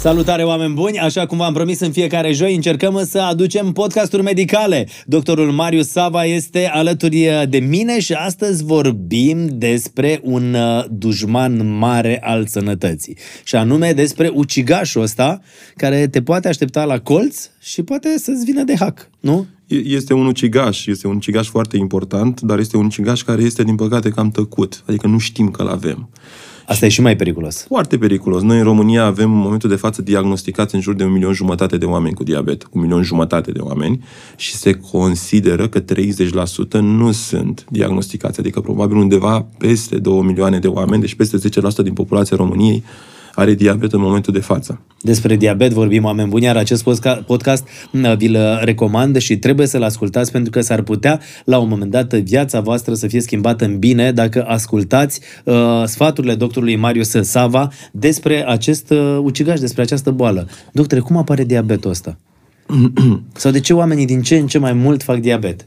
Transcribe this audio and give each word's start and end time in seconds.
Salutare 0.00 0.42
oameni 0.42 0.74
buni! 0.74 0.98
Așa 0.98 1.26
cum 1.26 1.38
v-am 1.38 1.52
promis 1.52 1.80
în 1.80 1.92
fiecare 1.92 2.32
joi, 2.32 2.54
încercăm 2.54 3.04
să 3.04 3.18
aducem 3.18 3.72
podcasturi 3.72 4.22
medicale. 4.22 4.88
Doctorul 5.06 5.50
Marius 5.50 5.88
Sava 5.88 6.24
este 6.24 6.68
alături 6.72 7.28
de 7.48 7.58
mine 7.58 8.00
și 8.00 8.12
astăzi 8.12 8.64
vorbim 8.64 9.48
despre 9.52 10.20
un 10.22 10.54
uh, 10.54 10.84
dușman 10.90 11.76
mare 11.78 12.20
al 12.22 12.46
sănătății. 12.46 13.16
Și 13.44 13.56
anume 13.56 13.92
despre 13.92 14.30
ucigașul 14.34 15.02
ăsta 15.02 15.40
care 15.76 16.06
te 16.06 16.22
poate 16.22 16.48
aștepta 16.48 16.84
la 16.84 16.98
colț 16.98 17.48
și 17.60 17.82
poate 17.82 18.18
să-ți 18.18 18.44
vină 18.44 18.62
de 18.62 18.74
hack, 18.78 19.10
nu? 19.20 19.46
Este 19.66 20.14
un 20.14 20.26
ucigaș, 20.26 20.86
este 20.86 21.06
un 21.06 21.16
ucigaș 21.16 21.48
foarte 21.48 21.76
important, 21.76 22.40
dar 22.40 22.58
este 22.58 22.76
un 22.76 22.84
ucigaș 22.84 23.22
care 23.22 23.42
este, 23.42 23.62
din 23.62 23.74
păcate, 23.74 24.08
cam 24.08 24.30
tăcut. 24.30 24.82
Adică 24.86 25.06
nu 25.06 25.18
știm 25.18 25.50
că-l 25.50 25.68
avem. 25.68 26.08
Asta 26.70 26.86
e 26.86 26.88
și 26.88 27.00
mai 27.00 27.16
periculos. 27.16 27.64
Foarte 27.66 27.98
periculos. 27.98 28.42
Noi 28.42 28.58
în 28.58 28.62
România 28.62 29.04
avem 29.04 29.32
în 29.32 29.38
momentul 29.38 29.68
de 29.68 29.74
față 29.74 30.02
diagnosticați 30.02 30.74
în 30.74 30.80
jur 30.80 30.94
de 30.94 31.04
un 31.04 31.12
milion 31.12 31.32
jumătate 31.32 31.76
de 31.76 31.84
oameni 31.84 32.14
cu 32.14 32.22
diabet, 32.22 32.62
cu 32.62 32.70
un 32.72 32.80
milion 32.80 33.02
jumătate 33.02 33.50
de 33.50 33.60
oameni 33.60 34.04
și 34.36 34.54
se 34.54 34.72
consideră 34.72 35.68
că 35.68 35.80
30% 35.80 35.84
nu 36.80 37.12
sunt 37.12 37.64
diagnosticați, 37.68 38.40
adică 38.40 38.60
probabil 38.60 38.96
undeva 38.96 39.46
peste 39.58 39.98
2 39.98 40.20
milioane 40.20 40.58
de 40.58 40.66
oameni, 40.66 41.00
deci 41.00 41.14
peste 41.14 41.38
10% 41.38 41.82
din 41.82 41.92
populația 41.92 42.36
României 42.36 42.84
are 43.40 43.54
diabet 43.54 43.92
în 43.92 44.00
momentul 44.00 44.32
de 44.32 44.40
față. 44.40 44.80
Despre 45.00 45.36
diabet 45.36 45.72
vorbim, 45.72 46.04
oameni 46.04 46.28
buni, 46.28 46.44
iar 46.44 46.56
acest 46.56 46.84
podcast 47.26 47.68
vi-l 48.16 48.38
recomand 48.62 49.16
și 49.16 49.38
trebuie 49.38 49.66
să-l 49.66 49.82
ascultați 49.82 50.32
pentru 50.32 50.50
că 50.50 50.60
s-ar 50.60 50.82
putea 50.82 51.20
la 51.44 51.58
un 51.58 51.68
moment 51.68 51.90
dat 51.90 52.14
viața 52.14 52.60
voastră 52.60 52.94
să 52.94 53.06
fie 53.06 53.20
schimbată 53.20 53.64
în 53.64 53.78
bine 53.78 54.12
dacă 54.12 54.44
ascultați 54.48 55.20
uh, 55.44 55.82
sfaturile 55.84 56.34
doctorului 56.34 56.76
Marius 56.76 57.10
Sava 57.20 57.68
despre 57.92 58.48
acest 58.48 58.90
uh, 58.90 59.18
ucigaș, 59.22 59.60
despre 59.60 59.82
această 59.82 60.10
boală. 60.10 60.48
Doctore, 60.72 61.00
cum 61.00 61.16
apare 61.16 61.44
diabetul 61.44 61.90
ăsta? 61.90 62.18
Sau 63.32 63.50
de 63.50 63.60
ce 63.60 63.72
oamenii 63.72 64.06
din 64.06 64.22
ce 64.22 64.36
în 64.36 64.46
ce 64.46 64.58
mai 64.58 64.72
mult 64.72 65.02
fac 65.02 65.18
diabet? 65.18 65.64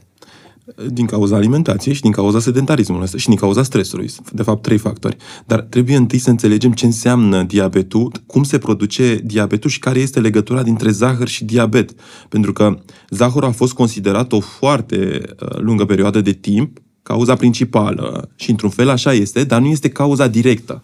Din 0.90 1.06
cauza 1.06 1.36
alimentației 1.36 1.94
și 1.94 2.02
din 2.02 2.12
cauza 2.12 2.40
sedentarismului 2.40 3.04
ăsta 3.04 3.18
și 3.18 3.28
din 3.28 3.36
cauza 3.36 3.64
stresului. 3.64 4.10
De 4.32 4.44
fapt, 4.44 4.62
trei 4.62 4.78
factori. 4.78 5.18
Dar 5.46 5.60
trebuie 5.62 5.96
întâi 5.96 6.20
să 6.20 6.30
înțelegem 6.30 6.72
ce 6.72 6.86
înseamnă 6.86 7.44
diabetul, 7.44 8.12
cum 8.26 8.44
se 8.44 8.58
produce 8.58 9.22
diabetul 9.24 9.70
și 9.70 9.80
care 9.80 10.00
este 10.00 10.20
legătura 10.20 10.64
dintre 10.64 10.92
zahăr 10.92 11.28
și 11.28 11.46
diabet. 11.46 11.94
Pentru 12.30 12.54
că 12.54 12.80
zahărul 13.10 13.50
a 13.50 13.52
fost 13.52 13.74
considerat 13.74 14.32
o 14.32 14.40
foarte 14.40 15.22
uh, 15.42 15.58
lungă 15.58 15.86
perioadă 15.86 16.22
de 16.22 16.32
timp 16.32 16.78
cauza 17.02 17.36
principală 17.36 18.30
și 18.36 18.50
într-un 18.50 18.70
fel 18.70 18.90
așa 18.90 19.14
este, 19.14 19.44
dar 19.44 19.62
nu 19.62 19.68
este 19.68 19.90
cauza 19.90 20.28
directă. 20.28 20.84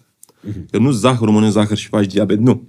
Că 0.72 0.78
nu 0.78 0.92
zahărul 0.92 1.34
mănânci 1.34 1.52
zahăr 1.52 1.78
și 1.78 1.88
faci 1.88 2.06
diabet, 2.06 2.40
nu. 2.40 2.68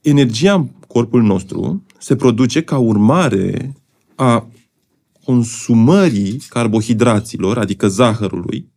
Energia 0.00 0.54
în 0.54 0.68
corpul 0.86 1.22
nostru 1.22 1.82
se 1.98 2.16
produce 2.16 2.62
ca 2.62 2.78
urmare 2.78 3.74
a 4.14 4.46
consumării 5.24 6.42
carbohidraților, 6.48 7.58
adică 7.58 7.88
zahărului, 7.88 8.70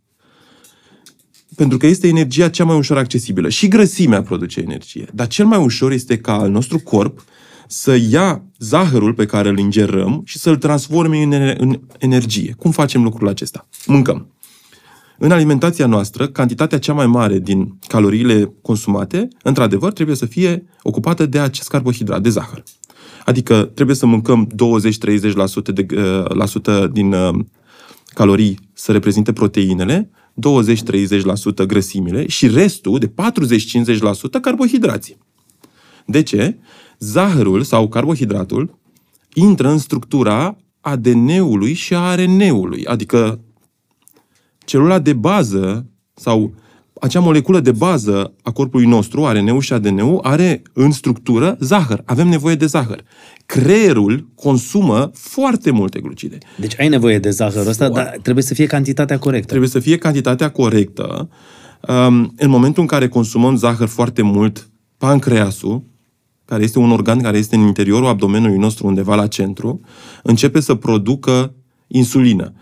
pentru 1.55 1.77
că 1.77 1.87
este 1.87 2.07
energia 2.07 2.49
cea 2.49 2.63
mai 2.63 2.77
ușor 2.77 2.97
accesibilă. 2.97 3.49
Și 3.49 3.67
grăsimea 3.67 4.21
produce 4.21 4.59
energie. 4.59 5.07
Dar 5.13 5.27
cel 5.27 5.45
mai 5.45 5.59
ușor 5.59 5.91
este 5.91 6.17
ca 6.17 6.33
al 6.33 6.49
nostru 6.49 6.79
corp 6.79 7.23
să 7.67 7.97
ia 8.09 8.43
zahărul 8.59 9.13
pe 9.13 9.25
care 9.25 9.49
îl 9.49 9.57
ingerăm 9.57 10.21
și 10.25 10.37
să-l 10.37 10.57
transforme 10.57 11.21
în, 11.21 11.31
în 11.57 11.79
energie. 11.97 12.53
Cum 12.57 12.71
facem 12.71 13.03
lucrul 13.03 13.27
acesta? 13.27 13.67
Mâncăm. 13.85 14.29
În 15.17 15.31
alimentația 15.31 15.85
noastră, 15.85 16.27
cantitatea 16.27 16.79
cea 16.79 16.93
mai 16.93 17.07
mare 17.07 17.39
din 17.39 17.77
caloriile 17.87 18.53
consumate, 18.61 19.27
într-adevăr, 19.43 19.93
trebuie 19.93 20.15
să 20.15 20.25
fie 20.25 20.65
ocupată 20.81 21.25
de 21.25 21.39
acest 21.39 21.67
carbohidrat, 21.67 22.21
de 22.21 22.29
zahăr. 22.29 22.63
Adică 23.25 23.71
trebuie 23.73 23.95
să 23.95 24.05
mâncăm 24.05 24.47
20-30% 24.47 25.73
de, 25.73 25.85
uh, 25.95 26.29
la 26.29 26.45
sută 26.45 26.89
din 26.93 27.13
uh, 27.13 27.39
calorii 28.07 28.59
să 28.73 28.91
reprezinte 28.91 29.33
proteinele, 29.33 30.09
20-30% 31.63 31.65
grăsimile 31.67 32.27
și 32.27 32.47
restul 32.47 32.99
de 32.99 33.07
40-50% 33.07 33.11
carbohidrații. 34.41 35.17
De 36.05 36.23
ce? 36.23 36.57
Zahărul 36.99 37.61
sau 37.61 37.87
carbohidratul 37.87 38.77
intră 39.33 39.69
în 39.69 39.77
structura 39.77 40.57
ADN-ului 40.81 41.73
și 41.73 41.95
a 41.95 42.15
RNA-ului, 42.15 42.85
adică 42.85 43.39
celula 44.65 44.99
de 44.99 45.13
bază 45.13 45.85
sau 46.13 46.53
acea 46.99 47.19
moleculă 47.19 47.59
de 47.59 47.71
bază 47.71 48.33
a 48.41 48.51
corpului 48.51 48.85
nostru, 48.85 49.25
RNA-ul 49.25 49.61
și 49.61 49.73
ADN-ul, 49.73 50.19
are 50.23 50.61
în 50.73 50.91
structură 50.91 51.57
zahăr. 51.59 52.01
Avem 52.05 52.27
nevoie 52.27 52.55
de 52.55 52.65
zahăr. 52.65 53.03
Creierul 53.45 54.29
consumă 54.35 55.11
foarte 55.13 55.71
multe 55.71 55.99
glucide. 55.99 56.37
Deci 56.59 56.79
ai 56.79 56.87
nevoie 56.87 57.19
de 57.19 57.29
zahărul 57.29 57.67
ăsta, 57.67 57.89
dar 57.89 58.17
trebuie 58.21 58.43
să 58.43 58.53
fie 58.53 58.65
cantitatea 58.65 59.19
corectă. 59.19 59.47
Trebuie 59.47 59.69
să 59.69 59.79
fie 59.79 59.97
cantitatea 59.97 60.49
corectă. 60.49 61.29
Um, 61.87 62.33
în 62.37 62.49
momentul 62.49 62.81
în 62.81 62.87
care 62.87 63.07
consumăm 63.07 63.55
zahăr 63.55 63.87
foarte 63.87 64.21
mult, 64.21 64.69
pancreasul, 64.97 65.83
care 66.45 66.63
este 66.63 66.79
un 66.79 66.91
organ 66.91 67.21
care 67.21 67.37
este 67.37 67.55
în 67.55 67.61
interiorul 67.61 68.07
abdomenului 68.07 68.57
nostru, 68.57 68.87
undeva 68.87 69.15
la 69.15 69.27
centru, 69.27 69.81
începe 70.23 70.59
să 70.59 70.75
producă 70.75 71.53
insulină 71.87 72.53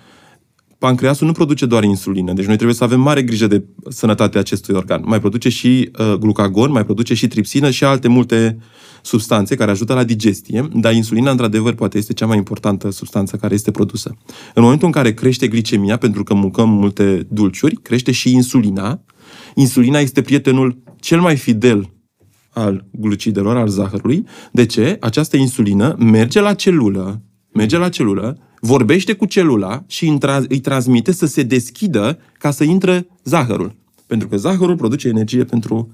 pancreasul 0.83 1.27
nu 1.27 1.33
produce 1.33 1.65
doar 1.65 1.83
insulină, 1.83 2.33
deci 2.33 2.45
noi 2.45 2.55
trebuie 2.55 2.75
să 2.75 2.83
avem 2.83 2.99
mare 2.99 3.21
grijă 3.21 3.47
de 3.47 3.63
sănătatea 3.89 4.39
acestui 4.39 4.75
organ. 4.75 5.01
Mai 5.05 5.19
produce 5.19 5.49
și 5.49 5.91
uh, 5.99 6.13
glucagon, 6.13 6.71
mai 6.71 6.85
produce 6.85 7.13
și 7.13 7.27
tripsină 7.27 7.69
și 7.69 7.83
alte 7.83 8.07
multe 8.07 8.57
substanțe 9.01 9.55
care 9.55 9.71
ajută 9.71 9.93
la 9.93 10.03
digestie, 10.03 10.67
dar 10.73 10.93
insulina, 10.93 11.31
într-adevăr, 11.31 11.73
poate 11.73 11.97
este 11.97 12.13
cea 12.13 12.25
mai 12.25 12.37
importantă 12.37 12.91
substanță 12.91 13.35
care 13.35 13.53
este 13.53 13.71
produsă. 13.71 14.15
În 14.53 14.63
momentul 14.63 14.87
în 14.87 14.93
care 14.93 15.13
crește 15.13 15.47
glicemia, 15.47 15.97
pentru 15.97 16.23
că 16.23 16.33
mâncăm 16.33 16.69
multe 16.69 17.27
dulciuri, 17.29 17.75
crește 17.75 18.11
și 18.11 18.33
insulina. 18.33 19.03
Insulina 19.55 19.99
este 19.99 20.21
prietenul 20.21 20.83
cel 20.99 21.21
mai 21.21 21.35
fidel 21.35 21.93
al 22.49 22.85
glucidelor, 22.91 23.57
al 23.57 23.67
zahărului. 23.67 24.25
De 24.51 24.65
ce? 24.65 24.97
Această 24.99 25.37
insulină 25.37 25.95
merge 25.99 26.41
la 26.41 26.53
celulă, 26.53 27.21
merge 27.53 27.77
la 27.77 27.89
celulă, 27.89 28.37
vorbește 28.65 29.13
cu 29.13 29.25
celula 29.25 29.83
și 29.87 30.17
îi 30.47 30.59
transmite 30.59 31.11
să 31.11 31.25
se 31.25 31.43
deschidă 31.43 32.19
ca 32.37 32.51
să 32.51 32.63
intre 32.63 33.07
zahărul. 33.23 33.75
Pentru 34.07 34.27
că 34.27 34.37
zahărul 34.37 34.75
produce 34.75 35.07
energie 35.07 35.43
pentru 35.43 35.91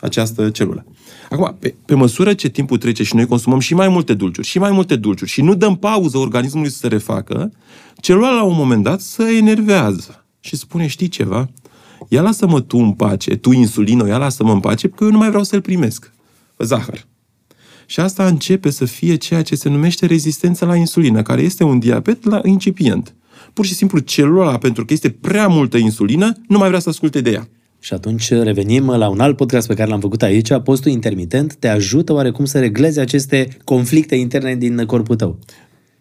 această 0.00 0.50
celulă. 0.50 0.84
Acum, 1.30 1.56
pe, 1.58 1.74
pe 1.84 1.94
măsură 1.94 2.34
ce 2.34 2.48
timpul 2.48 2.78
trece 2.78 3.02
și 3.02 3.14
noi 3.14 3.26
consumăm 3.26 3.58
și 3.58 3.74
mai 3.74 3.88
multe 3.88 4.14
dulciuri, 4.14 4.46
și 4.46 4.58
mai 4.58 4.70
multe 4.70 4.96
dulciuri, 4.96 5.30
și 5.30 5.42
nu 5.42 5.54
dăm 5.54 5.76
pauză 5.76 6.18
organismului 6.18 6.70
să 6.70 6.76
se 6.76 6.88
refacă, 6.88 7.52
celula 8.00 8.30
la 8.30 8.42
un 8.42 8.56
moment 8.56 8.82
dat 8.82 9.00
se 9.00 9.36
enervează 9.36 10.24
și 10.40 10.56
spune, 10.56 10.86
știi 10.86 11.08
ceva? 11.08 11.50
Ia 12.08 12.22
lasă-mă 12.22 12.60
tu 12.60 12.76
în 12.76 12.92
pace, 12.92 13.36
tu 13.36 13.52
insulină, 13.52 14.06
ia 14.06 14.18
lasă-mă 14.18 14.52
în 14.52 14.60
pace, 14.60 14.88
că 14.88 15.04
eu 15.04 15.10
nu 15.10 15.18
mai 15.18 15.28
vreau 15.28 15.42
să-l 15.44 15.60
primesc. 15.60 16.12
Zahăr. 16.58 17.06
Și 17.92 18.00
asta 18.00 18.26
începe 18.26 18.70
să 18.70 18.84
fie 18.84 19.14
ceea 19.14 19.42
ce 19.42 19.54
se 19.54 19.68
numește 19.68 20.06
rezistența 20.06 20.66
la 20.66 20.76
insulină, 20.76 21.22
care 21.22 21.42
este 21.42 21.64
un 21.64 21.78
diabet 21.78 22.24
la 22.24 22.40
incipient. 22.44 23.14
Pur 23.52 23.64
și 23.64 23.74
simplu 23.74 23.98
celula, 23.98 24.58
pentru 24.58 24.84
că 24.84 24.92
este 24.92 25.10
prea 25.10 25.46
multă 25.46 25.76
insulină, 25.76 26.32
nu 26.48 26.58
mai 26.58 26.68
vrea 26.68 26.80
să 26.80 26.88
asculte 26.88 27.20
de 27.20 27.30
ea. 27.30 27.48
Și 27.80 27.94
atunci 27.94 28.30
revenim 28.30 28.90
la 28.90 29.08
un 29.08 29.20
alt 29.20 29.36
podcast 29.36 29.66
pe 29.66 29.74
care 29.74 29.90
l-am 29.90 30.00
făcut 30.00 30.22
aici. 30.22 30.58
Postul 30.64 30.90
intermitent 30.90 31.54
te 31.54 31.68
ajută 31.68 32.12
oarecum 32.12 32.44
să 32.44 32.58
reglezi 32.58 32.98
aceste 32.98 33.48
conflicte 33.64 34.14
interne 34.14 34.56
din 34.56 34.84
corpul 34.84 35.16
tău. 35.16 35.38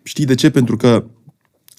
Știi 0.03 0.25
de 0.25 0.35
ce? 0.35 0.49
Pentru 0.49 0.77
că 0.77 1.05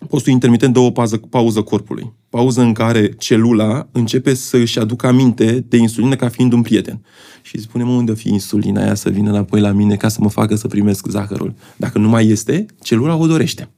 postul 0.09 0.33
intermitent 0.33 0.73
dă 0.73 0.79
o 0.79 0.91
pauză, 0.91 1.17
pauză 1.17 1.63
corpului. 1.63 2.13
Pauză 2.29 2.61
în 2.61 2.73
care 2.73 3.13
celula 3.19 3.89
începe 3.93 4.35
să 4.35 4.57
își 4.57 4.79
aducă 4.79 5.07
aminte 5.07 5.65
de 5.69 5.77
insulină 5.77 6.17
ca 6.17 6.29
fiind 6.29 6.53
un 6.53 6.63
prieten. 6.63 7.01
Și 7.43 7.61
spune, 7.61 7.85
mă, 7.85 7.91
unde 7.91 8.11
o 8.11 8.15
fi 8.15 8.29
insulina 8.29 8.83
aia 8.83 8.95
să 8.95 9.11
vină 9.11 9.31
înapoi 9.31 9.61
la 9.61 9.73
mine 9.73 9.97
ca 9.97 10.09
să 10.09 10.19
mă 10.21 10.31
facă 10.31 10.55
să 10.55 10.69
primesc 10.69 11.07
zahărul? 11.07 11.55
Dacă 11.77 11.99
nu 11.99 12.09
mai 12.09 12.27
este, 12.27 12.67
celula 12.83 13.17
o 13.17 13.27
dorește. 13.27 13.69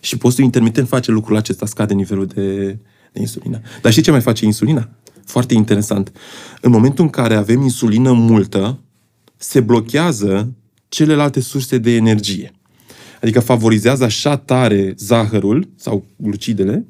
Și 0.00 0.16
postul 0.16 0.44
intermitent 0.44 0.88
face 0.88 1.10
lucrul 1.10 1.36
acesta, 1.36 1.66
scade 1.66 1.94
nivelul 1.94 2.26
de, 2.26 2.66
de 3.12 3.20
insulină. 3.20 3.60
Dar 3.82 3.90
știi 3.90 4.04
ce 4.04 4.10
mai 4.10 4.20
face 4.20 4.44
insulina? 4.44 4.88
Foarte 5.24 5.54
interesant. 5.54 6.12
În 6.60 6.70
momentul 6.70 7.04
în 7.04 7.10
care 7.10 7.34
avem 7.34 7.62
insulină 7.62 8.12
multă, 8.12 8.78
se 9.36 9.60
blochează 9.60 10.52
celelalte 10.88 11.40
surse 11.40 11.78
de 11.78 11.90
energie. 11.90 12.52
Adică 13.22 13.40
favorizează 13.40 14.04
așa 14.04 14.36
tare 14.36 14.94
zahărul 14.96 15.68
sau 15.76 16.04
glucidele, 16.16 16.86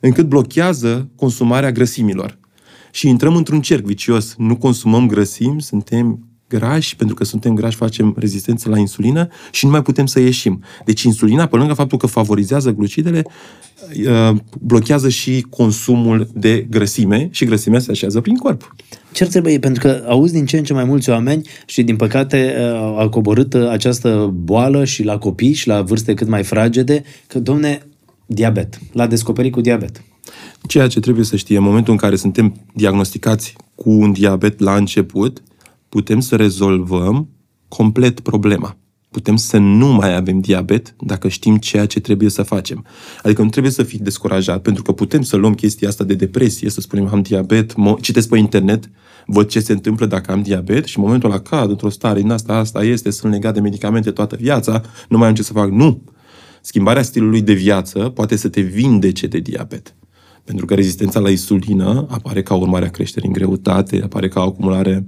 încât 0.00 0.26
blochează 0.26 1.08
consumarea 1.16 1.72
grăsimilor. 1.72 2.38
Și 2.92 3.08
intrăm 3.08 3.36
într-un 3.36 3.60
cerc 3.60 3.84
vicios. 3.84 4.34
Nu 4.38 4.56
consumăm 4.56 5.06
grăsimi, 5.06 5.62
suntem 5.62 6.28
grași, 6.48 6.96
pentru 6.96 7.14
că 7.14 7.24
suntem 7.24 7.54
grași, 7.54 7.76
facem 7.76 8.14
rezistență 8.18 8.68
la 8.68 8.78
insulină 8.78 9.28
și 9.50 9.64
nu 9.64 9.70
mai 9.70 9.82
putem 9.82 10.06
să 10.06 10.20
ieșim. 10.20 10.62
Deci 10.84 11.02
insulina, 11.02 11.46
pe 11.46 11.56
lângă 11.56 11.74
faptul 11.74 11.98
că 11.98 12.06
favorizează 12.06 12.70
glucidele, 12.70 13.24
uh, 14.06 14.36
blochează 14.60 15.08
și 15.08 15.46
consumul 15.50 16.28
de 16.34 16.66
grăsime 16.70 17.28
și 17.30 17.44
grăsimea 17.44 17.78
se 17.78 17.90
așează 17.90 18.20
prin 18.20 18.36
corp. 18.36 18.74
Ce 19.12 19.24
ar 19.24 19.28
trebui? 19.28 19.58
Pentru 19.58 19.82
că 19.82 20.04
auzi 20.08 20.32
din 20.32 20.46
ce 20.46 20.56
în 20.56 20.64
ce 20.64 20.72
mai 20.72 20.84
mulți 20.84 21.10
oameni 21.10 21.48
și 21.66 21.82
din 21.82 21.96
păcate 21.96 22.54
uh, 22.58 23.00
a 23.00 23.08
coborât 23.08 23.54
uh, 23.54 23.68
această 23.68 24.32
boală 24.34 24.84
și 24.84 25.02
la 25.02 25.18
copii 25.18 25.52
și 25.52 25.68
la 25.68 25.82
vârste 25.82 26.14
cât 26.14 26.28
mai 26.28 26.42
fragede, 26.42 27.02
că, 27.26 27.38
domne, 27.38 27.86
diabet. 28.26 28.78
L-a 28.92 29.06
descoperit 29.06 29.52
cu 29.52 29.60
diabet. 29.60 30.02
Ceea 30.66 30.86
ce 30.86 31.00
trebuie 31.00 31.24
să 31.24 31.36
știe, 31.36 31.56
în 31.56 31.62
momentul 31.62 31.92
în 31.92 31.98
care 31.98 32.16
suntem 32.16 32.54
diagnosticați 32.74 33.56
cu 33.74 33.90
un 33.90 34.12
diabet 34.12 34.60
la 34.60 34.76
început, 34.76 35.42
putem 35.94 36.20
să 36.20 36.36
rezolvăm 36.36 37.28
complet 37.68 38.20
problema. 38.20 38.76
Putem 39.10 39.36
să 39.36 39.56
nu 39.58 39.86
mai 39.86 40.16
avem 40.16 40.40
diabet 40.40 40.94
dacă 41.00 41.28
știm 41.28 41.56
ceea 41.56 41.86
ce 41.86 42.00
trebuie 42.00 42.30
să 42.30 42.42
facem. 42.42 42.84
Adică 43.22 43.42
nu 43.42 43.48
trebuie 43.48 43.72
să 43.72 43.82
fii 43.82 43.98
descurajat, 43.98 44.62
pentru 44.62 44.82
că 44.82 44.92
putem 44.92 45.22
să 45.22 45.36
luăm 45.36 45.54
chestia 45.54 45.88
asta 45.88 46.04
de 46.04 46.14
depresie, 46.14 46.70
să 46.70 46.80
spunem 46.80 47.08
am 47.12 47.22
diabet, 47.22 47.76
mă, 47.76 47.96
citesc 48.00 48.28
pe 48.28 48.38
internet, 48.38 48.90
văd 49.26 49.48
ce 49.48 49.60
se 49.60 49.72
întâmplă 49.72 50.06
dacă 50.06 50.32
am 50.32 50.42
diabet 50.42 50.84
și 50.84 50.98
în 50.98 51.04
momentul 51.04 51.30
ăla 51.30 51.40
cad 51.40 51.70
într-o 51.70 51.90
stare, 51.90 52.20
din 52.20 52.30
asta, 52.30 52.52
asta 52.52 52.84
este, 52.84 53.10
sunt 53.10 53.32
legat 53.32 53.54
de 53.54 53.60
medicamente 53.60 54.10
toată 54.10 54.36
viața, 54.40 54.82
nu 55.08 55.18
mai 55.18 55.28
am 55.28 55.34
ce 55.34 55.42
să 55.42 55.52
fac. 55.52 55.70
Nu! 55.70 56.02
Schimbarea 56.60 57.02
stilului 57.02 57.42
de 57.42 57.52
viață 57.52 57.98
poate 57.98 58.36
să 58.36 58.48
te 58.48 58.60
vindece 58.60 59.26
de 59.26 59.38
diabet. 59.38 59.94
Pentru 60.44 60.66
că 60.66 60.74
rezistența 60.74 61.20
la 61.20 61.30
insulină 61.30 62.06
apare 62.10 62.42
ca 62.42 62.54
urmare 62.54 62.86
a 62.86 62.90
creșterii 62.90 63.28
în 63.28 63.34
greutate, 63.34 64.00
apare 64.02 64.28
ca 64.28 64.40
acumulare 64.40 65.04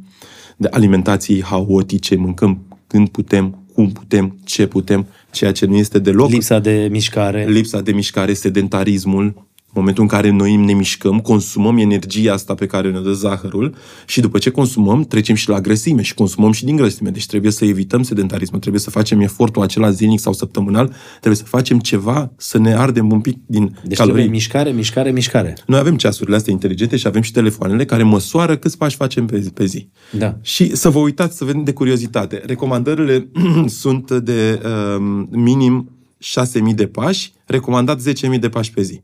de 0.57 0.69
alimentații 0.71 1.43
haotice, 1.43 2.17
mâncăm 2.17 2.59
când 2.87 3.09
putem, 3.09 3.59
cum 3.75 3.91
putem, 3.91 4.39
ce 4.45 4.67
putem, 4.67 5.07
ceea 5.31 5.53
ce 5.53 5.67
nu 5.67 5.77
este 5.77 5.99
deloc. 5.99 6.31
Lipsa 6.31 6.59
de 6.59 6.89
mișcare. 6.91 7.47
Lipsa 7.49 7.81
de 7.81 7.93
mișcare, 7.93 8.33
sedentarismul, 8.33 9.47
momentul 9.77 10.03
în 10.03 10.09
care 10.09 10.31
noi 10.31 10.57
ne 10.57 10.73
mișcăm, 10.73 11.21
consumăm 11.21 11.77
energia 11.77 12.33
asta 12.33 12.55
pe 12.55 12.67
care 12.67 12.91
ne 12.91 13.01
dă 13.01 13.13
zahărul 13.13 13.75
și 14.07 14.21
după 14.21 14.39
ce 14.39 14.51
consumăm, 14.51 15.05
trecem 15.05 15.35
și 15.35 15.49
la 15.49 15.61
grăsime 15.61 16.03
și 16.03 16.15
consumăm 16.15 16.53
și 16.53 16.65
din 16.65 16.77
grăsime. 16.77 17.11
Deci 17.11 17.27
trebuie 17.27 17.53
să 17.53 17.65
evităm 17.65 18.03
sedentarismul, 18.03 18.61
trebuie 18.61 18.81
să 18.81 18.91
facem 18.91 19.21
efortul 19.21 19.63
acela 19.63 19.91
zilnic 19.91 20.21
sau 20.21 20.33
săptămânal, 20.33 20.93
trebuie 21.11 21.37
să 21.37 21.45
facem 21.45 21.79
ceva 21.79 22.33
să 22.37 22.59
ne 22.59 22.75
ardem 22.75 23.11
un 23.11 23.21
pic 23.21 23.39
din 23.47 23.65
Deci 23.65 23.97
calorii. 23.97 23.97
trebuie 23.97 24.27
mișcare, 24.27 24.71
mișcare, 24.71 25.11
mișcare. 25.11 25.57
Noi 25.67 25.79
avem 25.79 25.97
ceasurile 25.97 26.37
astea 26.37 26.53
inteligente 26.53 26.97
și 26.97 27.07
avem 27.07 27.23
și 27.23 27.33
telefoanele 27.33 27.85
care 27.85 28.03
măsoară 28.03 28.57
câți 28.57 28.79
pași 28.79 28.97
facem 28.97 29.27
pe 29.27 29.41
zi. 29.41 29.51
Pe 29.51 29.65
zi. 29.65 29.89
Da. 30.13 30.37
Și 30.41 30.77
să 30.77 30.89
vă 30.89 30.99
uitați, 30.99 31.37
să 31.37 31.45
vedem 31.45 31.65
de 31.65 31.73
curiozitate. 31.73 32.43
Recomandările 32.47 33.29
sunt 33.83 34.11
de 34.11 34.61
um, 34.97 35.29
minim 35.31 35.91
6.000 36.69 36.75
de 36.75 36.87
pași, 36.87 37.33
recomandat 37.47 38.01
10.000 38.33 38.39
de 38.41 38.49
pași 38.49 38.71
pe 38.71 38.83
zi. 38.83 39.03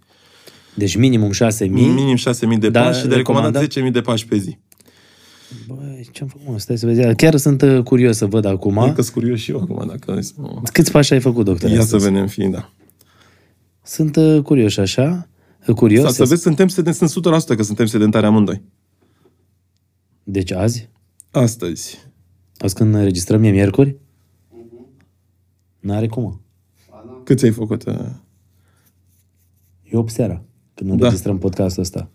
Deci 0.75 0.97
minimum 0.97 1.31
6.000. 1.33 1.69
Minim 1.71 2.17
6.000 2.17 2.59
de 2.59 2.69
Da, 2.69 2.83
pași 2.83 3.01
și 3.01 3.07
de 3.07 3.15
recomandat 3.15 3.63
recomandat? 3.63 3.87
10.000 3.89 3.93
de 3.93 4.01
pași 4.01 4.27
pe 4.27 4.37
zi. 4.37 4.59
Băi, 5.67 6.09
ce-am 6.13 6.29
făcut, 6.29 6.47
mă? 6.49 6.59
Stai 6.59 6.79
să 6.79 6.87
vezi. 6.87 7.15
Chiar 7.15 7.37
sunt 7.37 7.63
uh, 7.63 7.83
curios 7.83 8.17
să 8.17 8.27
văd 8.27 8.45
acum. 8.45 8.79
Cred 8.83 8.95
că 8.95 9.03
sunt 9.03 9.15
curios 9.15 9.39
și 9.39 9.51
eu 9.51 9.61
acum, 9.61 9.87
dacă... 9.87 10.19
Câți 10.73 10.91
pași 10.91 11.13
ai 11.13 11.21
făcut, 11.21 11.45
doctor? 11.45 11.71
Ia 11.71 11.77
să 11.77 11.83
astăzi? 11.83 12.05
vedem, 12.05 12.27
fii, 12.27 12.49
da. 12.49 12.73
Sunt 13.83 14.17
uh, 14.17 14.43
curios 14.43 14.77
așa. 14.77 15.29
Uh, 15.67 15.75
Curios. 15.75 16.07
Să, 16.07 16.13
să 16.13 16.25
vezi, 16.25 16.43
suntem, 16.43 16.69
seden- 16.69 16.93
sunt 16.93 17.27
100% 17.53 17.57
că 17.57 17.63
suntem 17.63 17.87
sedentari 17.87 18.27
amândoi. 18.27 18.63
Deci 20.23 20.53
azi? 20.53 20.89
Astăzi. 21.31 21.99
Azi 22.57 22.75
când 22.75 22.95
înregistrăm 22.95 23.43
e 23.43 23.51
miercuri? 23.51 23.97
N-are 25.81 26.07
cum. 26.07 26.23
mă. 26.23 26.41
Cât 27.25 27.39
ți-ai 27.39 27.51
făcut? 27.51 27.85
uh? 27.87 27.95
E 29.83 29.97
8 29.97 30.11
seara 30.13 30.45
când 30.87 30.99
Da. 30.99 31.05
înregistrăm 31.07 31.39
podcastul 31.39 31.83
ăsta. 31.83 32.09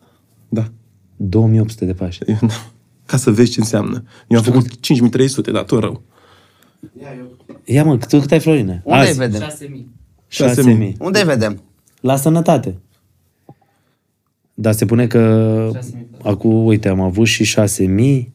Da. 0.49 0.71
2800 1.15 1.85
de 1.85 1.93
pași. 1.93 2.19
Eu, 2.25 2.37
da. 2.41 2.53
Ca 3.05 3.17
să 3.17 3.31
vezi 3.31 3.51
ce 3.51 3.59
înseamnă. 3.59 4.03
Eu 4.27 4.37
am 4.37 4.43
făcut 4.43 4.79
5300, 4.79 5.51
dar 5.51 5.63
tot 5.63 5.79
rău. 5.79 6.01
Ia 7.65 7.83
mă, 7.83 7.97
tu 7.97 8.19
cât 8.19 8.31
ai, 8.31 8.39
Florine? 8.39 8.81
Unde 8.85 8.99
îi 9.01 9.07
Azi, 9.07 9.17
vedem? 9.17 9.39
6000. 9.39 9.87
6000. 10.27 10.95
Unde 10.99 11.19
îi 11.19 11.25
vedem? 11.25 11.61
La 12.01 12.15
sănătate. 12.15 12.77
Dar 14.53 14.73
se 14.73 14.85
pune 14.85 15.07
că 15.07 15.69
6.000. 15.73 16.07
acum, 16.23 16.65
uite, 16.65 16.87
am 16.89 17.01
avut 17.01 17.27
și 17.27 17.43
6000. 17.43 18.33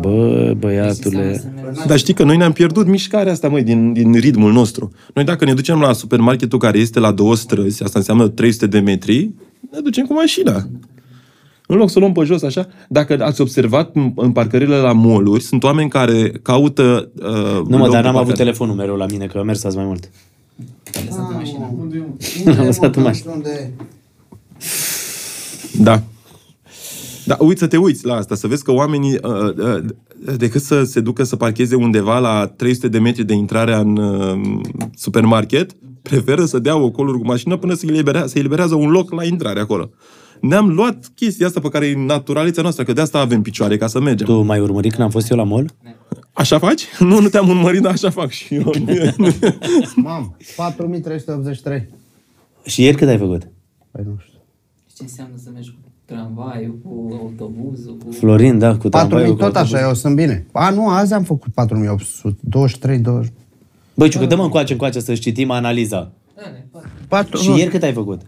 Bă, 0.00 0.54
băiatule. 0.58 1.52
Dar 1.86 1.98
știi 1.98 2.14
că 2.14 2.24
noi 2.24 2.36
ne-am 2.36 2.52
pierdut 2.52 2.86
mișcarea 2.86 3.32
asta, 3.32 3.48
măi, 3.48 3.62
din, 3.62 3.92
din 3.92 4.12
ritmul 4.12 4.52
nostru. 4.52 4.92
Noi 5.14 5.24
dacă 5.24 5.44
ne 5.44 5.54
ducem 5.54 5.80
la 5.80 5.92
supermarketul 5.92 6.58
care 6.58 6.78
este 6.78 6.98
la 7.00 7.12
două 7.12 7.36
străzi, 7.36 7.82
asta 7.82 7.98
înseamnă 7.98 8.28
300 8.28 8.66
de 8.66 8.78
metri, 8.78 9.30
ne 9.72 9.78
ducem 9.82 10.06
cu 10.06 10.12
mașina. 10.12 10.68
În 11.68 11.76
loc 11.76 11.90
să 11.90 11.98
o 11.98 12.00
luăm 12.00 12.12
pe 12.12 12.24
jos 12.24 12.42
așa, 12.42 12.68
dacă 12.88 13.16
ați 13.20 13.40
observat 13.40 13.90
în, 13.94 14.12
în 14.16 14.32
parcările 14.32 14.76
la 14.76 14.92
mall 14.92 15.38
sunt 15.40 15.62
oameni 15.62 15.88
care 15.90 16.32
caută... 16.42 17.08
Uh, 17.22 17.24
Nu 17.68 17.76
mă, 17.76 17.76
loc 17.76 17.90
dar 17.90 18.00
de 18.00 18.06
n-am 18.06 18.16
avut 18.16 18.26
parcare. 18.26 18.32
telefonul 18.32 18.74
mereu 18.74 18.96
la 18.96 19.06
mine, 19.06 19.26
că 19.26 19.38
a 19.38 19.42
mers 19.42 19.64
azi 19.64 19.76
mai 19.76 19.84
mult. 19.84 20.10
lăsat 21.04 21.32
mașina. 21.34 21.70
L-am 22.44 22.64
lăsat 22.64 22.96
în 22.96 23.02
mașină. 23.02 23.30
Unde? 23.34 23.70
Da. 25.78 26.02
Da, 27.26 27.36
uite 27.40 27.58
să 27.58 27.66
te 27.66 27.76
uiți 27.76 28.06
la 28.06 28.14
asta, 28.14 28.34
să 28.34 28.46
vezi 28.46 28.64
că 28.64 28.72
oamenii, 28.72 29.18
uh, 29.22 29.56
uh, 29.56 29.84
decât 30.36 30.62
să 30.62 30.84
se 30.84 31.00
ducă 31.00 31.22
să 31.22 31.36
parcheze 31.36 31.74
undeva 31.74 32.18
la 32.18 32.46
300 32.46 32.88
de 32.88 32.98
metri 32.98 33.24
de 33.24 33.34
intrare 33.34 33.74
în 33.74 33.96
uh, 33.96 34.60
supermarket, 34.94 35.72
preferă 36.02 36.44
să 36.44 36.58
dea 36.58 36.76
ocoluri 36.76 37.18
cu 37.18 37.24
mașină 37.24 37.56
până 37.56 37.74
se 37.74 37.86
eliberează, 37.88 38.26
se 38.26 38.38
eliberează 38.38 38.74
un 38.74 38.90
loc 38.90 39.12
la 39.12 39.24
intrare 39.24 39.60
acolo. 39.60 39.90
Ne-am 40.40 40.68
luat 40.68 41.12
chestia 41.14 41.46
asta 41.46 41.60
pe 41.60 41.68
care 41.68 41.86
e 41.86 41.94
naturalița 41.94 42.62
noastră, 42.62 42.84
că 42.84 42.92
de 42.92 43.00
asta 43.00 43.18
avem 43.18 43.42
picioare 43.42 43.76
ca 43.76 43.86
să 43.86 44.00
mergem. 44.00 44.26
Tu 44.26 44.42
mai 44.42 44.60
urmărit 44.60 44.90
când 44.90 45.02
am 45.02 45.10
fost 45.10 45.30
eu 45.30 45.36
la 45.36 45.42
mall? 45.42 45.74
Așa 46.32 46.58
faci? 46.58 46.84
Nu, 46.98 47.20
nu 47.20 47.28
te-am 47.28 47.48
urmărit, 47.48 47.80
dar 47.80 47.92
așa 47.92 48.10
fac 48.10 48.30
și 48.30 48.54
eu. 48.54 48.72
Mam, 49.96 50.36
4383. 50.56 51.88
Și 52.64 52.82
ieri 52.82 52.96
cât 52.96 53.08
ai 53.08 53.18
făcut? 53.18 53.48
Păi 53.90 54.04
nu 54.06 54.16
știu. 54.18 54.38
Ce 54.96 55.02
înseamnă 55.02 55.34
să 55.42 55.50
mergi 55.52 55.70
cu 55.70 55.85
tramvaiul, 56.06 56.78
cu 56.84 57.08
autobuzul, 57.20 57.96
cu... 58.04 58.10
Florin, 58.12 58.58
da, 58.58 58.76
cu 58.76 58.88
4000 58.88 58.90
tramvaiul, 58.90 59.36
cu 59.36 59.42
tot 59.42 59.56
autobuz. 59.56 59.74
așa, 59.74 59.86
eu 59.86 59.94
sunt 59.94 60.14
bine. 60.14 60.46
A, 60.52 60.70
nu, 60.70 60.88
azi 60.88 61.12
am 61.14 61.22
făcut 61.22 61.52
4800, 61.52 62.38
23, 62.40 62.98
20. 62.98 63.32
Băi, 63.94 64.08
Ciucă, 64.08 64.26
dă-mă 64.26 64.42
încoace, 64.42 64.72
încoace 64.72 65.00
să 65.00 65.14
citim 65.14 65.50
analiza. 65.50 66.12
Da, 66.36 66.42
ne, 66.50 66.64
poate. 66.70 66.88
4, 67.08 67.36
Și 67.36 67.50
ieri 67.50 67.70
cât 67.70 67.82
ai 67.82 67.92
făcut? 67.92 68.20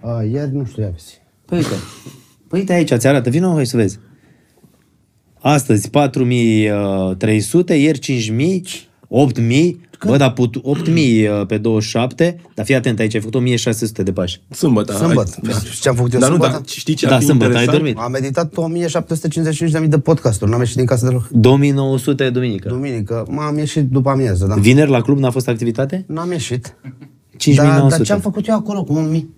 A, 0.00 0.22
ieri 0.22 0.52
nu 0.52 0.64
știu, 0.64 0.82
ia 0.82 0.88
vezi. 0.88 1.20
Păi 1.44 1.58
uite. 1.58 1.74
Păi 2.48 2.58
uite 2.58 2.72
aici, 2.72 2.92
ți 2.94 3.06
arată. 3.06 3.30
Vino 3.30 3.54
hai 3.54 3.66
să 3.66 3.76
vezi. 3.76 3.98
Astăzi 5.40 5.90
4300, 5.90 7.74
ieri 7.74 7.98
5000, 7.98 8.64
8000. 9.08 9.80
Bă, 10.04 10.16
dar 10.16 10.32
put 10.32 10.54
8000 10.62 11.28
uh, 11.28 11.46
pe 11.46 11.58
27, 11.58 12.40
dar 12.54 12.64
fii 12.64 12.74
atent 12.74 12.98
aici, 12.98 13.14
ai 13.14 13.20
făcut 13.20 13.34
1600 13.34 14.02
de 14.02 14.12
pași. 14.12 14.40
Sâmbătă. 14.50 14.92
Sâmbătă. 14.92 15.30
ai- 15.42 15.50
Da. 15.52 15.58
Știi 15.58 15.80
ce 15.80 15.88
am 15.88 15.94
făcut 15.94 16.12
eu 16.12 16.18
Dar 16.20 16.28
nu, 16.28 16.34
sâmbătă? 16.34 16.58
dar 16.58 16.68
știi 16.68 16.94
ce 16.94 17.06
Da, 17.06 17.14
ar 17.14 17.20
fi 17.20 17.26
sâmbătă, 17.26 17.56
ai 17.56 17.64
interesant? 17.64 17.94
dormit. 17.94 18.04
Am 18.06 18.12
meditat 18.12 18.54
1755.000 19.82 19.88
de 19.88 19.98
podcasturi, 19.98 20.50
n-am 20.50 20.60
ieșit 20.60 20.76
din 20.76 20.86
casă 20.86 21.06
deloc. 21.06 21.28
2900 21.28 22.30
duminică. 22.30 22.68
Duminică, 22.68 23.26
m-am 23.30 23.58
ieșit 23.58 23.90
după 23.90 24.10
amiază, 24.10 24.46
da. 24.46 24.54
Vineri 24.54 24.90
la 24.90 25.00
club 25.00 25.18
n-a 25.18 25.30
fost 25.30 25.48
activitate? 25.48 26.04
N-am 26.08 26.30
ieșit. 26.30 26.74
5900. 27.36 27.88
Dar, 27.88 27.96
dar 27.98 28.06
ce 28.06 28.12
am 28.12 28.20
făcut 28.20 28.48
eu 28.48 28.54
acolo 28.54 28.84
cu 28.84 28.92
1000? 28.92 29.28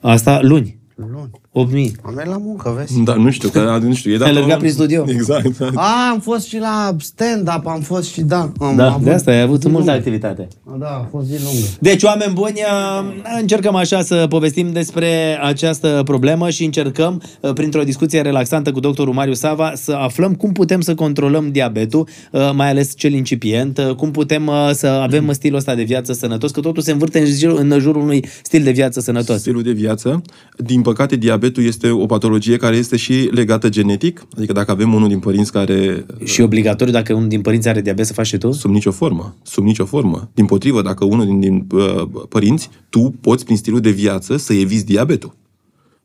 Asta 0.00 0.38
luni. 0.42 0.78
Luni. 1.12 1.30
8000. 1.52 1.96
Am 2.02 2.14
mers 2.14 2.28
la 2.28 2.36
muncă, 2.38 2.74
vezi? 2.78 3.00
Da, 3.02 3.14
nu 3.14 3.30
știu, 3.30 3.48
că 3.48 3.78
nu 3.82 3.94
știu. 3.94 4.12
E 4.12 4.16
dat 4.16 4.26
Ai 4.28 4.32
alergat 4.34 4.56
o- 4.56 4.58
prin 4.60 4.72
studio. 4.72 5.04
Exact. 5.08 5.58
da. 5.58 5.68
A, 5.74 6.10
am 6.12 6.20
fost 6.20 6.46
și 6.46 6.58
la 6.58 6.96
stand-up, 7.00 7.66
am 7.66 7.80
fost 7.80 8.10
și 8.12 8.20
da. 8.20 8.52
Am 8.60 8.76
Da, 8.76 8.92
avut 8.92 9.04
de 9.04 9.10
asta 9.12 9.30
ai 9.30 9.40
avut 9.40 9.60
zi 9.60 9.68
multă 9.68 9.78
lungă. 9.84 9.90
activitate. 9.98 10.48
Da, 10.78 10.86
a 10.86 11.08
fost 11.10 11.26
zi 11.26 11.42
lungă. 11.42 11.66
Deci, 11.80 12.02
oameni 12.02 12.32
buni, 12.32 12.52
uh, 12.54 13.38
încercăm 13.40 13.74
așa 13.74 14.02
să 14.02 14.26
povestim 14.28 14.72
despre 14.72 15.38
această 15.42 16.02
problemă 16.04 16.50
și 16.50 16.64
încercăm, 16.64 17.22
uh, 17.40 17.52
printr-o 17.52 17.82
discuție 17.82 18.20
relaxantă 18.20 18.72
cu 18.72 18.80
doctorul 18.80 19.14
Mariu 19.14 19.34
Sava, 19.34 19.72
să 19.74 19.92
aflăm 19.92 20.34
cum 20.34 20.52
putem 20.52 20.80
să 20.80 20.94
controlăm 20.94 21.50
diabetul, 21.50 22.08
uh, 22.32 22.50
mai 22.54 22.68
ales 22.70 22.92
cel 22.96 23.12
incipient, 23.12 23.78
uh, 23.78 23.94
cum 23.94 24.10
putem 24.10 24.46
uh, 24.46 24.70
să 24.72 24.86
avem 24.86 25.32
stilul 25.32 25.58
ăsta 25.58 25.74
de 25.74 25.82
viață 25.82 26.12
sănătos, 26.12 26.50
că 26.50 26.60
totul 26.60 26.82
se 26.82 26.92
învârte 26.92 27.18
în 27.18 27.26
jur- 27.26 27.58
în 27.58 27.78
jurul 27.80 28.02
unui 28.02 28.24
stil 28.42 28.62
de 28.62 28.70
viață 28.70 29.00
sănătos. 29.00 29.38
Stilul 29.40 29.62
de 29.62 29.72
viață. 29.72 30.22
Din 30.56 30.80
păcate, 30.80 30.91
diabetul 31.18 31.64
este 31.64 31.90
o 31.90 32.06
patologie 32.06 32.56
care 32.56 32.76
este 32.76 32.96
și 32.96 33.28
legată 33.32 33.68
genetic. 33.68 34.26
Adică 34.36 34.52
dacă 34.52 34.70
avem 34.70 34.94
unul 34.94 35.08
din 35.08 35.18
părinți 35.18 35.52
care 35.52 36.06
Și 36.24 36.40
obligatoriu, 36.40 36.92
dacă 36.92 37.12
unul 37.14 37.28
din 37.28 37.40
părinți 37.40 37.68
are 37.68 37.80
diabet, 37.80 38.06
să 38.06 38.12
faci 38.12 38.26
și 38.26 38.38
tu? 38.38 38.50
sub 38.52 38.70
nicio 38.70 38.90
formă, 38.90 39.36
sub 39.42 39.64
nicio 39.64 39.84
formă. 39.84 40.30
Din 40.34 40.46
potrivă, 40.46 40.82
dacă 40.82 41.04
unul 41.04 41.24
din, 41.26 41.40
din 41.40 41.66
uh, 41.72 42.02
părinți, 42.28 42.70
tu 42.88 43.14
poți 43.20 43.44
prin 43.44 43.56
stilul 43.56 43.80
de 43.80 43.90
viață 43.90 44.36
să 44.36 44.52
eviți 44.52 44.84
diabetul. 44.86 45.34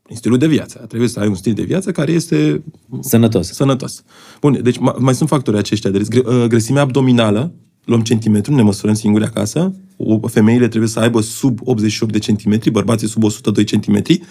Prin 0.02 0.16
stilul 0.16 0.38
de 0.38 0.46
viață. 0.46 0.84
Trebuie 0.88 1.08
să 1.08 1.20
ai 1.20 1.26
un 1.28 1.34
stil 1.34 1.52
de 1.52 1.62
viață 1.62 1.90
care 1.90 2.12
este 2.12 2.62
Sănătos. 3.00 3.52
sănătos. 3.52 4.02
Bun, 4.40 4.58
deci 4.62 4.76
ma- 4.76 4.98
mai 4.98 5.14
sunt 5.14 5.28
factorii 5.28 5.58
aceștia 5.58 5.90
de 5.90 5.98
risc. 5.98 6.10
Gre- 6.10 6.22
uh, 6.26 6.44
Grăsimea 6.48 6.82
abdominală, 6.82 7.52
luăm 7.88 8.00
centimetru, 8.00 8.54
ne 8.54 8.62
măsurăm 8.62 8.94
singuri 8.94 9.24
acasă. 9.24 9.74
O- 9.96 10.28
Femeile 10.28 10.68
trebuie 10.68 10.90
să 10.90 11.00
aibă 11.00 11.20
sub 11.20 11.58
88 11.64 12.12
de 12.12 12.18
centimetri, 12.18 12.70
bărbații 12.70 13.08
sub 13.08 13.22
102 13.22 13.64
centimetri. 13.64 14.22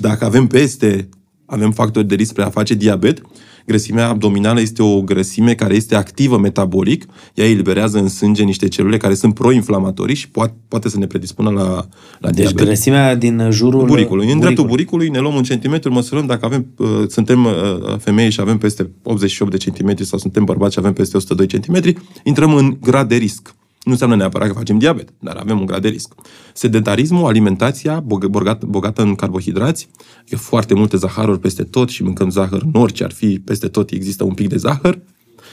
Dacă 0.00 0.24
avem 0.24 0.46
peste, 0.46 1.08
avem 1.46 1.72
factori 1.72 2.06
de 2.06 2.14
risc 2.14 2.30
spre 2.30 2.42
a 2.42 2.50
face 2.50 2.74
diabet. 2.74 3.22
Grăsimea 3.66 4.08
abdominală 4.08 4.60
este 4.60 4.82
o 4.82 5.00
grăsime 5.00 5.54
care 5.54 5.74
este 5.74 5.94
activă 5.94 6.38
metabolic. 6.38 7.06
Ea 7.34 7.48
eliberează 7.48 7.98
în 7.98 8.08
sânge 8.08 8.42
niște 8.42 8.68
celule 8.68 8.96
care 8.96 9.14
sunt 9.14 9.34
proinflamatorii 9.34 10.14
și 10.14 10.28
poate, 10.28 10.54
poate 10.68 10.88
să 10.88 10.98
ne 10.98 11.06
predispună 11.06 11.50
la, 11.50 11.86
la 12.18 12.30
Deci 12.30 12.34
diabet 12.34 12.64
grăsimea 12.64 13.14
din 13.14 13.48
jurul 13.50 13.84
buricului. 13.84 14.32
În 14.32 14.38
dreptul 14.38 14.64
buricului 14.64 15.08
ne 15.08 15.18
luăm 15.18 15.34
un 15.34 15.42
centimetru, 15.42 15.92
măsurăm 15.92 16.26
dacă 16.26 16.44
avem, 16.44 16.66
uh, 16.76 16.88
suntem 17.08 17.44
uh, 17.44 17.52
femei 17.98 18.30
și 18.30 18.40
avem 18.40 18.58
peste 18.58 18.90
88 19.02 19.50
de 19.50 19.56
centimetri 19.56 20.04
sau 20.04 20.18
suntem 20.18 20.44
bărbați 20.44 20.72
și 20.72 20.78
avem 20.78 20.92
peste 20.92 21.16
102 21.16 21.46
centimetri, 21.46 21.96
intrăm 22.22 22.54
în 22.54 22.76
grad 22.80 23.08
de 23.08 23.16
risc. 23.16 23.54
Nu 23.84 23.92
înseamnă 23.92 24.16
neapărat 24.16 24.48
că 24.48 24.54
facem 24.54 24.78
diabet, 24.78 25.08
dar 25.20 25.36
avem 25.36 25.58
un 25.58 25.66
grad 25.66 25.82
de 25.82 25.88
risc. 25.88 26.14
Sedentarismul, 26.54 27.26
alimentația 27.26 28.00
bog- 28.00 28.26
bogată, 28.30 28.66
bogată 28.66 29.02
în 29.02 29.14
carbohidrați, 29.14 29.88
e 30.28 30.36
foarte 30.36 30.74
multe 30.74 30.96
zaharuri 30.96 31.38
peste 31.40 31.62
tot 31.62 31.88
și 31.88 32.02
mâncăm 32.02 32.30
zahăr 32.30 32.62
în 32.62 32.80
orice 32.80 33.04
ar 33.04 33.12
fi, 33.12 33.38
peste 33.44 33.68
tot 33.68 33.90
există 33.90 34.24
un 34.24 34.34
pic 34.34 34.48
de 34.48 34.56
zahăr. 34.56 34.98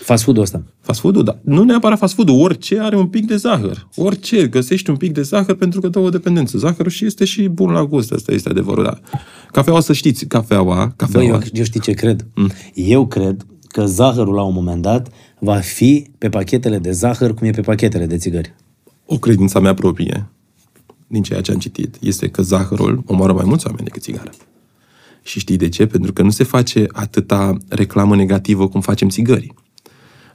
Fast 0.04 0.24
food-ul 0.24 0.44
ăsta. 0.44 0.64
Fast 0.82 1.00
food-ul, 1.00 1.24
da. 1.24 1.40
Nu 1.44 1.64
neapărat 1.64 1.98
fast 1.98 2.14
food-ul, 2.14 2.42
orice 2.42 2.80
are 2.80 2.98
un 2.98 3.08
pic 3.08 3.26
de 3.28 3.36
zahăr. 3.36 3.88
Orice, 3.96 4.48
găsești 4.48 4.90
un 4.90 4.96
pic 4.96 5.14
de 5.14 5.22
zahăr 5.22 5.56
pentru 5.56 5.80
că 5.82 5.88
dă 5.88 6.00
o 6.00 6.10
dependență. 6.10 6.58
Zahărul 6.58 6.92
și 6.92 7.06
este 7.06 7.26
și 7.26 7.48
bun 7.48 7.72
la 7.72 7.86
gust, 7.86 8.12
asta 8.12 8.32
este 8.34 8.50
adevărul, 8.50 8.84
da. 8.84 9.00
Cafeaua, 9.52 9.80
să 9.80 9.94
știți, 9.94 10.26
cafeaua, 10.26 10.76
Băi, 10.76 10.94
cafeaua. 10.96 11.26
eu, 11.26 11.40
eu 11.54 11.64
știi 11.64 11.80
ce 11.80 11.92
cred? 11.92 12.28
Eu 12.74 13.08
cred 13.08 13.46
că 13.68 13.86
zahărul 13.86 14.34
la 14.34 14.42
un 14.44 14.54
moment 14.54 14.82
dat 14.82 15.08
va 15.40 15.60
fi 15.60 16.08
pe 16.18 16.30
pachetele 16.30 16.78
de 16.78 16.92
zahăr 16.92 17.34
cum 17.34 17.48
e 17.48 17.52
pe 17.52 17.62
pachetele 17.62 18.06
de 18.06 18.18
țigări. 18.18 18.54
O 19.06 19.18
credință 19.18 19.60
mea 19.60 19.74
proprie, 19.74 20.30
din 21.08 21.24
ceea 21.24 21.42
ce 21.42 21.52
am 21.52 21.58
citit, 21.58 21.98
este 22.02 22.30
că 22.30 22.42
zahărul 22.42 23.04
omoară 23.06 23.34
mai 23.34 23.46
mulți 23.46 23.66
oameni 23.68 23.86
decât 23.86 24.02
țigara. 24.02 24.30
Și 25.24 25.40
știi 25.40 25.58
de 25.58 25.70
ce? 25.70 25.86
Pentru 25.86 26.14
că 26.14 26.22
nu 26.22 26.30
se 26.30 26.44
face 26.44 26.86
atâta 26.92 27.58
reclamă 27.68 28.16
negativă 28.16 28.68
cum 28.68 28.82
facem 28.82 29.10
țigării. 29.10 29.54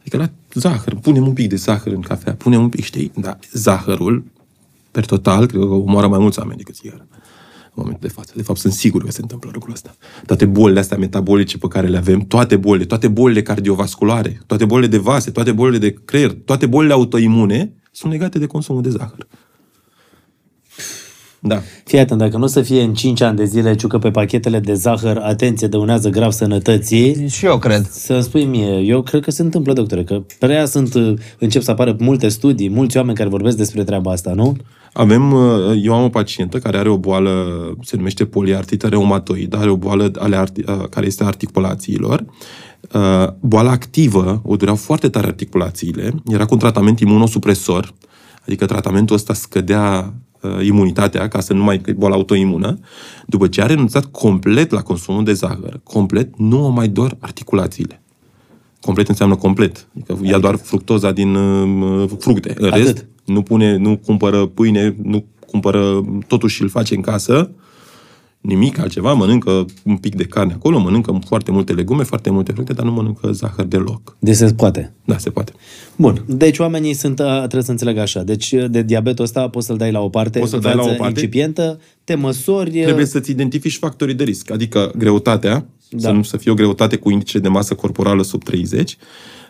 Adică 0.00 0.16
la 0.16 0.30
zahăr, 0.54 0.94
punem 0.94 1.26
un 1.26 1.32
pic 1.32 1.49
de 1.49 1.56
zahăr 1.56 1.92
în 1.92 2.00
cafea, 2.00 2.34
punem 2.34 2.61
un 2.61 2.68
pic, 2.68 2.84
știi? 2.84 3.12
Dar 3.14 3.38
zahărul, 3.52 4.25
per 4.90 5.04
total, 5.04 5.46
cred 5.46 5.61
că 5.61 5.66
omoară 5.66 6.08
mai 6.08 6.18
mulți 6.18 6.38
oameni 6.38 6.58
decât 6.58 6.75
țigara. 6.75 7.06
În 7.76 7.83
momentul 7.83 8.09
de 8.09 8.14
față. 8.14 8.33
De 8.37 8.43
fapt, 8.43 8.59
sunt 8.59 8.73
sigur 8.73 9.04
că 9.04 9.11
se 9.11 9.21
întâmplă 9.21 9.50
lucrul 9.52 9.73
ăsta. 9.73 9.95
Toate 10.26 10.45
bolile 10.45 10.81
astea 10.81 10.97
metabolice 10.97 11.59
pe 11.59 11.69
care 11.69 11.87
le 11.87 11.97
avem, 11.97 12.21
toate 12.21 12.57
bolile, 12.57 12.85
toate 12.85 13.09
bolile 13.09 13.43
cardiovasculare, 13.43 14.40
toate 14.47 14.64
bolile 14.64 14.87
de 14.87 14.99
vase, 14.99 15.31
toate 15.31 15.52
bolile 15.52 15.78
de 15.78 15.95
creier, 16.04 16.33
toate 16.33 16.66
bolile 16.66 16.93
autoimune, 16.93 17.73
sunt 17.90 18.12
legate 18.12 18.38
de 18.38 18.47
consumul 18.47 18.83
de 18.83 18.90
zahăr. 18.90 19.26
Da. 21.46 21.62
Fii 21.84 21.98
atent, 21.98 22.18
dacă 22.18 22.36
nu 22.36 22.42
o 22.42 22.46
să 22.46 22.62
fie 22.62 22.82
în 22.82 22.94
5 22.94 23.20
ani 23.20 23.36
de 23.36 23.44
zile, 23.44 23.74
ciucă 23.74 23.98
pe 23.98 24.10
pachetele 24.10 24.60
de 24.60 24.74
zahăr, 24.74 25.16
atenție, 25.16 25.66
dăunează 25.66 26.08
grav 26.08 26.30
sănătății, 26.32 27.28
Și 27.28 27.46
eu 27.46 27.58
cred. 27.58 27.86
să-mi 27.90 28.22
spui 28.22 28.44
mie, 28.44 28.78
eu 28.78 29.02
cred 29.02 29.22
că 29.22 29.30
se 29.30 29.42
întâmplă, 29.42 29.72
doctore, 29.72 30.04
că 30.04 30.22
prea 30.38 30.64
sunt, 30.64 30.94
uh, 30.94 31.14
încep 31.38 31.62
să 31.62 31.70
apară 31.70 31.96
multe 31.98 32.28
studii, 32.28 32.70
mulți 32.70 32.96
oameni 32.96 33.16
care 33.16 33.28
vorbesc 33.28 33.56
despre 33.56 33.84
treaba 33.84 34.10
asta, 34.10 34.32
nu? 34.34 34.56
Avem, 34.92 35.32
uh, 35.32 35.40
eu 35.82 35.94
am 35.94 36.04
o 36.04 36.08
pacientă 36.08 36.58
care 36.58 36.78
are 36.78 36.88
o 36.88 36.96
boală, 36.98 37.32
se 37.82 37.96
numește 37.96 38.24
poliartită 38.24 38.86
reumatoidă, 38.86 39.56
are 39.56 39.70
o 39.70 39.76
boală 39.76 40.10
ale 40.18 40.36
arti, 40.36 40.60
uh, 40.66 40.88
care 40.90 41.06
este 41.06 41.22
a 41.22 41.26
articulațiilor. 41.26 42.24
Uh, 42.94 43.26
Boala 43.40 43.70
activă, 43.70 44.40
o 44.44 44.56
dureau 44.56 44.76
foarte 44.76 45.08
tare 45.08 45.26
articulațiile, 45.26 46.12
era 46.26 46.44
cu 46.44 46.52
un 46.54 46.58
tratament 46.60 47.00
imunosupresor, 47.00 47.94
adică 48.46 48.66
tratamentul 48.66 49.16
ăsta 49.16 49.34
scădea 49.34 50.14
uh, 50.44 50.66
imunitatea 50.66 51.28
ca 51.28 51.40
să 51.40 51.52
nu 51.52 51.62
mai 51.62 51.80
că 51.80 51.90
e 51.90 51.92
boală 51.92 52.14
autoimună. 52.14 52.78
După 53.26 53.46
ce 53.46 53.62
a 53.62 53.66
renunțat 53.66 54.04
complet 54.04 54.70
la 54.70 54.82
consumul 54.82 55.24
de 55.24 55.32
zahăr, 55.32 55.80
complet, 55.82 56.38
nu 56.38 56.64
o 56.64 56.68
mai 56.68 56.88
dor 56.88 57.16
articulațiile. 57.18 58.02
Complet 58.80 59.08
înseamnă 59.08 59.36
complet. 59.36 59.88
Adică 59.94 60.18
ia 60.22 60.38
doar 60.38 60.56
fructoza 60.56 61.12
din 61.12 61.34
uh, 61.34 62.10
fructe. 62.18 62.54
În 62.58 62.66
Atât. 62.66 62.82
rest, 62.82 63.06
nu 63.24 63.42
pune, 63.42 63.76
nu 63.76 63.96
cumpără 63.96 64.46
pâine, 64.46 64.96
nu 65.02 65.24
cumpără 65.46 66.04
totuși 66.26 66.62
îl 66.62 66.68
face 66.68 66.94
în 66.94 67.00
casă, 67.00 67.50
nimic 68.44 68.78
altceva, 68.78 69.12
mănâncă 69.12 69.64
un 69.82 69.96
pic 69.96 70.14
de 70.14 70.24
carne 70.24 70.52
acolo, 70.52 70.78
mănâncă 70.78 71.18
foarte 71.26 71.50
multe 71.50 71.72
legume, 71.72 72.02
foarte 72.02 72.30
multe 72.30 72.52
fructe, 72.52 72.72
dar 72.72 72.84
nu 72.84 72.92
mănâncă 72.92 73.32
zahăr 73.32 73.64
deloc. 73.64 74.16
Deci 74.18 74.34
se 74.34 74.52
poate. 74.52 74.92
Da, 75.04 75.18
se 75.18 75.30
poate. 75.30 75.52
Bun, 75.96 76.24
deci 76.26 76.58
oamenii 76.58 76.94
sunt, 76.94 77.20
a, 77.20 77.38
trebuie 77.38 77.62
să 77.62 77.70
înțeleg 77.70 77.96
așa, 77.98 78.22
deci 78.22 78.54
de 78.70 78.82
diabetul 78.82 79.24
ăsta 79.24 79.48
poți 79.48 79.66
să-l 79.66 79.76
dai 79.76 79.92
la 79.92 80.00
o 80.00 80.08
parte, 80.08 80.38
Poți 80.38 80.50
să-l 80.50 80.60
dai 80.60 80.74
la 80.74 80.80
o 80.80 80.84
viață 80.84 80.98
parte. 80.98 81.20
incipientă, 81.20 81.80
te 82.04 82.14
măsori, 82.14 82.70
Trebuie 82.70 83.06
să-ți 83.06 83.30
identifici 83.30 83.76
factorii 83.78 84.14
de 84.14 84.24
risc, 84.24 84.50
adică 84.50 84.92
greutatea, 84.96 85.52
Da. 85.52 85.66
da. 85.90 85.98
să 86.08 86.10
nu 86.10 86.22
să 86.22 86.36
fie 86.36 86.50
o 86.50 86.54
greutate 86.54 86.96
cu 86.96 87.10
indice 87.10 87.38
de 87.38 87.48
masă 87.48 87.74
corporală 87.74 88.22
sub 88.22 88.42
30, 88.44 88.96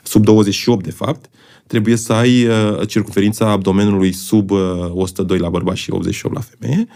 sub 0.03 0.25
28 0.25 0.85
de 0.85 0.91
fapt, 0.91 1.31
trebuie 1.67 1.97
să 1.97 2.13
ai 2.13 2.45
uh, 2.47 2.87
circunferința 2.89 3.51
abdomenului 3.51 4.13
sub 4.13 4.51
uh, 4.51 4.59
102 4.93 5.39
la 5.39 5.49
bărbat 5.49 5.77
și 5.77 5.91
88 5.91 6.35
la 6.35 6.41
femeie. 6.41 6.87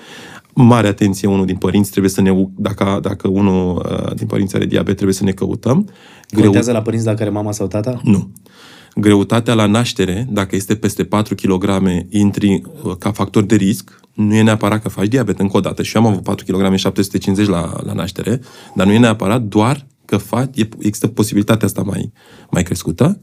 Mare 0.61 0.87
atenție, 0.87 1.29
unul 1.29 1.47
din 1.47 1.57
părinți 1.57 1.91
trebuie 1.91 2.11
să 2.11 2.21
ne, 2.21 2.47
dacă, 2.57 2.99
dacă 3.03 3.29
unul 3.29 3.77
uh, 3.77 4.15
din 4.15 4.27
părinți 4.27 4.57
are 4.57 4.67
diabet, 4.67 4.95
trebuie 4.95 5.15
să 5.15 5.25
ne 5.25 5.31
căutăm. 5.31 5.89
contează 6.43 6.73
la 6.73 6.83
părinți 6.83 7.05
dacă 7.05 7.23
are 7.23 7.31
mama 7.31 7.53
sau 7.53 7.67
tata? 7.67 8.01
Nu. 8.03 8.31
Greutatea 8.95 9.55
la 9.55 9.67
naștere, 9.67 10.27
dacă 10.31 10.57
este 10.57 10.75
peste 10.75 11.05
4 11.05 11.35
kg, 11.35 11.65
intri 12.09 12.63
uh, 12.83 12.97
ca 12.99 13.13
factor 13.13 13.45
de 13.45 13.55
risc, 13.55 14.01
nu 14.15 14.35
e 14.35 14.43
neapărat 14.43 14.83
că 14.83 14.89
faci 14.89 15.09
diabet 15.09 15.41
încă 15.41 15.57
o 15.57 15.61
dată. 15.61 15.83
Și 15.83 15.97
eu 15.97 16.03
am 16.03 16.11
avut 16.11 16.23
4 16.23 16.45
kg 16.45 16.75
750 16.75 17.47
la, 17.47 17.73
la 17.85 17.93
naștere, 17.93 18.41
dar 18.75 18.87
nu 18.87 18.93
e 18.93 18.99
neapărat 18.99 19.43
doar 19.43 19.87
că 20.05 20.17
faci, 20.17 20.59
e, 20.59 20.69
există 20.79 21.07
posibilitatea 21.07 21.67
asta 21.67 21.83
mai, 21.83 22.13
mai 22.51 22.63
crescută. 22.63 23.21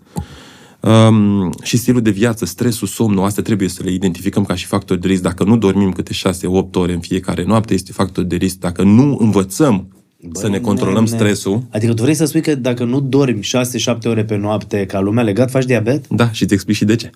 Um, 0.86 1.54
și 1.64 1.78
stilul 1.78 2.02
de 2.02 2.10
viață, 2.10 2.46
stresul, 2.46 2.88
somnul, 2.88 3.26
astea 3.26 3.44
trebuie 3.44 3.70
să 3.70 3.84
le 3.84 3.92
identificăm 3.92 4.46
ca 4.46 4.56
și 4.56 4.66
factori 4.66 5.02
de 5.02 5.08
risc. 5.08 5.22
Dacă 5.22 5.44
nu 5.44 5.58
dormim 5.58 5.92
câte 5.92 6.14
6-8 6.14 6.72
ore 6.74 6.94
în 6.94 7.00
fiecare 7.00 7.44
noapte, 7.44 7.74
este 7.74 7.92
factor 7.92 8.24
de 8.24 8.36
risc. 8.36 8.58
Dacă 8.58 8.84
nu 8.84 9.18
învățăm 9.20 9.88
Băi, 10.22 10.32
să 10.34 10.50
ne 10.50 10.60
controlăm 10.60 11.04
nene. 11.04 11.16
stresul, 11.16 11.64
Adică 11.72 11.94
tu 11.94 12.02
vrei 12.02 12.14
să 12.14 12.26
spui 12.26 12.42
că 12.42 12.56
dacă 12.56 12.84
nu 12.84 13.00
dormi 13.00 13.40
6-7 13.44 13.98
ore 14.04 14.24
pe 14.26 14.36
noapte 14.36 14.86
ca 14.86 15.00
lumea 15.00 15.24
legat, 15.24 15.52
faci 15.52 15.66
diabet? 15.66 16.08
Da, 16.08 16.32
și 16.32 16.44
îți 16.44 16.54
explic 16.54 16.76
și 16.76 16.86
de 16.86 16.96
ce. 16.96 17.10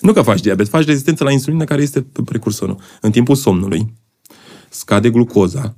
Nu 0.00 0.12
că 0.12 0.22
faci 0.22 0.40
diabet, 0.40 0.68
faci 0.68 0.84
rezistență 0.84 1.24
la 1.24 1.30
insulină 1.30 1.64
care 1.64 1.82
este 1.82 2.00
pe 2.02 2.22
precursorul. 2.24 2.76
În 3.00 3.10
timpul 3.10 3.34
somnului 3.34 3.92
scade 4.68 5.10
glucoza 5.10 5.76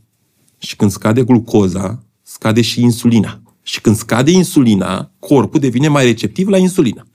și 0.59 0.76
când 0.76 0.91
scade 0.91 1.23
glucoza, 1.23 2.02
scade 2.23 2.61
și 2.61 2.83
insulina. 2.83 3.43
Și 3.62 3.81
când 3.81 3.97
scade 3.97 4.31
insulina, 4.31 5.12
corpul 5.19 5.61
devine 5.61 5.88
mai 5.88 6.05
receptiv 6.05 6.49
la 6.49 6.57
insulină. 6.57 7.07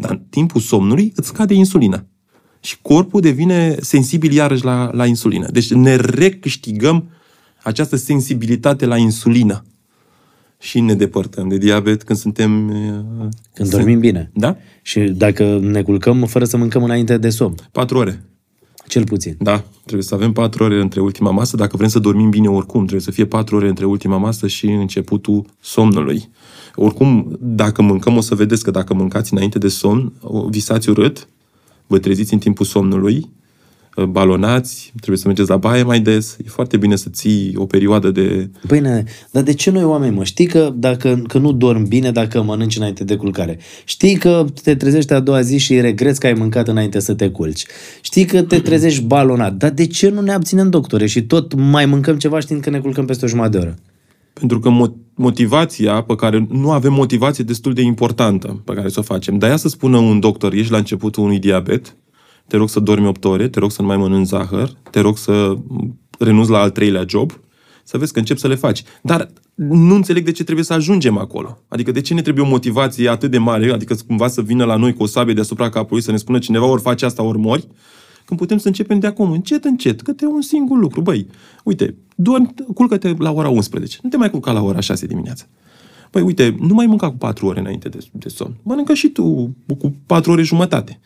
Dar 0.00 0.10
în 0.10 0.20
timpul 0.30 0.60
somnului 0.60 1.12
îți 1.16 1.28
scade 1.28 1.54
insulina. 1.54 2.04
Și 2.60 2.78
corpul 2.82 3.20
devine 3.20 3.76
sensibil 3.80 4.32
iarăși 4.32 4.64
la, 4.64 4.90
la 4.92 5.06
insulină. 5.06 5.48
Deci 5.50 5.72
ne 5.72 5.94
recâștigăm 5.96 7.08
această 7.62 7.96
sensibilitate 7.96 8.86
la 8.86 8.96
insulină. 8.96 9.64
Și 10.58 10.80
ne 10.80 10.94
depărtăm 10.94 11.48
de 11.48 11.58
diabet 11.58 12.02
când 12.02 12.18
suntem... 12.18 12.68
uh, 12.68 13.28
Când 13.54 13.70
dormim 13.70 13.98
bine. 13.98 14.30
Da? 14.34 14.56
Și 14.82 15.00
dacă 15.00 15.58
ne 15.62 15.82
culcăm 15.82 16.24
fără 16.26 16.44
să 16.44 16.56
mâncăm 16.56 16.82
înainte 16.82 17.18
de 17.18 17.30
somn, 17.30 17.54
Patru 17.72 17.98
ore. 17.98 18.24
cel 18.88 19.04
puțin. 19.04 19.36
Da, 19.38 19.64
trebuie 19.84 20.02
să 20.02 20.14
avem 20.14 20.32
patru 20.32 20.64
ore 20.64 20.80
între 20.80 21.00
ultima 21.00 21.30
masă. 21.30 21.56
Dacă 21.56 21.76
vrem 21.76 21.88
să 21.88 21.98
dormim 21.98 22.30
bine 22.30 22.48
oricum, 22.48 22.80
trebuie 22.80 23.00
să 23.00 23.10
fie 23.10 23.26
patru 23.26 23.56
ore 23.56 23.68
între 23.68 23.84
ultima 23.84 24.16
masă 24.16 24.46
și 24.46 24.66
începutul 24.66 25.46
somnului. 25.60 26.28
Oricum, 26.82 27.36
dacă 27.40 27.82
mâncăm, 27.82 28.16
o 28.16 28.20
să 28.20 28.34
vedeți 28.34 28.64
că 28.64 28.70
dacă 28.70 28.94
mâncați 28.94 29.32
înainte 29.32 29.58
de 29.58 29.68
somn, 29.68 30.12
o- 30.20 30.48
visați 30.48 30.88
urât, 30.88 31.28
vă 31.86 31.98
treziți 31.98 32.32
în 32.32 32.38
timpul 32.38 32.66
somnului, 32.66 33.30
balonați, 34.08 34.92
trebuie 34.96 35.18
să 35.18 35.26
mergeți 35.26 35.48
la 35.48 35.56
baie 35.56 35.82
mai 35.82 36.00
des. 36.00 36.36
E 36.44 36.48
foarte 36.48 36.76
bine 36.76 36.96
să 36.96 37.08
ții 37.10 37.52
o 37.56 37.66
perioadă 37.66 38.10
de... 38.10 38.50
Păi, 38.66 38.80
nene, 38.80 39.04
dar 39.30 39.42
de 39.42 39.52
ce 39.54 39.70
noi 39.70 39.84
oameni, 39.84 40.14
mă? 40.14 40.24
Știi 40.24 40.46
că, 40.46 40.72
dacă, 40.76 41.22
că 41.28 41.38
nu 41.38 41.52
dormi 41.52 41.86
bine 41.88 42.10
dacă 42.10 42.42
mănânci 42.42 42.76
înainte 42.76 43.04
de 43.04 43.16
culcare. 43.16 43.58
Știi 43.84 44.16
că 44.16 44.44
te 44.62 44.74
trezești 44.74 45.12
a 45.12 45.20
doua 45.20 45.40
zi 45.40 45.58
și 45.58 45.80
regreți 45.80 46.20
că 46.20 46.26
ai 46.26 46.32
mâncat 46.32 46.68
înainte 46.68 46.98
să 46.98 47.14
te 47.14 47.30
culci. 47.30 47.64
Știi 48.00 48.24
că 48.24 48.42
te 48.42 48.58
trezești 48.60 49.02
balonat. 49.02 49.54
Dar 49.54 49.70
de 49.70 49.86
ce 49.86 50.08
nu 50.08 50.20
ne 50.20 50.32
abținem, 50.32 50.70
doctore? 50.70 51.06
Și 51.06 51.22
tot 51.22 51.54
mai 51.54 51.86
mâncăm 51.86 52.16
ceva 52.18 52.40
știind 52.40 52.62
că 52.62 52.70
ne 52.70 52.78
culcăm 52.80 53.04
peste 53.04 53.24
o 53.24 53.28
jumătate 53.28 53.58
de 53.58 53.62
oră. 53.64 53.74
Pentru 54.32 54.58
că 54.60 54.70
mo- 54.70 55.09
motivația 55.20 56.02
pe 56.02 56.14
care 56.14 56.46
nu 56.50 56.70
avem 56.70 56.92
motivație 56.92 57.44
destul 57.44 57.72
de 57.72 57.82
importantă 57.82 58.62
pe 58.64 58.74
care 58.74 58.88
să 58.88 58.98
o 58.98 59.02
facem. 59.02 59.38
De 59.38 59.46
aia 59.46 59.56
să 59.56 59.68
spună 59.68 59.98
un 59.98 60.20
doctor, 60.20 60.52
ești 60.52 60.72
la 60.72 60.78
începutul 60.78 61.22
unui 61.22 61.38
diabet, 61.38 61.96
te 62.46 62.56
rog 62.56 62.68
să 62.68 62.80
dormi 62.80 63.06
8 63.06 63.24
ore, 63.24 63.48
te 63.48 63.58
rog 63.58 63.70
să 63.70 63.82
nu 63.82 63.88
mai 63.88 63.96
mănânci 63.96 64.26
zahăr, 64.26 64.70
te 64.90 65.00
rog 65.00 65.18
să 65.18 65.54
renunți 66.18 66.50
la 66.50 66.60
al 66.60 66.70
treilea 66.70 67.04
job, 67.06 67.32
Să 67.84 67.98
vezi 67.98 68.12
că 68.12 68.18
încep 68.18 68.36
să 68.36 68.48
le 68.48 68.54
faci. 68.54 68.82
Dar 69.02 69.30
nu 69.54 69.94
înțeleg 69.94 70.24
de 70.24 70.32
ce 70.32 70.42
trebuie 70.42 70.64
să 70.64 70.72
ajungem 70.72 71.18
acolo. 71.18 71.58
Adică 71.68 71.90
de 71.90 72.00
ce 72.00 72.14
ne 72.14 72.22
trebuie 72.22 72.44
o 72.44 72.48
motivație 72.48 73.08
atât 73.08 73.30
de 73.30 73.38
mare, 73.38 73.72
adică 73.72 73.94
cumva 74.06 74.28
să 74.28 74.42
vină 74.42 74.64
la 74.64 74.76
noi 74.76 74.94
cu 74.94 75.02
o 75.02 75.06
sabie 75.06 75.34
deasupra 75.34 75.68
capului, 75.68 76.02
să 76.02 76.10
ne 76.10 76.16
spună 76.16 76.38
cineva 76.38 76.66
ori 76.66 76.80
face 76.82 77.04
asta, 77.04 77.22
ori 77.22 77.38
mori, 77.38 77.66
când 78.30 78.40
putem 78.40 78.58
să 78.58 78.66
începem 78.66 78.98
de 78.98 79.06
acum, 79.06 79.30
încet, 79.30 79.64
încet, 79.64 80.02
câte 80.02 80.26
un 80.26 80.42
singur 80.42 80.78
lucru. 80.78 81.00
Băi, 81.00 81.26
uite, 81.64 81.94
dormi, 82.14 82.54
culcă-te 82.74 83.14
la 83.18 83.32
ora 83.32 83.48
11. 83.48 83.98
Nu 84.02 84.08
te 84.08 84.16
mai 84.16 84.30
culca 84.30 84.52
la 84.52 84.62
ora 84.62 84.80
6 84.80 85.06
dimineața. 85.06 85.44
Păi 86.10 86.22
uite, 86.22 86.56
nu 86.60 86.74
mai 86.74 86.86
mânca 86.86 87.10
cu 87.10 87.16
4 87.16 87.46
ore 87.46 87.60
înainte 87.60 87.88
de, 87.88 87.98
de 88.12 88.28
somn. 88.28 88.56
Mănâncă 88.62 88.94
și 88.94 89.08
tu 89.08 89.54
cu 89.78 89.94
4 90.06 90.30
ore 90.30 90.42
jumătate. 90.42 91.00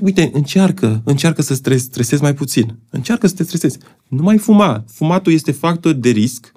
Uite, 0.00 0.30
încearcă, 0.32 1.02
încearcă 1.04 1.42
să 1.42 1.54
stres, 1.54 1.82
stresezi 1.82 2.22
mai 2.22 2.34
puțin. 2.34 2.76
Încearcă 2.90 3.26
să 3.26 3.34
te 3.34 3.42
stresezi. 3.42 3.78
Nu 4.08 4.22
mai 4.22 4.38
fuma. 4.38 4.84
Fumatul 4.86 5.32
este 5.32 5.52
factor 5.52 5.92
de 5.92 6.10
risc, 6.10 6.52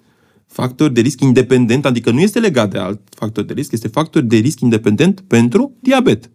factor 0.45 0.89
de 0.89 1.01
risc 1.01 1.21
independent, 1.21 1.85
adică 1.85 2.11
nu 2.11 2.19
este 2.19 2.39
legat 2.39 2.71
de 2.71 2.77
alt 2.77 2.99
factor 3.09 3.43
de 3.43 3.53
risc, 3.53 3.71
este 3.71 3.87
factor 3.87 4.21
de 4.21 4.37
risc 4.37 4.59
independent 4.59 5.23
pentru 5.27 5.71
diabet. 5.79 6.29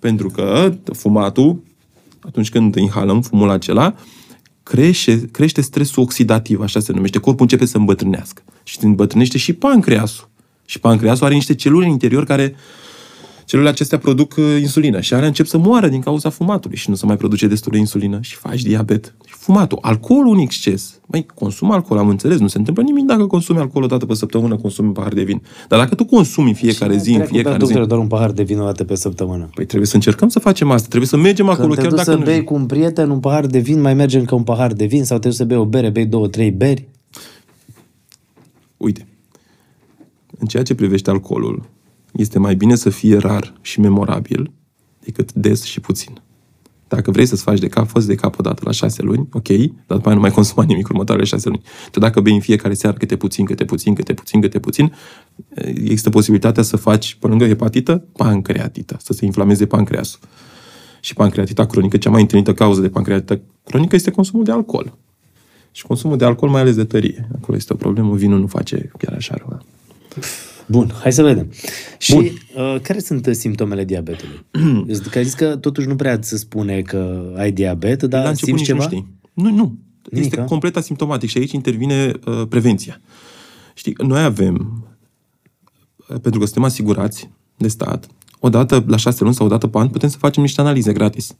Pentru 0.00 0.28
că 0.28 0.74
fumatul, 0.92 1.62
atunci 2.20 2.50
când 2.50 2.74
inhalăm 2.74 3.20
fumul 3.20 3.50
acela, 3.50 3.94
crește, 4.62 5.28
crește 5.32 5.60
stresul 5.60 6.02
oxidativ, 6.02 6.60
așa 6.60 6.80
se 6.80 6.92
numește. 6.92 7.18
Corpul 7.18 7.42
începe 7.42 7.64
să 7.64 7.76
îmbătrânească. 7.76 8.42
Și 8.62 8.78
îmbătrânește 8.84 9.38
și 9.38 9.52
pancreasul. 9.52 10.28
Și 10.64 10.78
pancreasul 10.78 11.26
are 11.26 11.34
niște 11.34 11.54
celule 11.54 11.84
în 11.84 11.90
interior 11.90 12.24
care 12.24 12.54
celulele 13.50 13.74
acestea 13.74 13.98
produc 13.98 14.34
uh, 14.38 14.44
insulină 14.60 15.00
și 15.00 15.14
alea 15.14 15.26
încep 15.26 15.46
să 15.46 15.58
moară 15.58 15.88
din 15.88 16.00
cauza 16.00 16.30
fumatului 16.30 16.76
și 16.76 16.90
nu 16.90 16.96
se 16.96 17.06
mai 17.06 17.16
produce 17.16 17.46
destul 17.46 17.72
de 17.72 17.78
insulină 17.78 18.18
și 18.20 18.34
faci 18.34 18.62
diabet. 18.62 19.14
Și 19.26 19.34
fumatul, 19.34 19.78
alcoolul 19.80 20.34
în 20.34 20.38
exces. 20.38 21.00
Mai 21.06 21.26
consum 21.34 21.70
alcool, 21.70 21.98
am 21.98 22.08
înțeles, 22.08 22.38
nu 22.38 22.46
se 22.46 22.58
întâmplă 22.58 22.82
nimic 22.82 23.04
dacă 23.04 23.26
consumi 23.26 23.58
alcool 23.58 23.84
o 23.84 23.86
dată 23.86 24.06
pe 24.06 24.14
săptămână, 24.14 24.56
consumi 24.56 24.86
un 24.86 24.92
pahar 24.92 25.12
de 25.12 25.22
vin. 25.22 25.42
Dar 25.68 25.78
dacă 25.78 25.94
tu 25.94 26.04
consumi 26.04 26.48
în 26.48 26.54
fiecare 26.54 26.90
Cine 26.90 27.02
zi, 27.02 27.14
în 27.14 27.24
fiecare 27.24 27.64
zi... 27.64 27.72
doar 27.72 28.00
un 28.00 28.06
pahar 28.06 28.30
de 28.30 28.42
vin 28.42 28.58
o 28.58 28.64
dată 28.64 28.84
pe 28.84 28.94
săptămână. 28.94 29.50
Păi 29.54 29.64
trebuie 29.64 29.88
să 29.88 29.94
încercăm 29.94 30.28
să 30.28 30.38
facem 30.38 30.70
asta, 30.70 30.86
trebuie 30.88 31.08
să 31.08 31.16
mergem 31.16 31.46
Când 31.46 31.58
acolo 31.58 31.74
te 31.74 31.80
chiar 31.80 31.90
duci 31.90 31.98
dacă 31.98 32.10
să 32.10 32.16
nu... 32.16 32.24
bei 32.24 32.44
cu 32.44 32.54
un 32.54 32.66
prieten 32.66 33.10
un 33.10 33.20
pahar 33.20 33.46
de 33.46 33.58
vin, 33.58 33.80
mai 33.80 33.94
merge 33.94 34.18
încă 34.18 34.34
un 34.34 34.42
pahar 34.42 34.72
de 34.72 34.84
vin 34.84 35.04
sau 35.04 35.18
te 35.18 35.28
duci 35.28 35.36
să 35.36 35.44
bei 35.44 35.56
o 35.56 35.64
bere, 35.64 35.90
bei 35.90 36.06
două, 36.06 36.28
trei 36.28 36.50
beri. 36.50 36.88
Uite, 38.76 39.06
în 40.38 40.46
ceea 40.46 40.62
ce 40.62 40.74
privește 40.74 41.10
alcoolul, 41.10 41.68
este 42.12 42.38
mai 42.38 42.54
bine 42.54 42.74
să 42.74 42.90
fie 42.90 43.16
rar 43.16 43.54
și 43.60 43.80
memorabil 43.80 44.52
decât 45.00 45.32
des 45.32 45.62
și 45.62 45.80
puțin. 45.80 46.20
Dacă 46.88 47.10
vrei 47.10 47.26
să-ți 47.26 47.42
faci 47.42 47.58
de 47.58 47.68
cap, 47.68 47.88
fă 47.88 48.00
de 48.00 48.14
cap 48.14 48.38
o 48.38 48.42
dată 48.42 48.62
la 48.64 48.70
șase 48.70 49.02
luni, 49.02 49.28
ok, 49.32 49.48
dar 49.48 49.96
după 49.96 50.06
aia 50.06 50.14
nu 50.14 50.20
mai 50.20 50.30
consuma 50.30 50.62
nimic 50.62 50.88
următoarele 50.88 51.26
șase 51.26 51.48
luni. 51.48 51.62
Tu 51.90 51.98
dacă 51.98 52.20
bei 52.20 52.34
în 52.34 52.40
fiecare 52.40 52.74
seară 52.74 52.96
câte 52.96 53.16
puțin, 53.16 53.44
câte 53.44 53.64
puțin, 53.64 53.94
câte 53.94 54.14
puțin, 54.14 54.40
câte 54.40 54.58
puțin, 54.58 54.94
există 55.54 56.10
posibilitatea 56.10 56.62
să 56.62 56.76
faci, 56.76 57.14
pe 57.14 57.26
lângă 57.26 57.46
hepatită, 57.46 58.04
pancreatită, 58.12 58.96
să 59.02 59.12
se 59.12 59.24
inflameze 59.24 59.66
pancreasul. 59.66 60.20
Și 61.00 61.14
pancreatita 61.14 61.66
cronică, 61.66 61.96
cea 61.96 62.10
mai 62.10 62.20
întâlnită 62.20 62.54
cauză 62.54 62.80
de 62.80 62.88
pancreatită 62.88 63.40
cronică 63.64 63.94
este 63.94 64.10
consumul 64.10 64.44
de 64.44 64.52
alcool. 64.52 64.98
Și 65.70 65.86
consumul 65.86 66.16
de 66.16 66.24
alcool, 66.24 66.50
mai 66.50 66.60
ales 66.60 66.74
de 66.74 66.84
tărie. 66.84 67.28
Acolo 67.34 67.56
este 67.56 67.72
o 67.72 67.76
problemă, 67.76 68.14
vinul 68.14 68.40
nu 68.40 68.46
face 68.46 68.90
chiar 68.98 69.14
așa 69.14 69.34
rău. 69.38 69.62
Bun, 70.70 70.92
hai 71.00 71.12
să 71.12 71.22
vedem. 71.22 71.50
Și 71.98 72.14
Bun. 72.14 72.24
uh, 72.24 72.80
care 72.82 72.98
sunt 72.98 73.26
uh, 73.26 73.34
simptomele 73.34 73.84
diabetului? 73.84 74.46
că 75.10 75.18
ai 75.18 75.24
zis 75.24 75.34
că 75.34 75.56
totuși 75.56 75.86
nu 75.86 75.96
prea 75.96 76.18
se 76.20 76.36
spune 76.36 76.82
că 76.82 77.32
ai 77.36 77.52
diabet, 77.52 78.00
la 78.00 78.08
dar 78.08 78.26
început 78.26 78.58
simți 78.58 78.60
nici 78.60 78.66
ceva? 78.66 78.78
nu 78.78 78.84
știi. 78.84 79.06
Nu, 79.32 79.50
nu. 79.50 79.78
Nimic, 80.10 80.24
este 80.24 80.40
a? 80.40 80.44
complet 80.44 80.76
asimptomatic 80.76 81.28
și 81.28 81.38
aici 81.38 81.52
intervine 81.52 82.12
uh, 82.26 82.42
prevenția. 82.48 83.00
Știi, 83.74 83.94
noi 84.06 84.22
avem, 84.22 84.84
uh, 85.96 86.20
pentru 86.20 86.40
că 86.40 86.44
suntem 86.44 86.64
asigurați 86.64 87.30
de 87.56 87.68
stat, 87.68 88.06
odată 88.38 88.84
la 88.86 88.96
șase 88.96 89.22
luni 89.22 89.34
sau 89.34 89.46
odată 89.46 89.66
pe 89.66 89.78
an 89.78 89.88
putem 89.88 90.08
să 90.08 90.16
facem 90.16 90.42
niște 90.42 90.60
analize 90.60 90.92
gratis. 90.92 91.36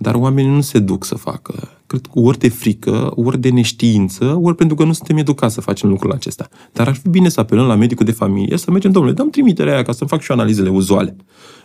Dar 0.00 0.14
oamenii 0.14 0.50
nu 0.50 0.60
se 0.60 0.78
duc 0.78 1.04
să 1.04 1.14
facă. 1.14 1.70
Cred 1.86 2.06
că 2.12 2.18
ori 2.18 2.38
de 2.38 2.48
frică, 2.48 3.12
ori 3.14 3.40
de 3.40 3.48
neștiință, 3.48 4.38
ori 4.42 4.56
pentru 4.56 4.76
că 4.76 4.84
nu 4.84 4.92
suntem 4.92 5.16
educați 5.16 5.54
să 5.54 5.60
facem 5.60 5.88
lucrul 5.88 6.12
acesta. 6.12 6.48
Dar 6.72 6.88
ar 6.88 6.94
fi 6.94 7.08
bine 7.08 7.28
să 7.28 7.40
apelăm 7.40 7.66
la 7.66 7.74
medicul 7.74 8.04
de 8.04 8.12
familie, 8.12 8.56
să 8.56 8.70
mergem, 8.70 8.90
domnule, 8.90 9.14
dăm 9.14 9.30
trimiterea 9.30 9.72
aia 9.72 9.82
ca 9.82 9.92
să 9.92 10.04
fac 10.04 10.20
și 10.20 10.30
eu 10.30 10.36
analizele 10.36 10.68
uzuale. 10.68 11.16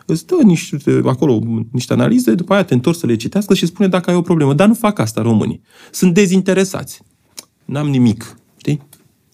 Îți 0.05 0.25
dă 0.25 0.35
niște, 0.43 1.01
acolo 1.05 1.39
niște 1.71 1.93
analize, 1.93 2.33
după 2.33 2.53
aia 2.53 2.63
te 2.63 2.73
întorci 2.73 2.97
să 2.97 3.05
le 3.05 3.15
citească 3.15 3.53
și 3.53 3.65
spune 3.65 3.87
dacă 3.87 4.09
ai 4.09 4.15
o 4.15 4.21
problemă. 4.21 4.53
Dar 4.53 4.67
nu 4.67 4.73
fac 4.73 4.99
asta 4.99 5.21
românii. 5.21 5.61
Sunt 5.91 6.13
dezinteresați. 6.13 7.01
N-am 7.65 7.87
nimic. 7.89 8.37
Știi? 8.57 8.81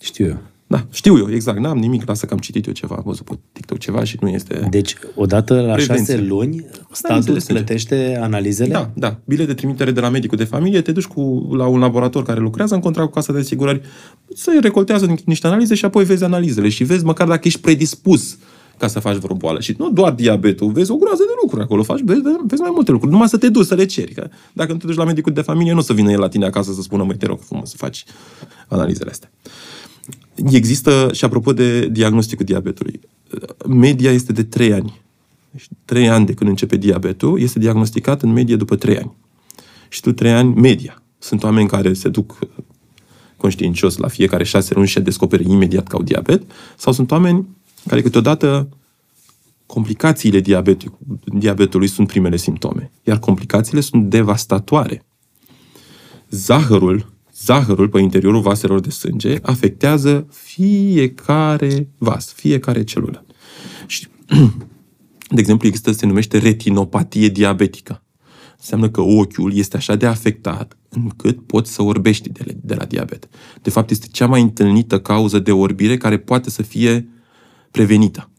Știu 0.01 0.25
eu. 0.25 0.37
Da, 0.71 0.85
știu 0.91 1.17
eu, 1.17 1.31
exact. 1.31 1.59
N-am 1.59 1.77
nimic. 1.77 2.07
Lasă 2.07 2.25
că 2.25 2.33
am 2.33 2.39
citit 2.39 2.65
eu 2.65 2.73
ceva, 2.73 2.95
am 2.95 3.03
văzut 3.05 3.25
pe 3.25 3.39
TikTok 3.51 3.77
ceva 3.77 4.03
și 4.03 4.17
nu 4.21 4.27
este... 4.27 4.67
Deci, 4.69 4.95
odată 5.15 5.53
la 5.61 5.73
Prevenție. 5.73 6.15
șase 6.15 6.21
luni, 6.21 6.65
statul 6.91 7.09
Analizele 7.09 7.35
îți 7.35 7.45
sânge. 7.45 7.63
plătește 7.63 8.19
analizele? 8.21 8.71
Da, 8.71 8.89
da. 8.93 9.19
Bile 9.25 9.45
de 9.45 9.53
trimitere 9.53 9.91
de 9.91 9.99
la 9.99 10.09
medicul 10.09 10.37
de 10.37 10.43
familie, 10.43 10.81
te 10.81 10.91
duci 10.91 11.05
cu, 11.05 11.49
la 11.57 11.67
un 11.67 11.79
laborator 11.79 12.23
care 12.23 12.39
lucrează 12.39 12.73
în 12.75 12.79
contract 12.81 13.07
cu 13.07 13.13
casa 13.15 13.33
de 13.33 13.39
asigurări, 13.39 13.81
să 14.35 14.57
recoltează 14.61 15.15
niște 15.25 15.47
analize 15.47 15.75
și 15.75 15.85
apoi 15.85 16.03
vezi 16.03 16.23
analizele 16.23 16.69
și 16.69 16.83
vezi 16.83 17.05
măcar 17.05 17.27
dacă 17.27 17.47
ești 17.47 17.59
predispus 17.59 18.37
ca 18.77 18.87
să 18.87 18.99
faci 18.99 19.15
vreo 19.15 19.35
boală. 19.35 19.59
Și 19.59 19.75
nu 19.77 19.89
doar 19.91 20.11
diabetul, 20.11 20.71
vezi 20.71 20.91
o 20.91 20.95
groază 20.95 21.23
de 21.23 21.33
lucruri 21.41 21.63
acolo, 21.63 21.83
faci, 21.83 22.01
vezi, 22.03 22.21
vezi 22.47 22.61
mai 22.61 22.71
multe 22.73 22.91
lucruri. 22.91 23.11
Numai 23.13 23.27
să 23.29 23.37
te 23.37 23.49
duci, 23.49 23.65
să 23.65 23.75
le 23.75 23.85
ceri. 23.85 24.13
Că 24.13 24.29
dacă 24.53 24.71
nu 24.71 24.77
te 24.77 24.85
duci 24.85 24.95
la 24.95 25.03
medicul 25.03 25.33
de 25.33 25.41
familie, 25.41 25.71
nu 25.71 25.79
o 25.79 25.81
să 25.81 25.93
vină 25.93 26.11
el 26.11 26.19
la 26.19 26.27
tine 26.27 26.45
acasă 26.45 26.71
să 26.73 26.81
spună, 26.81 27.03
măi, 27.03 27.17
te 27.17 27.25
rog 27.25 27.39
frumos 27.39 27.69
să 27.69 27.75
faci 27.77 28.03
analizele 28.67 29.09
astea. 29.09 29.31
Există, 30.35 31.09
și 31.13 31.25
apropo 31.25 31.53
de 31.53 31.87
diagnosticul 31.87 32.45
diabetului, 32.45 32.99
media 33.67 34.11
este 34.11 34.31
de 34.31 34.43
3 34.43 34.73
ani. 34.73 35.01
Deci 35.51 35.67
3 35.85 36.09
ani 36.09 36.25
de 36.25 36.33
când 36.33 36.49
începe 36.49 36.75
diabetul, 36.75 37.39
este 37.39 37.59
diagnosticat 37.59 38.21
în 38.21 38.31
medie 38.31 38.55
după 38.55 38.75
3 38.75 38.97
ani. 38.97 39.11
Și 39.89 40.01
tu 40.01 40.11
3 40.11 40.31
ani, 40.31 40.53
media. 40.53 41.01
Sunt 41.17 41.43
oameni 41.43 41.67
care 41.67 41.93
se 41.93 42.09
duc 42.09 42.39
conștiincios 43.37 43.97
la 43.97 44.07
fiecare 44.07 44.43
6 44.43 44.73
luni 44.73 44.87
și 44.87 44.99
descoperă 44.99 45.43
imediat 45.47 45.87
că 45.87 45.95
au 45.95 46.03
diabet, 46.03 46.43
sau 46.77 46.93
sunt 46.93 47.11
oameni 47.11 47.47
care 47.87 48.01
câteodată 48.01 48.69
complicațiile 49.65 50.39
diabetului, 50.39 50.97
diabetului 51.25 51.87
sunt 51.87 52.07
primele 52.07 52.37
simptome, 52.37 52.91
iar 53.03 53.19
complicațiile 53.19 53.81
sunt 53.81 54.09
devastatoare. 54.09 55.05
Zahărul, 56.29 57.13
zahărul 57.43 57.89
pe 57.89 57.99
interiorul 57.99 58.41
vaselor 58.41 58.79
de 58.79 58.89
sânge 58.89 59.37
afectează 59.41 60.27
fiecare 60.31 61.87
vas, 61.97 62.33
fiecare 62.33 62.83
celulă. 62.83 63.25
Și, 63.85 64.07
de 65.35 65.39
exemplu, 65.39 65.67
există, 65.67 65.91
se 65.91 66.05
numește 66.05 66.37
retinopatie 66.37 67.27
diabetică. 67.27 68.03
Înseamnă 68.57 68.89
că 68.89 69.01
ochiul 69.01 69.53
este 69.53 69.77
așa 69.77 69.95
de 69.95 70.05
afectat 70.05 70.77
încât 70.89 71.45
poți 71.45 71.71
să 71.71 71.81
orbești 71.81 72.29
de, 72.29 72.57
de 72.61 72.73
la 72.73 72.85
diabet. 72.85 73.29
De 73.61 73.69
fapt, 73.69 73.89
este 73.89 74.07
cea 74.11 74.27
mai 74.27 74.41
întâlnită 74.41 74.99
cauză 74.99 75.39
de 75.39 75.51
orbire 75.51 75.97
care 75.97 76.17
poate 76.17 76.49
să 76.49 76.61
fie 76.61 77.09
prevenită. 77.71 78.29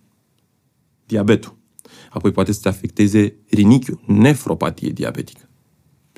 Diabetul. 1.07 1.59
Apoi 2.11 2.31
poate 2.31 2.53
să 2.53 2.61
te 2.63 2.69
afecteze 2.69 3.37
rinichiul, 3.51 4.01
nefropatie 4.07 4.91
diabetică. 4.91 5.50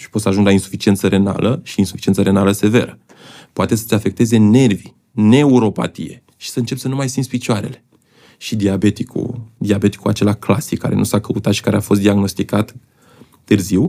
Și 0.02 0.10
poți 0.10 0.22
să 0.22 0.28
ajungi 0.28 0.46
la 0.48 0.52
insuficiență 0.52 1.08
renală 1.08 1.60
și 1.64 1.78
insuficiență 1.78 2.22
renală 2.22 2.52
severă. 2.52 2.98
Poate 3.52 3.74
să 3.74 3.84
te 3.88 3.94
afecteze 3.94 4.36
nervii, 4.36 4.94
neuropatie 5.10 6.22
și 6.36 6.48
să 6.48 6.58
începi 6.58 6.80
să 6.80 6.88
nu 6.88 6.94
mai 6.94 7.08
simți 7.08 7.28
picioarele. 7.28 7.84
Și 8.36 8.56
diabeticul, 8.56 9.40
diabeticul 9.58 10.10
acela 10.10 10.32
clasic 10.32 10.78
care 10.78 10.94
nu 10.94 11.02
s-a 11.02 11.20
căutat 11.20 11.52
și 11.52 11.60
care 11.60 11.76
a 11.76 11.80
fost 11.80 12.00
diagnosticat 12.00 12.74
târziu, 13.44 13.88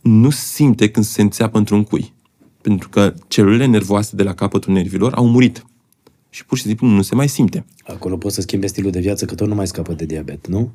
nu 0.00 0.30
simte 0.30 0.90
când 0.90 1.04
se 1.04 1.22
înțeapă 1.22 1.58
într-un 1.58 1.84
cui. 1.84 2.12
Pentru 2.60 2.88
că 2.88 3.14
celulele 3.28 3.66
nervoase 3.66 4.16
de 4.16 4.22
la 4.22 4.34
capătul 4.34 4.72
nervilor 4.72 5.14
au 5.14 5.28
murit. 5.28 5.66
Și 6.30 6.44
pur 6.44 6.58
și 6.58 6.64
simplu 6.64 6.86
nu 6.86 7.02
se 7.02 7.14
mai 7.14 7.28
simte. 7.28 7.64
Acolo 7.82 8.16
poți 8.16 8.34
să 8.34 8.40
schimbi 8.40 8.68
stilul 8.68 8.90
de 8.90 9.00
viață, 9.00 9.24
că 9.24 9.34
tot 9.34 9.48
nu 9.48 9.54
mai 9.54 9.66
scapă 9.66 9.92
de 9.92 10.04
diabet, 10.04 10.46
nu? 10.46 10.70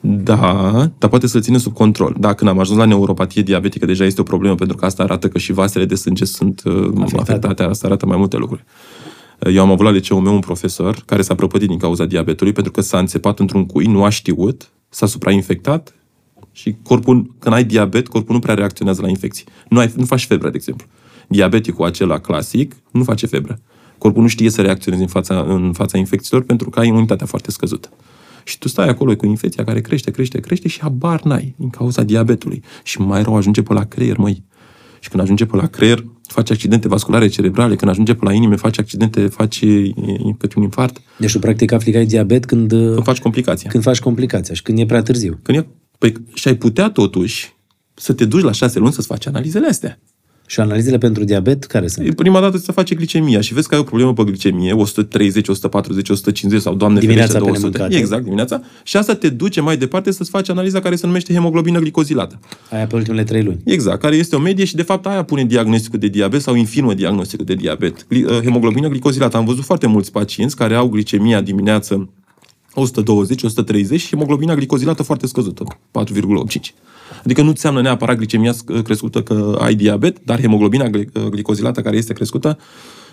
Da, 0.00 0.72
dar 0.98 1.10
poate 1.10 1.26
să-l 1.26 1.40
țină 1.40 1.58
sub 1.58 1.72
control. 1.72 2.16
Da, 2.18 2.34
când 2.34 2.50
am 2.50 2.58
ajuns 2.58 2.78
la 2.78 2.84
neuropatie 2.84 3.42
diabetică, 3.42 3.86
deja 3.86 4.04
este 4.04 4.20
o 4.20 4.24
problemă, 4.24 4.54
pentru 4.54 4.76
că 4.76 4.84
asta 4.84 5.02
arată 5.02 5.28
că 5.28 5.38
și 5.38 5.52
vasele 5.52 5.84
de 5.84 5.94
sânge 5.94 6.24
sunt 6.24 6.62
uh, 6.64 6.74
afectate. 6.74 7.20
afectate. 7.20 7.62
Asta 7.62 7.86
arată 7.86 8.06
mai 8.06 8.16
multe 8.16 8.36
lucruri. 8.36 8.64
Eu 9.38 9.62
am 9.62 9.70
avut 9.70 9.84
la 9.84 9.90
liceul 9.90 10.20
meu 10.20 10.34
un 10.34 10.40
profesor 10.40 11.02
care 11.06 11.22
s-a 11.22 11.34
prăpădit 11.34 11.68
din 11.68 11.78
cauza 11.78 12.04
diabetului 12.04 12.52
pentru 12.52 12.72
că 12.72 12.80
s-a 12.80 12.98
înțepat 12.98 13.38
într-un 13.38 13.66
cui, 13.66 13.86
nu 13.86 14.04
a 14.04 14.08
știut, 14.08 14.70
s-a 14.88 15.06
suprainfectat 15.06 15.94
și 16.52 16.76
corpul, 16.82 17.34
când 17.38 17.54
ai 17.54 17.64
diabet, 17.64 18.08
corpul 18.08 18.34
nu 18.34 18.40
prea 18.40 18.54
reacționează 18.54 19.02
la 19.02 19.08
infecții. 19.08 19.44
Nu, 19.68 19.78
ai, 19.78 19.92
nu 19.96 20.04
faci 20.04 20.26
febră, 20.26 20.50
de 20.50 20.56
exemplu. 20.56 20.86
Diabeticul 21.28 21.84
acela 21.84 22.18
clasic 22.18 22.76
nu 22.90 23.04
face 23.04 23.26
febră. 23.26 23.60
Corpul 23.98 24.22
nu 24.22 24.28
știe 24.28 24.50
să 24.50 24.62
reacționeze 24.62 25.02
în 25.02 25.08
fața, 25.08 25.40
în 25.48 25.72
fața 25.72 25.98
infecțiilor 25.98 26.44
pentru 26.44 26.70
că 26.70 26.80
ai 26.80 26.86
imunitatea 26.86 27.26
foarte 27.26 27.50
scăzută. 27.50 27.88
Și 28.48 28.58
tu 28.58 28.68
stai 28.68 28.88
acolo 28.88 29.16
cu 29.16 29.26
infecția 29.26 29.64
care 29.64 29.80
crește, 29.80 30.10
crește, 30.10 30.40
crește 30.40 30.68
și 30.68 30.80
habar 30.80 31.22
n-ai 31.22 31.54
din 31.56 31.70
cauza 31.70 32.02
diabetului. 32.02 32.62
Și 32.82 33.00
mai 33.00 33.22
rău 33.22 33.36
ajunge 33.36 33.62
pe 33.62 33.72
la 33.72 33.84
creier, 33.84 34.16
măi. 34.16 34.44
Și 35.00 35.08
când 35.08 35.22
ajunge 35.22 35.46
pe 35.46 35.56
la 35.56 35.66
creier, 35.66 36.04
face 36.22 36.52
accidente 36.52 36.88
vasculare 36.88 37.26
cerebrale, 37.26 37.76
când 37.76 37.90
ajunge 37.90 38.14
pe 38.14 38.24
la 38.24 38.32
inimă, 38.32 38.56
face 38.56 38.80
accidente, 38.80 39.26
face 39.26 39.66
e, 39.66 39.92
câte 40.38 40.54
un 40.56 40.62
infart, 40.62 41.00
Deci 41.18 41.32
tu 41.32 41.38
practic 41.38 41.72
afli 41.72 41.92
că 41.92 41.98
ai 41.98 42.06
diabet 42.06 42.44
când, 42.44 42.68
când 42.68 43.02
faci 43.02 43.20
complicația. 43.20 43.70
când 43.70 43.82
faci 43.82 44.00
complicația 44.00 44.54
și 44.54 44.62
când 44.62 44.78
e 44.78 44.86
prea 44.86 45.02
târziu. 45.02 45.38
Când 45.42 45.58
e, 45.58 45.66
păi, 45.98 46.12
și 46.34 46.48
ai 46.48 46.54
putea 46.56 46.90
totuși 46.90 47.56
să 47.94 48.12
te 48.12 48.24
duci 48.24 48.42
la 48.42 48.52
șase 48.52 48.78
luni 48.78 48.92
să-ți 48.92 49.06
faci 49.06 49.26
analizele 49.26 49.66
astea. 49.66 50.00
Și 50.50 50.60
analizele 50.60 50.98
pentru 50.98 51.24
diabet 51.24 51.64
care 51.64 51.86
sunt? 51.86 52.14
Prima 52.14 52.40
dată 52.40 52.58
ți 52.58 52.64
se 52.64 52.72
face 52.72 52.94
glicemia 52.94 53.40
și 53.40 53.54
vezi 53.54 53.68
că 53.68 53.74
ai 53.74 53.80
o 53.80 53.84
problemă 53.84 54.12
pe 54.12 54.22
glicemie, 54.24 54.72
130, 54.72 55.48
140, 55.48 56.08
150 56.08 56.60
sau, 56.62 56.74
doamne 56.74 56.98
Dimineața 56.98 57.32
ferește, 57.32 57.52
pe 57.52 57.58
200. 57.60 57.76
nemâncate. 57.78 58.02
Exact, 58.02 58.22
dimineața. 58.22 58.60
Și 58.82 58.96
asta 58.96 59.14
te 59.14 59.28
duce 59.28 59.60
mai 59.60 59.76
departe 59.76 60.10
să-ți 60.10 60.30
faci 60.30 60.48
analiza 60.48 60.80
care 60.80 60.96
se 60.96 61.06
numește 61.06 61.32
hemoglobină 61.32 61.78
glicozilată. 61.78 62.38
Aia 62.70 62.86
pe 62.86 62.94
ultimele 62.94 63.24
trei 63.24 63.42
luni. 63.42 63.60
Exact, 63.64 64.00
care 64.00 64.16
este 64.16 64.36
o 64.36 64.38
medie 64.38 64.64
și 64.64 64.74
de 64.74 64.82
fapt 64.82 65.06
aia 65.06 65.22
pune 65.22 65.44
diagnosticul 65.44 65.98
de 65.98 66.08
diabet 66.08 66.40
sau 66.40 66.54
infirmă 66.54 66.94
diagnosticul 66.94 67.44
de 67.44 67.54
diabet. 67.54 68.06
Gli- 68.06 68.24
uh, 68.24 68.40
Hemoglobină 68.42 68.88
glicozilată. 68.88 69.36
Am 69.36 69.44
văzut 69.44 69.64
foarte 69.64 69.86
mulți 69.86 70.12
pacienți 70.12 70.56
care 70.56 70.74
au 70.74 70.88
glicemia 70.88 71.40
dimineață 71.40 72.08
120, 72.80 73.42
130 73.42 74.00
și 74.00 74.08
hemoglobina 74.08 74.54
glicozilată 74.54 75.02
foarte 75.02 75.26
scăzută, 75.26 75.64
4,85. 75.90 76.74
Adică 77.24 77.42
nu 77.42 77.48
înseamnă 77.48 77.80
neapărat 77.80 78.16
glicemia 78.16 78.52
sc- 78.52 78.82
crescută 78.82 79.22
că 79.22 79.58
ai 79.60 79.74
diabet, 79.74 80.16
dar 80.24 80.40
hemoglobina 80.40 80.88
gli- 80.88 81.12
uh, 81.12 81.22
glicozilată 81.22 81.80
care 81.82 81.96
este 81.96 82.12
crescută 82.12 82.58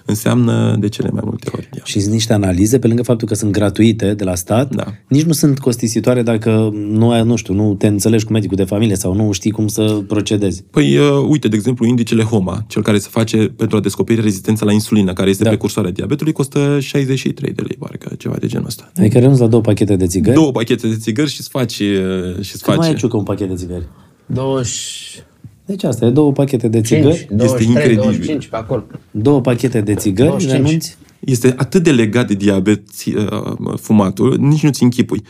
înseamnă 0.06 0.76
de 0.80 0.90
cele 0.90 1.10
mai 1.12 1.22
multe 1.26 1.50
ori. 1.54 1.62
diabet. 1.72 1.86
Și 1.88 2.00
sunt 2.00 2.14
niște 2.14 2.34
analize, 2.34 2.80
pe 2.80 2.88
lângă 2.88 3.04
faptul 3.04 3.28
că 3.28 3.34
sunt 3.34 3.52
gratuite 3.52 4.14
de 4.14 4.24
la 4.24 4.36
stat, 4.36 4.76
Da. 4.76 4.84
nici 5.08 5.24
nu 5.24 5.32
sunt 5.32 5.60
costisitoare 5.60 6.22
dacă 6.22 6.70
nu, 6.74 7.10
ai, 7.12 7.24
nu 7.24 7.36
știu, 7.36 7.54
nu 7.54 7.74
te 7.76 7.88
înțelegi 7.88 8.26
cu 8.26 8.32
medicul 8.32 8.56
de 8.58 8.64
familie 8.64 8.96
sau 8.96 9.14
nu 9.14 9.32
știi 9.32 9.52
cum 9.52 9.68
să 9.68 10.02
procedezi. 10.08 10.64
Păi, 10.72 10.98
uh, 10.98 11.26
uite, 11.30 11.48
de 11.48 11.56
exemplu, 11.56 11.86
indicele 11.86 12.24
HOMA, 12.24 12.64
cel 12.68 12.82
care 12.82 12.98
se 12.98 13.08
face 13.12 13.38
pentru 13.38 13.78
a 13.78 13.80
descoperi 13.80 14.22
rezistența 14.22 14.66
la 14.66 14.72
insulină, 14.72 15.14
care 15.14 15.30
este 15.30 15.44
Da. 15.44 15.50
da. 15.50 15.56
precursoarea 15.56 15.92
diabetului, 15.92 16.32
costă 16.34 16.78
63 16.80 17.54
de 17.54 17.62
lei, 17.62 17.76
parcă, 17.80 18.16
ceva 18.18 18.36
de 18.40 18.48
genul 18.48 18.66
ăsta. 18.68 18.92
Adică 18.98 19.20
renunți 19.20 19.42
la 19.42 19.48
două 19.48 19.62
pachete 19.62 19.96
de 19.96 20.06
țigări? 20.06 20.36
Două 20.36 20.52
pachete 20.52 20.88
de 20.88 20.96
țigări 20.98 21.30
și 21.30 21.36
îți 21.40 21.50
faci... 21.50 21.80
uh, 21.80 22.34
Și 22.42 22.52
îți 22.54 22.58
Cât 22.64 22.68
mai 22.68 22.76
face... 22.76 22.90
ai 22.90 22.96
ciucă 22.96 23.18
un 23.18 23.24
pachet 23.24 23.48
de 23.50 23.56
țigări? 23.56 23.84
20... 24.26 25.24
Deci 25.66 25.84
asta 25.84 26.06
e 26.06 26.10
două 26.10 26.32
pachete 26.32 26.68
de 26.68 26.82
țigări, 26.82 27.16
5, 27.16 27.28
23, 27.30 27.68
incredibil. 27.68 28.02
25 28.02 28.48
pe 28.48 28.56
acolo. 28.56 28.84
două 29.12 29.42
pachete 29.42 29.82
de 29.82 29.96
țigări, 29.96 30.30
25. 30.30 30.66
renunți? 30.66 30.98
Este 31.20 31.54
atât 31.58 31.84
de 31.84 31.92
legat 31.92 32.28
de 32.28 32.34
diabet 32.34 32.84
uh, 33.06 33.78
fumatul, 33.80 34.38
nici 34.38 34.64
nu-ți 34.64 34.84
închipui. 34.84 35.24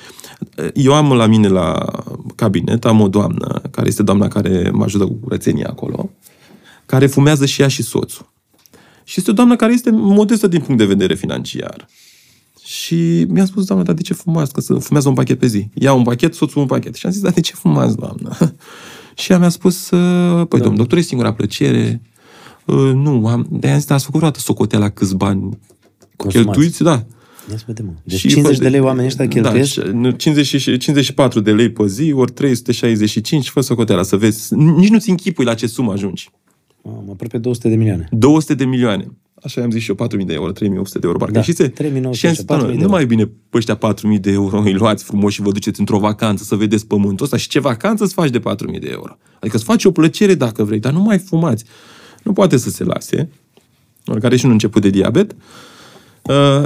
Eu 0.73 0.93
am 0.93 1.11
la 1.11 1.25
mine 1.25 1.47
la 1.47 1.85
cabinet, 2.35 2.85
am 2.85 3.01
o 3.01 3.07
doamnă, 3.07 3.61
care 3.71 3.87
este 3.87 4.03
doamna 4.03 4.27
care 4.27 4.69
mă 4.73 4.83
ajută 4.83 5.05
cu 5.05 5.13
curățenia 5.13 5.67
acolo, 5.69 6.09
care 6.85 7.07
fumează 7.07 7.45
și 7.45 7.61
ea 7.61 7.67
și 7.67 7.83
soțul. 7.83 8.33
Și 9.03 9.13
este 9.17 9.31
o 9.31 9.33
doamnă 9.33 9.55
care 9.55 9.73
este 9.73 9.89
modestă 9.91 10.47
din 10.47 10.59
punct 10.59 10.77
de 10.77 10.85
vedere 10.85 11.15
financiar. 11.15 11.87
Și 12.65 13.25
mi-a 13.29 13.45
spus, 13.45 13.65
doamnă, 13.65 13.85
dar 13.85 13.95
de 13.95 14.01
ce 14.01 14.13
fumați? 14.13 14.53
Că 14.53 14.61
să 14.61 14.73
fumează 14.73 15.09
un 15.09 15.13
pachet 15.13 15.39
pe 15.39 15.47
zi. 15.47 15.69
Ia 15.73 15.93
un 15.93 16.03
pachet, 16.03 16.33
soțul 16.33 16.61
un 16.61 16.67
pachet. 16.67 16.95
Și 16.95 17.05
am 17.05 17.11
zis, 17.11 17.21
dar 17.21 17.31
de 17.31 17.41
ce 17.41 17.53
fumați, 17.53 17.97
doamnă? 17.97 18.37
Și 19.15 19.31
ea 19.31 19.37
mi-a 19.39 19.49
spus, 19.49 19.89
uh, 19.89 20.47
păi, 20.47 20.59
domn 20.59 20.75
doctor, 20.75 20.97
e 20.97 21.01
singura 21.01 21.33
plăcere. 21.33 22.01
Uh, 22.65 22.75
nu, 22.93 23.27
am, 23.27 23.47
de 23.49 23.59
aia 23.65 23.73
am 23.73 23.79
zis, 23.79 23.87
dar 23.87 23.97
ați 23.97 24.05
făcut 24.05 24.21
o 24.21 24.25
dată 24.25 24.39
socoteala 24.39 24.89
câți 24.89 25.15
bani 25.15 25.57
Consumați. 26.15 26.49
cheltuiți, 26.49 26.83
da. 26.83 27.05
Ia 27.51 27.57
să 27.57 27.63
vedem. 27.67 27.85
mă. 27.85 27.91
Deci 28.03 28.19
Și 28.19 28.27
50 28.27 28.57
fă- 28.57 28.61
de 28.61 28.69
lei 28.69 28.79
oamenii 28.79 29.07
ăștia 29.07 29.27
cheltuiesc? 29.27 29.75
Da, 29.75 30.09
și- 30.09 30.15
50, 30.15 30.45
și- 30.45 30.77
54 30.77 31.39
de 31.39 31.51
lei 31.51 31.69
pe 31.71 31.87
zi, 31.87 32.11
ori 32.15 32.31
365, 32.31 33.49
fă 33.49 33.61
socoteala 33.61 34.03
să 34.03 34.15
vezi. 34.17 34.53
Nici 34.53 34.89
nu-ți 34.89 35.09
închipui 35.09 35.45
la 35.45 35.53
ce 35.53 35.67
sumă 35.67 35.91
ajungi. 35.91 36.29
Mamă, 36.81 37.05
aproape 37.11 37.37
200 37.37 37.69
de 37.69 37.75
milioane. 37.75 38.07
200 38.11 38.53
de 38.53 38.65
milioane. 38.65 39.11
Așa 39.45 39.61
am 39.61 39.71
zis 39.71 39.81
și 39.81 39.93
eu, 39.97 40.07
4.000 40.19 40.25
de 40.25 40.33
euro, 40.33 40.51
3.800 40.51 40.55
de 40.93 40.99
euro, 41.01 41.17
parcă. 41.17 41.33
Da, 41.33 41.41
și 41.41 41.53
se, 41.53 41.69
3.900, 41.69 41.73
și 42.11 42.25
am 42.25 42.33
zis, 42.33 42.33
4.000 42.33 42.35
de 42.35 42.43
doamnă, 42.45 42.67
euro. 42.67 42.81
nu 42.81 42.87
mai 42.87 43.05
bine 43.05 43.25
pe 43.25 43.57
ăștia 43.57 43.77
4.000 43.77 44.19
de 44.19 44.31
euro 44.31 44.61
îi 44.61 44.73
luați 44.73 45.03
frumos 45.03 45.33
și 45.33 45.41
vă 45.41 45.51
duceți 45.51 45.79
într-o 45.79 45.99
vacanță 45.99 46.43
să 46.43 46.55
vedeți 46.55 46.87
pământul 46.87 47.25
ăsta 47.25 47.37
și 47.37 47.47
ce 47.47 47.59
vacanță 47.59 48.03
îți 48.03 48.13
faci 48.13 48.29
de 48.29 48.39
4.000 48.39 48.43
de 48.79 48.89
euro. 48.91 49.17
Adică 49.39 49.55
îți 49.55 49.65
faci 49.65 49.85
o 49.85 49.91
plăcere 49.91 50.35
dacă 50.35 50.63
vrei, 50.63 50.79
dar 50.79 50.93
nu 50.93 51.01
mai 51.01 51.17
fumați. 51.17 51.65
Nu 52.23 52.33
poate 52.33 52.57
să 52.57 52.69
se 52.69 52.83
lase, 52.83 53.29
care 54.19 54.35
și 54.35 54.45
un 54.45 54.51
început 54.51 54.81
de 54.81 54.89
diabet, 54.89 55.31
Uh, 55.31 55.74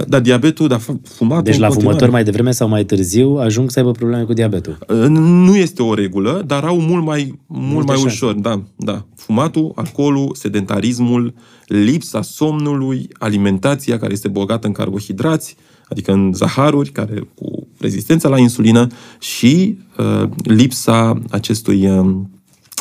dar 0.08 0.22
diabetul, 0.22 0.68
dar 0.68 0.80
fumatul 1.04 1.44
Deci 1.44 1.54
în 1.56 1.60
la 1.62 1.68
continuare. 1.68 1.80
fumători 1.80 2.12
mai 2.12 2.24
devreme 2.24 2.52
sau 2.52 2.68
mai 2.68 2.84
târziu 2.86 3.36
ajung 3.36 3.72
să 3.72 3.80
aibă 3.80 3.92
probleme 3.92 4.24
cu 4.24 4.34
diabetul. 4.34 4.78
Uh, 4.90 4.96
Nu 5.08 5.56
este 5.56 5.84
o 5.84 5.94
regulă, 5.94 6.44
dar 6.46 6.64
au 6.64 6.80
mult 6.80 7.04
mai, 7.04 7.40
mult 7.48 7.72
Multe 7.72 7.92
mai 7.92 7.96
șanse. 8.00 8.14
ușor. 8.26 8.34
Da, 8.34 8.62
da. 8.76 9.06
Fumatul, 9.16 9.72
alcoolul, 9.76 10.32
sedentarismul, 10.36 11.34
lipsa 11.68 12.22
somnului, 12.22 13.08
alimentația 13.18 13.98
care 14.00 14.12
este 14.14 14.28
bogată 14.28 14.68
în 14.68 14.74
carbohidrați, 14.74 15.56
adică 15.90 16.12
în 16.12 16.34
zaharuri, 16.34 16.90
care 16.90 17.30
cu 17.36 17.68
rezistența 17.80 18.30
la 18.30 18.38
insulină 18.38 18.88
și 19.20 19.78
uh, 19.98 20.30
lipsa 20.44 21.22
acestui 21.30 21.88
uh, 21.90 22.16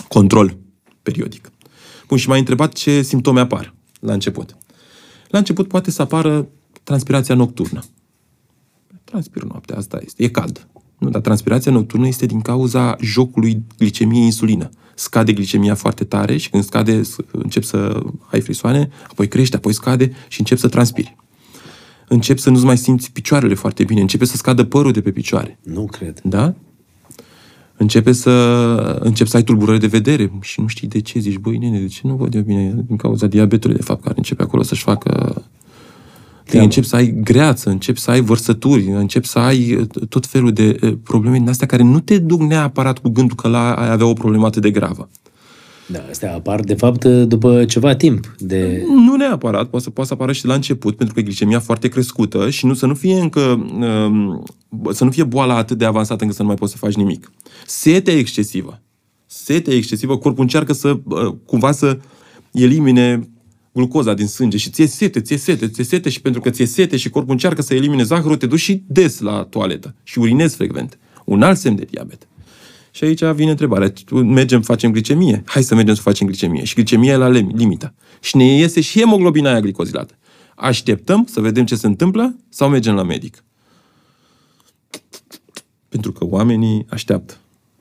control 0.09 0.57
periodic. 1.03 1.51
Bun, 2.09 2.19
și 2.19 2.29
m-ai 2.29 2.39
întrebat 2.39 2.73
ce 2.73 3.03
simptome 3.03 3.41
apar 3.41 3.75
la 4.01 4.13
început. 4.13 4.57
La 5.29 5.39
început 5.39 5.69
poate 5.69 5.91
să 5.91 6.03
apară 6.03 6.49
transpirația 6.89 7.35
nocturnă. 7.35 7.83
Transpir 9.05 9.43
noaptea, 9.43 9.77
asta 9.77 9.99
este. 10.05 10.23
E 10.23 10.29
cald. 10.29 10.67
Nu, 10.99 11.11
dar 11.11 11.21
transpirația 11.21 11.73
nocturnă 11.73 12.07
este 12.07 12.27
din 12.27 12.41
cauza 12.41 12.97
jocului 13.01 13.63
glicemie-insulină. 13.79 14.69
Scade 14.95 15.33
glicemia 15.33 15.75
foarte 15.75 16.05
tare 16.05 16.37
și 16.37 16.51
când 16.51 16.65
scade, 16.65 17.03
s- 17.03 17.17
încep 17.33 17.63
să 17.63 18.03
ai 18.31 18.41
frisoane, 18.41 18.91
apoi 19.11 19.29
crește, 19.29 19.57
apoi 19.57 19.73
scade 19.73 20.13
și 20.29 20.41
încep 20.41 20.59
să 20.59 20.69
transpiri. 20.69 21.17
Încep 22.09 22.39
să 22.39 22.51
nu-ți 22.51 22.65
mai 22.65 22.79
simți 22.79 23.13
picioarele 23.13 23.55
foarte 23.55 23.85
bine, 23.85 24.01
începe 24.01 24.25
să 24.25 24.37
scadă 24.37 24.65
părul 24.65 24.93
de 24.93 25.01
pe 25.01 25.11
picioare. 25.11 25.59
Nu 25.63 25.85
cred. 25.87 26.21
Da? 26.25 26.55
Începe 27.77 28.13
să, 28.13 28.31
încep 29.03 29.27
să 29.27 29.37
ai 29.37 29.43
tulburări 29.43 29.81
de 29.81 29.87
vedere 29.87 30.33
și 30.41 30.61
nu 30.61 30.67
știi 30.67 30.89
de 30.89 31.01
ce. 31.01 31.19
Zici, 31.19 31.37
băi, 31.39 31.59
nene, 31.59 31.81
de 31.81 31.87
ce 31.87 32.01
nu 32.05 32.15
văd 32.15 32.35
eu 32.35 32.43
bine? 32.43 32.85
Din 32.87 32.97
cauza 32.97 33.27
diabetului, 33.27 33.77
de 33.77 33.83
fapt, 33.83 34.03
care 34.03 34.15
începe 34.17 34.43
acolo 34.43 34.63
să-și 34.63 34.83
facă... 34.83 35.43
Treaba. 36.49 36.65
Încep 36.65 36.85
să 36.85 36.97
ai 36.97 37.15
greață, 37.23 37.71
încep 37.71 37.97
să 37.97 38.11
ai 38.11 38.21
vărsături, 38.21 38.87
încep 38.87 39.25
să 39.25 39.39
ai 39.39 39.75
uh, 39.75 40.07
tot 40.09 40.27
felul 40.27 40.53
de 40.53 40.77
uh, 40.83 40.93
probleme 41.03 41.39
din 41.39 41.49
astea 41.49 41.67
care 41.67 41.83
nu 41.83 42.01
te 42.01 42.19
duc 42.19 42.41
neapărat 42.41 42.99
cu 42.99 43.09
gândul 43.09 43.37
că 43.37 43.49
la 43.49 43.75
ai 43.75 43.91
avea 43.91 44.07
o 44.07 44.13
problemă 44.13 44.47
atât 44.47 44.63
de 44.63 44.71
gravă. 44.71 45.09
Da, 45.87 45.99
astea 46.11 46.35
apar, 46.35 46.61
de 46.61 46.75
fapt, 46.75 47.05
după 47.05 47.65
ceva 47.65 47.95
timp. 47.95 48.35
De... 48.39 48.85
Nu 48.89 49.17
neapărat, 49.17 49.69
poate 49.69 49.85
să, 49.85 49.91
poate 49.91 50.09
să 50.09 50.15
apară 50.15 50.33
și 50.33 50.47
la 50.47 50.55
început, 50.55 50.97
pentru 50.97 51.15
că 51.15 51.21
e 51.21 51.23
glicemia 51.23 51.61
foarte 51.61 51.89
crescută 51.89 52.51
și 52.51 52.67
nu 52.67 52.75
să 52.75 52.87
nu 52.87 52.95
fie 52.95 53.21
încă, 53.21 53.41
um, 53.41 54.45
să 54.91 55.05
nu 55.05 55.11
fie 55.11 55.25
boala 55.25 55.57
atât 55.57 55.79
de 55.79 55.85
avansată 55.85 56.21
încât 56.21 56.37
să 56.37 56.43
nu 56.43 56.49
mai 56.49 56.57
poți 56.57 56.73
să 56.73 56.79
faci 56.79 56.95
nimic. 56.95 57.33
Setea 57.67 58.15
excesivă. 58.15 58.83
Setea 59.27 59.75
excesivă, 59.75 60.17
corpul 60.17 60.43
încearcă 60.43 60.73
să, 60.73 60.99
uh, 61.05 61.35
cumva 61.47 61.73
să 61.73 61.99
elimine 62.53 63.29
glucoza 63.79 64.15
din 64.15 64.27
sânge 64.27 64.57
și 64.57 64.71
ție 64.71 64.87
sete, 64.87 65.21
ție 65.21 65.37
sete, 65.37 65.69
ție 65.69 65.85
sete 65.85 66.09
și 66.09 66.21
pentru 66.21 66.41
că 66.41 66.51
ție 66.51 66.67
sete 66.67 66.97
și 66.97 67.11
corpul 67.11 67.33
încearcă 67.33 67.63
să 67.63 67.75
elimine 67.75 68.03
zahărul, 68.03 68.37
te 68.37 68.47
duci 68.47 68.61
și 68.61 68.83
des 68.87 69.21
la 69.21 69.47
toaletă 69.51 69.95
și 70.03 70.19
urinezi 70.19 70.57
frecvent. 70.57 70.99
Un 71.25 71.43
alt 71.43 71.59
semn 71.59 71.77
de 71.77 71.85
diabet. 71.91 72.29
Și 72.91 73.05
aici 73.05 73.25
vine 73.25 73.51
întrebarea. 73.51 73.93
Mergem, 74.11 74.63
facem 74.63 74.93
glicemie? 74.93 75.43
Hai 75.47 75.63
să 75.63 75.75
mergem 75.75 75.95
să 75.95 76.01
facem 76.01 76.27
glicemie. 76.27 76.65
Și 76.65 76.75
glicemia 76.75 77.13
e 77.13 77.17
la 77.17 77.31
lim- 77.31 77.55
limită. 77.55 77.95
Și 78.21 78.37
ne 78.37 78.45
iese 78.45 78.81
și 78.81 78.99
hemoglobina 78.99 79.51
aia 79.51 79.61
glicozilată. 79.61 80.15
Așteptăm 80.57 81.27
să 81.31 81.41
vedem 81.41 81.65
ce 81.65 81.75
se 81.77 81.87
întâmplă 81.87 82.37
sau 82.49 82.69
mergem 82.69 82.95
la 82.95 83.03
medic? 83.03 83.45
Pentru 85.89 86.13
că 86.13 86.25
oamenii 86.25 86.87
așteaptă. 86.89 87.37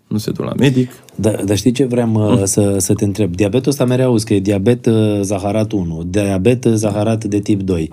Nu 0.07 0.17
se 0.17 0.31
duc 0.31 0.45
la 0.45 0.53
medic. 0.57 0.91
Da, 1.15 1.31
dar 1.31 1.57
știi 1.57 1.71
ce 1.71 1.85
vreau 1.85 2.07
mm. 2.07 2.45
să, 2.45 2.75
să 2.79 2.93
te 2.93 3.03
întreb? 3.03 3.35
Diabetul 3.35 3.71
ăsta 3.71 3.85
mereu 3.85 4.07
auzi 4.07 4.25
că 4.25 4.33
e 4.33 4.39
diabet 4.39 4.85
uh, 4.85 5.19
zaharat 5.21 5.71
1, 5.71 6.03
diabet 6.09 6.65
uh, 6.65 6.73
zaharat 6.73 7.23
de 7.23 7.39
tip 7.39 7.61
2. 7.61 7.91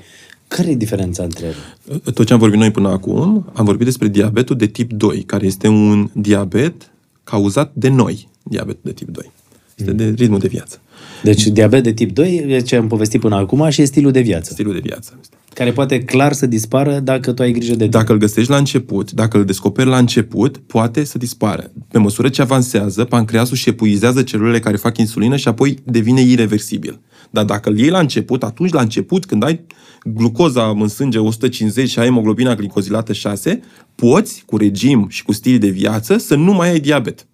Care 0.48 0.70
e 0.70 0.74
diferența 0.74 1.22
între 1.22 1.46
ele? 1.46 2.00
Tot 2.14 2.26
ce 2.26 2.32
am 2.32 2.38
vorbit 2.38 2.58
noi 2.58 2.70
până 2.70 2.88
acum, 2.88 3.50
am 3.52 3.64
vorbit 3.64 3.84
despre 3.84 4.08
diabetul 4.08 4.56
de 4.56 4.66
tip 4.66 4.92
2, 4.92 5.22
care 5.22 5.46
este 5.46 5.68
un 5.68 6.10
diabet 6.12 6.90
cauzat 7.24 7.70
de 7.74 7.88
noi, 7.88 8.28
diabetul 8.42 8.80
de 8.82 8.92
tip 8.92 9.08
2. 9.08 9.30
Este 9.76 9.92
de 9.92 10.08
ritmul 10.08 10.38
de 10.38 10.48
viață. 10.48 10.80
Deci 11.22 11.46
diabet 11.46 11.82
de 11.82 11.92
tip 11.92 12.12
2 12.12 12.44
e 12.48 12.60
ce 12.60 12.76
am 12.76 12.86
povestit 12.86 13.20
până 13.20 13.34
acum 13.34 13.68
și 13.68 13.80
e 13.80 13.84
stilul 13.84 14.12
de 14.12 14.20
viață, 14.20 14.52
Stilul 14.52 14.72
de 14.72 14.80
viață. 14.82 15.18
Care 15.54 15.72
poate 15.72 16.04
clar 16.04 16.32
să 16.32 16.46
dispară 16.46 17.00
dacă 17.00 17.32
tu 17.32 17.42
ai 17.42 17.52
grijă 17.52 17.70
de 17.70 17.76
tine. 17.76 17.88
Dacă 17.88 18.12
îl 18.12 18.18
găsești 18.18 18.50
la 18.50 18.56
început, 18.56 19.12
dacă 19.12 19.36
îl 19.38 19.44
descoperi 19.44 19.88
la 19.88 19.98
început, 19.98 20.58
poate 20.58 21.04
să 21.04 21.18
dispară. 21.18 21.72
Pe 21.88 21.98
măsură 21.98 22.28
ce 22.28 22.42
avansează, 22.42 23.04
pancreasul 23.04 23.56
și 23.56 23.68
epuizează 23.68 24.22
celulele 24.22 24.60
care 24.60 24.76
fac 24.76 24.98
insulină 24.98 25.36
și 25.36 25.48
apoi 25.48 25.78
devine 25.84 26.20
irreversibil. 26.20 27.00
Dar 27.30 27.44
dacă 27.44 27.68
îl 27.68 27.78
iei 27.78 27.88
la 27.88 27.98
început, 27.98 28.42
atunci 28.42 28.72
la 28.72 28.80
început, 28.80 29.24
când 29.24 29.44
ai 29.44 29.60
glucoza 30.04 30.68
în 30.68 30.88
sânge 30.88 31.18
150 31.18 31.88
și 31.88 31.98
ai 31.98 32.04
hemoglobina 32.04 32.54
glicozilată 32.54 33.12
6, 33.12 33.60
poți, 33.94 34.42
cu 34.46 34.56
regim 34.56 35.06
și 35.08 35.24
cu 35.24 35.32
stil 35.32 35.58
de 35.58 35.68
viață, 35.68 36.16
să 36.16 36.34
nu 36.34 36.52
mai 36.52 36.70
ai 36.70 36.80
diabet. 36.80 37.26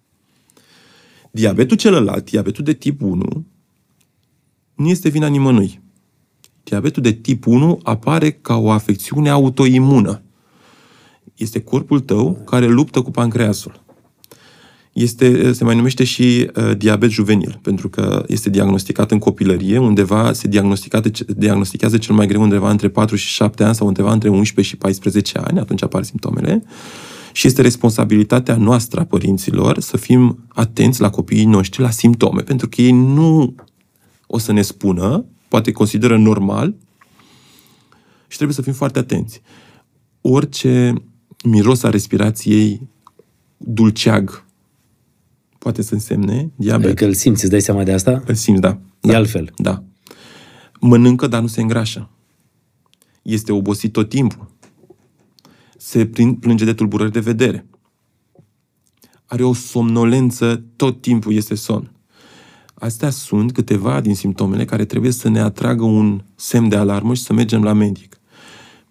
Diabetul 1.31 1.77
celălalt, 1.77 2.29
diabetul 2.29 2.63
de 2.63 2.73
tip 2.73 3.01
1, 3.01 3.45
nu 4.75 4.89
este 4.89 5.09
vina 5.09 5.27
nimănui. 5.27 5.81
Diabetul 6.63 7.03
de 7.03 7.11
tip 7.11 7.45
1 7.45 7.79
apare 7.83 8.31
ca 8.31 8.55
o 8.55 8.71
afecțiune 8.71 9.29
autoimună. 9.29 10.21
Este 11.35 11.61
corpul 11.61 11.99
tău 11.99 12.41
care 12.45 12.67
luptă 12.67 13.01
cu 13.01 13.11
pancreasul. 13.11 13.83
Este, 14.93 15.51
se 15.51 15.63
mai 15.63 15.75
numește 15.75 16.03
și 16.03 16.51
uh, 16.55 16.77
diabet 16.77 17.09
juvenil, 17.09 17.59
pentru 17.61 17.89
că 17.89 18.23
este 18.27 18.49
diagnosticat 18.49 19.11
în 19.11 19.19
copilărie, 19.19 19.77
undeva 19.77 20.33
se 20.33 20.47
diagnostichează 21.37 21.97
cel 21.97 22.15
mai 22.15 22.27
greu 22.27 22.41
undeva 22.41 22.69
între 22.69 22.89
4 22.89 23.15
și 23.15 23.27
7 23.27 23.63
ani 23.63 23.75
sau 23.75 23.87
undeva 23.87 24.11
între 24.11 24.29
11 24.29 24.73
și 24.73 24.77
14 24.77 25.37
ani, 25.37 25.59
atunci 25.59 25.83
apar 25.83 26.03
simptomele. 26.03 26.63
Și 27.33 27.47
este 27.47 27.61
responsabilitatea 27.61 28.55
noastră 28.55 28.99
a 28.99 29.03
părinților 29.03 29.79
să 29.79 29.97
fim 29.97 30.45
atenți 30.47 31.01
la 31.01 31.09
copiii 31.09 31.45
noștri 31.45 31.81
la 31.81 31.89
simptome, 31.89 32.41
pentru 32.41 32.69
că 32.69 32.81
ei 32.81 32.91
nu 32.91 33.55
o 34.27 34.37
să 34.37 34.51
ne 34.51 34.61
spună, 34.61 35.25
poate 35.51 35.71
consideră 35.71 36.17
normal 36.17 36.75
și 38.27 38.35
trebuie 38.35 38.55
să 38.55 38.61
fim 38.61 38.73
foarte 38.73 38.99
atenți. 38.99 39.41
Orice 40.21 40.93
miros 41.43 41.83
a 41.83 41.89
respirației 41.89 42.87
dulceag 43.57 44.45
poate 45.57 45.81
să 45.81 45.93
însemne 45.93 46.51
diabet. 46.55 46.85
Adică 46.85 47.05
îl 47.05 47.13
simți, 47.13 47.41
îți 47.41 47.51
dai 47.51 47.61
seama 47.61 47.83
de 47.83 47.91
asta? 47.91 48.23
Îl 48.25 48.35
simți, 48.35 48.61
da. 48.61 48.79
E 49.01 49.11
da. 49.11 49.17
altfel. 49.17 49.53
Da. 49.55 49.83
Mănâncă, 50.79 51.27
dar 51.27 51.41
nu 51.41 51.47
se 51.47 51.61
îngrașă. 51.61 52.09
Este 53.21 53.51
obosit 53.51 53.91
tot 53.91 54.09
timpul. 54.09 54.51
Se 55.77 56.05
plânge 56.39 56.65
de 56.65 56.73
tulburări 56.73 57.11
de 57.11 57.19
vedere. 57.19 57.65
Are 59.25 59.43
o 59.43 59.53
somnolență, 59.53 60.63
tot 60.75 61.01
timpul 61.01 61.33
este 61.33 61.55
somn. 61.55 61.91
Astea 62.81 63.09
sunt 63.09 63.51
câteva 63.51 64.01
din 64.01 64.15
simptomele 64.15 64.65
care 64.65 64.85
trebuie 64.85 65.11
să 65.11 65.29
ne 65.29 65.39
atragă 65.39 65.83
un 65.83 66.21
semn 66.35 66.69
de 66.69 66.75
alarmă 66.75 67.13
și 67.13 67.21
să 67.21 67.33
mergem 67.33 67.63
la 67.63 67.73
medic. 67.73 68.19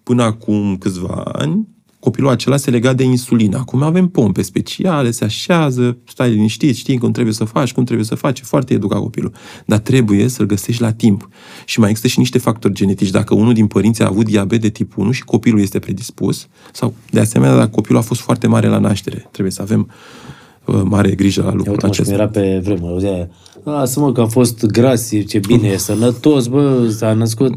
Până 0.03 0.23
acum 0.23 0.77
câțiva 0.77 1.15
ani, 1.33 1.69
copilul 2.01 2.31
acela 2.31 2.57
se 2.57 2.71
lega 2.71 2.93
de 2.93 3.05
insulină. 3.05 3.59
Acum 3.59 3.83
avem 3.83 4.09
pompe 4.09 4.43
speciale, 4.43 5.11
se 5.11 5.25
așează, 5.25 5.99
stai 6.07 6.31
liniștit, 6.31 6.77
știi 6.77 6.99
cum 6.99 7.11
trebuie 7.11 7.35
să 7.35 7.45
faci, 7.45 7.73
cum 7.73 7.85
trebuie 7.85 8.07
să 8.07 8.15
faci, 8.15 8.41
foarte 8.41 8.75
educat 8.75 9.01
copilul. 9.01 9.33
Dar 9.67 9.79
trebuie 9.79 10.29
să-l 10.29 10.47
găsești 10.47 10.83
la 10.83 10.93
timp. 10.93 11.29
Și 11.65 11.81
mai 11.81 11.89
există 11.89 12.09
și 12.09 12.19
niște 12.19 12.39
factori 12.39 12.75
genetici. 12.75 13.11
Dacă 13.11 13.35
unul 13.35 13.53
din 13.53 13.67
părinți 13.67 14.03
a 14.03 14.07
avut 14.07 14.25
diabet 14.25 14.61
de 14.61 14.69
tip 14.69 14.97
1 14.97 15.11
și 15.11 15.25
copilul 15.25 15.61
este 15.61 15.79
predispus, 15.79 16.47
sau 16.73 16.95
de 17.11 17.21
asemenea 17.21 17.57
dacă 17.57 17.71
copilul 17.71 17.99
a 17.99 18.05
fost 18.05 18.21
foarte 18.21 18.47
mare 18.47 18.67
la 18.67 18.79
naștere, 18.79 19.29
trebuie 19.31 19.53
să 19.53 19.63
avem 19.63 19.81
uh, 19.81 20.40
mare 20.85 21.11
grijă 21.11 21.43
la 21.43 21.53
lucrul 21.53 21.73
Uite, 21.73 21.87
mă, 21.87 21.93
și 21.93 22.01
acesta. 22.01 22.21
era 22.23 22.29
pe 22.29 22.61
vremuri, 22.65 22.93
auzea, 22.93 23.29
lasă 23.65 24.01
mă 24.01 24.13
că 24.13 24.21
a 24.21 24.27
fost 24.27 24.67
gras, 24.67 25.11
ce 25.27 25.39
bine, 25.47 25.69
e 25.69 25.77
sănătos, 25.77 26.47
bă, 26.47 26.89
s-a 26.89 27.13
născut. 27.13 27.55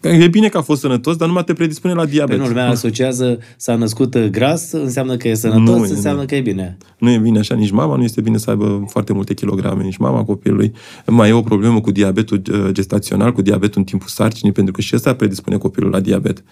E 0.00 0.28
bine 0.28 0.48
că 0.48 0.58
a 0.58 0.62
fost 0.62 0.80
sănătos, 0.80 1.16
dar 1.16 1.28
nu 1.28 1.42
te 1.42 1.52
predispune 1.52 1.92
la 1.92 2.02
Pe 2.02 2.10
diabet. 2.10 2.38
nu, 2.38 2.46
lumea 2.46 2.68
asociază, 2.68 3.38
s-a 3.56 3.74
născut 3.74 4.14
uh, 4.14 4.24
gras, 4.30 4.72
înseamnă 4.72 5.16
că 5.16 5.28
e 5.28 5.34
sănătos, 5.34 5.76
Nu, 5.78 5.84
e- 5.84 5.88
înseamnă 5.88 6.20
nu. 6.20 6.26
că 6.26 6.34
e 6.34 6.40
bine. 6.40 6.76
Nu 6.98 7.10
e 7.10 7.18
bine 7.18 7.38
așa, 7.38 7.54
nici 7.54 7.70
mama 7.70 7.96
nu 7.96 8.02
este 8.02 8.20
bine 8.20 8.38
să 8.38 8.50
aibă 8.50 8.84
foarte 8.88 9.12
multe 9.12 9.34
kilograme, 9.34 9.82
nici 9.82 9.96
mama 9.96 10.24
copilului. 10.24 10.72
Mai 11.06 11.28
e 11.28 11.32
o 11.32 11.40
problemă 11.40 11.80
cu 11.80 11.90
diabetul 11.90 12.42
uh, 12.52 12.68
gestațional, 12.72 13.32
cu 13.32 13.42
diabetul 13.42 13.78
în 13.78 13.84
timpul 13.84 14.08
sarcinii, 14.08 14.52
pentru 14.52 14.72
că 14.72 14.80
și 14.80 14.94
ăsta 14.94 15.14
predispune 15.14 15.56
copilul 15.56 15.90
la 15.90 16.00
diabet. 16.00 16.44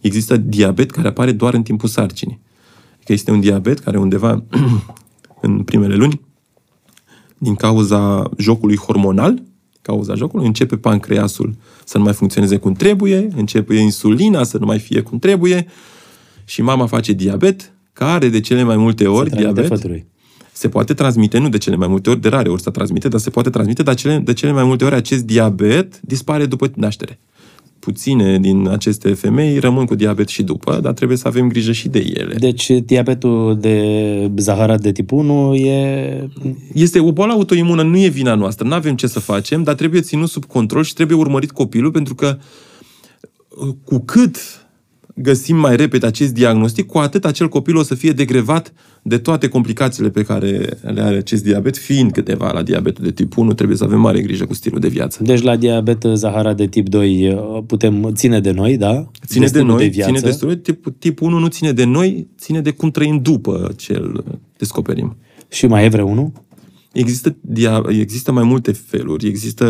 Există 0.00 0.36
diabet 0.36 0.90
care 0.90 1.08
apare 1.08 1.32
doar 1.32 1.54
în 1.54 1.62
timpul 1.62 1.88
sarcinii. 1.88 2.40
Că 3.04 3.12
este 3.12 3.30
un 3.30 3.40
diabet 3.40 3.78
care 3.78 3.98
undeva 3.98 4.42
în 5.46 5.62
primele 5.62 5.94
luni, 5.94 6.20
din 7.38 7.54
cauza 7.54 8.30
jocului 8.38 8.76
hormonal, 8.76 9.42
cauza 9.82 10.14
jocului, 10.14 10.46
începe 10.46 10.76
pancreasul 10.76 11.54
să 11.84 11.98
nu 11.98 12.04
mai 12.04 12.12
funcționeze 12.12 12.56
cum 12.56 12.72
trebuie, 12.72 13.28
începe 13.36 13.74
insulina 13.74 14.44
să 14.44 14.58
nu 14.58 14.66
mai 14.66 14.78
fie 14.78 15.00
cum 15.00 15.18
trebuie 15.18 15.66
și 16.44 16.62
mama 16.62 16.86
face 16.86 17.12
diabet, 17.12 17.72
care 17.92 18.28
de 18.28 18.40
cele 18.40 18.62
mai 18.62 18.76
multe 18.76 19.06
ori 19.06 19.30
Transmite 19.30 19.52
diabet 19.52 19.66
fătului. 19.66 20.06
se 20.52 20.68
poate 20.68 20.94
transmite, 20.94 21.38
nu 21.38 21.48
de 21.48 21.58
cele 21.58 21.76
mai 21.76 21.88
multe 21.88 22.10
ori, 22.10 22.20
de 22.20 22.28
rare 22.28 22.48
ori 22.48 22.62
se 22.62 22.70
transmite, 22.70 23.08
dar 23.08 23.20
se 23.20 23.30
poate 23.30 23.50
transmite, 23.50 23.82
dar 23.82 23.94
cele, 23.94 24.18
de 24.18 24.32
cele 24.32 24.52
mai 24.52 24.64
multe 24.64 24.84
ori 24.84 24.94
acest 24.94 25.22
diabet 25.22 26.00
dispare 26.00 26.46
după 26.46 26.70
naștere. 26.74 27.18
Puține 27.86 28.38
din 28.38 28.68
aceste 28.68 29.14
femei 29.14 29.58
rămân 29.58 29.84
cu 29.84 29.94
diabet 29.94 30.28
și 30.28 30.42
după, 30.42 30.78
dar 30.82 30.92
trebuie 30.92 31.16
să 31.16 31.28
avem 31.28 31.48
grijă 31.48 31.72
și 31.72 31.88
de 31.88 32.12
ele. 32.14 32.34
Deci 32.34 32.70
diabetul 32.70 33.58
de 33.60 34.30
zaharat 34.36 34.80
de 34.80 34.92
tip 34.92 35.12
1 35.12 35.54
e... 35.54 36.28
Este 36.72 37.00
o 37.00 37.12
boală 37.12 37.32
autoimună, 37.32 37.82
nu 37.82 37.98
e 37.98 38.08
vina 38.08 38.34
noastră, 38.34 38.66
nu 38.66 38.74
avem 38.74 38.96
ce 38.96 39.06
să 39.06 39.20
facem, 39.20 39.62
dar 39.62 39.74
trebuie 39.74 40.00
ținut 40.00 40.28
sub 40.28 40.44
control 40.44 40.82
și 40.82 40.94
trebuie 40.94 41.18
urmărit 41.18 41.50
copilul, 41.50 41.90
pentru 41.90 42.14
că 42.14 42.38
uh, 43.48 43.74
cu 43.84 43.98
cât 43.98 44.65
găsim 45.18 45.56
mai 45.56 45.76
repede 45.76 46.06
acest 46.06 46.32
diagnostic, 46.32 46.86
cu 46.86 46.98
atât 46.98 47.24
acel 47.24 47.48
copil 47.48 47.76
o 47.76 47.82
să 47.82 47.94
fie 47.94 48.12
degrevat 48.12 48.72
de 49.02 49.18
toate 49.18 49.48
complicațiile 49.48 50.10
pe 50.10 50.22
care 50.22 50.78
le 50.80 51.00
are 51.00 51.16
acest 51.16 51.42
diabet, 51.42 51.76
fiind 51.76 52.12
câteva 52.12 52.52
la 52.52 52.62
diabetul 52.62 53.04
de 53.04 53.10
tip 53.10 53.36
1, 53.36 53.52
trebuie 53.52 53.76
să 53.76 53.84
avem 53.84 54.00
mare 54.00 54.20
grijă 54.20 54.44
cu 54.44 54.54
stilul 54.54 54.80
de 54.80 54.88
viață. 54.88 55.22
Deci 55.22 55.42
la 55.42 55.56
diabet 55.56 56.02
zaharat 56.14 56.56
de 56.56 56.66
tip 56.66 56.88
2 56.88 57.32
uh, 57.32 57.62
putem 57.66 58.10
ține 58.14 58.40
de 58.40 58.50
noi, 58.50 58.76
da? 58.76 59.10
Ține 59.26 59.44
de, 59.44 59.48
stilul 59.48 59.66
noi, 59.66 59.78
de 59.78 59.86
viață. 59.86 60.12
ține 60.12 60.28
destul, 60.28 60.54
tip, 60.54 60.86
tip 60.98 61.20
1 61.20 61.38
nu 61.38 61.46
ține 61.46 61.72
de 61.72 61.84
noi, 61.84 62.26
ține 62.38 62.60
de 62.60 62.70
cum 62.70 62.90
trăim 62.90 63.18
după 63.22 63.72
ce 63.76 63.92
îl 63.92 64.24
descoperim. 64.56 65.16
Și 65.48 65.66
mai 65.66 65.84
e 65.84 65.88
vreunul? 65.88 66.32
Există, 66.98 67.36
dia, 67.40 67.82
există 67.88 68.32
mai 68.32 68.44
multe 68.44 68.72
feluri. 68.72 69.26
Există, 69.26 69.66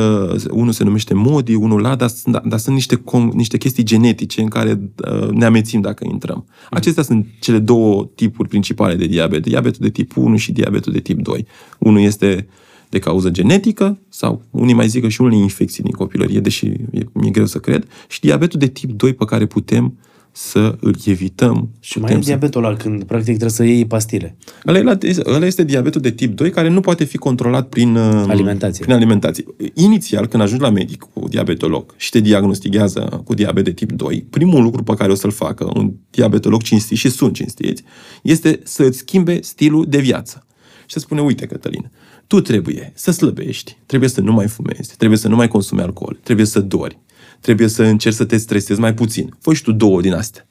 unul 0.50 0.72
se 0.72 0.84
numește 0.84 1.14
MODI, 1.14 1.54
unul 1.54 1.80
la, 1.80 1.94
dar, 1.94 2.08
sunt- 2.08 2.42
dar 2.44 2.58
sunt 2.58 2.74
niște, 2.74 2.94
com, 2.94 3.30
niște 3.34 3.56
chestii 3.56 3.82
genetice 3.82 4.40
în 4.40 4.48
care 4.48 4.80
uh, 5.10 5.28
ne 5.28 5.44
amețim 5.44 5.80
dacă 5.80 6.06
intrăm. 6.10 6.46
Acestea 6.70 7.02
sunt 7.02 7.26
cele 7.40 7.58
două 7.58 8.08
tipuri 8.14 8.48
principale 8.48 8.94
de 8.94 9.06
diabet. 9.06 9.42
Diabetul 9.42 9.80
de 9.82 9.90
tip 9.90 10.16
1 10.16 10.36
și 10.36 10.52
diabetul 10.52 10.92
de 10.92 11.00
tip 11.00 11.20
2. 11.22 11.46
Unul 11.78 12.00
este 12.00 12.46
de 12.88 12.98
cauză 12.98 13.30
genetică 13.30 13.98
sau 14.08 14.42
unii 14.50 14.74
mai 14.74 14.88
zic 14.88 15.02
că 15.02 15.08
și 15.08 15.20
unele 15.20 15.36
infecții 15.36 15.82
din 15.82 15.92
copilărie, 15.92 16.40
deși 16.40 16.66
e, 16.66 17.06
mi-e 17.12 17.30
greu 17.30 17.46
să 17.46 17.58
cred, 17.58 17.86
și 18.08 18.20
diabetul 18.20 18.58
de 18.58 18.66
tip 18.66 18.90
2 18.90 19.12
pe 19.12 19.24
care 19.24 19.46
putem 19.46 19.98
să 20.38 20.76
îl 20.80 20.96
evităm. 21.04 21.70
Și 21.80 21.98
mai 21.98 22.06
putem 22.06 22.20
e 22.22 22.24
diabetul 22.24 22.64
ăla 22.64 22.76
când 22.76 23.04
practic 23.04 23.28
trebuie 23.30 23.50
să 23.50 23.64
iei 23.64 23.86
pastile. 23.86 24.36
Ăla, 24.66 24.78
e 24.78 24.82
la- 24.82 24.98
ăla 25.26 25.46
este 25.46 25.64
diabetul 25.64 26.00
de 26.00 26.10
tip 26.10 26.34
2 26.36 26.50
care 26.50 26.68
nu 26.68 26.80
poate 26.80 27.04
fi 27.04 27.16
controlat 27.16 27.68
prin 27.68 27.96
uh, 27.96 28.24
Alimentație. 28.28 28.84
Prin 28.84 28.94
alimentație. 28.96 29.44
Inițial, 29.74 30.26
când 30.26 30.42
ajungi 30.42 30.62
la 30.62 30.70
medic 30.70 31.02
cu 31.14 31.28
diabetolog 31.28 31.94
și 31.96 32.10
te 32.10 32.20
diagnostichează 32.20 33.22
cu 33.24 33.34
diabet 33.34 33.64
de 33.64 33.72
tip 33.72 33.92
2, 33.92 34.26
primul 34.30 34.62
lucru 34.62 34.82
pe 34.82 34.94
care 34.94 35.12
o 35.12 35.14
să-l 35.14 35.30
facă 35.30 35.70
un 35.74 35.92
diabetolog 36.10 36.62
cinstit 36.62 36.98
și 36.98 37.10
sunt 37.10 37.34
cinstiți, 37.34 37.82
este 38.22 38.60
să-ți 38.64 38.98
schimbe 38.98 39.38
stilul 39.42 39.84
de 39.88 39.98
viață. 39.98 40.46
Și 40.80 40.92
să 40.92 40.98
spune, 40.98 41.20
uite, 41.20 41.46
Cătălin, 41.46 41.90
tu 42.26 42.40
trebuie 42.40 42.92
să 42.94 43.10
slăbești, 43.10 43.76
trebuie 43.86 44.08
să 44.08 44.20
nu 44.20 44.32
mai 44.32 44.46
fumezi, 44.46 44.96
trebuie 44.96 45.18
să 45.18 45.28
nu 45.28 45.36
mai 45.36 45.48
consumi 45.48 45.80
alcool, 45.80 46.18
trebuie 46.22 46.46
să 46.46 46.60
dori, 46.60 46.98
trebuie 47.40 47.68
să 47.68 47.82
încerci 47.82 48.14
să 48.14 48.24
te 48.24 48.36
stresezi 48.36 48.80
mai 48.80 48.94
puțin. 48.94 49.36
Fă 49.40 49.52
și 49.54 49.62
tu 49.62 49.72
două 49.72 50.00
din 50.00 50.12
astea. 50.12 50.46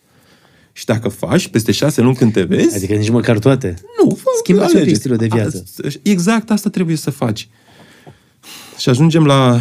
Și 0.73 0.85
dacă 0.85 1.09
faci, 1.09 1.47
peste 1.47 1.71
șase 1.71 2.01
luni 2.01 2.15
când 2.15 2.33
te 2.33 2.41
vezi, 2.43 2.75
Adică 2.75 2.93
nici 2.93 3.09
măcar 3.09 3.39
toate. 3.39 3.73
nu, 4.03 4.09
fă, 4.15 4.29
Schimbați 4.37 4.69
un 4.69 4.75
alege. 4.75 4.91
pic 4.91 4.99
stilul 4.99 5.17
de 5.17 5.27
viață. 5.31 5.63
A- 5.83 5.87
Exact 6.01 6.51
asta 6.51 6.69
trebuie 6.69 6.95
să 6.95 7.09
faci. 7.11 7.47
Și 8.77 8.89
ajungem 8.89 9.25
la 9.25 9.59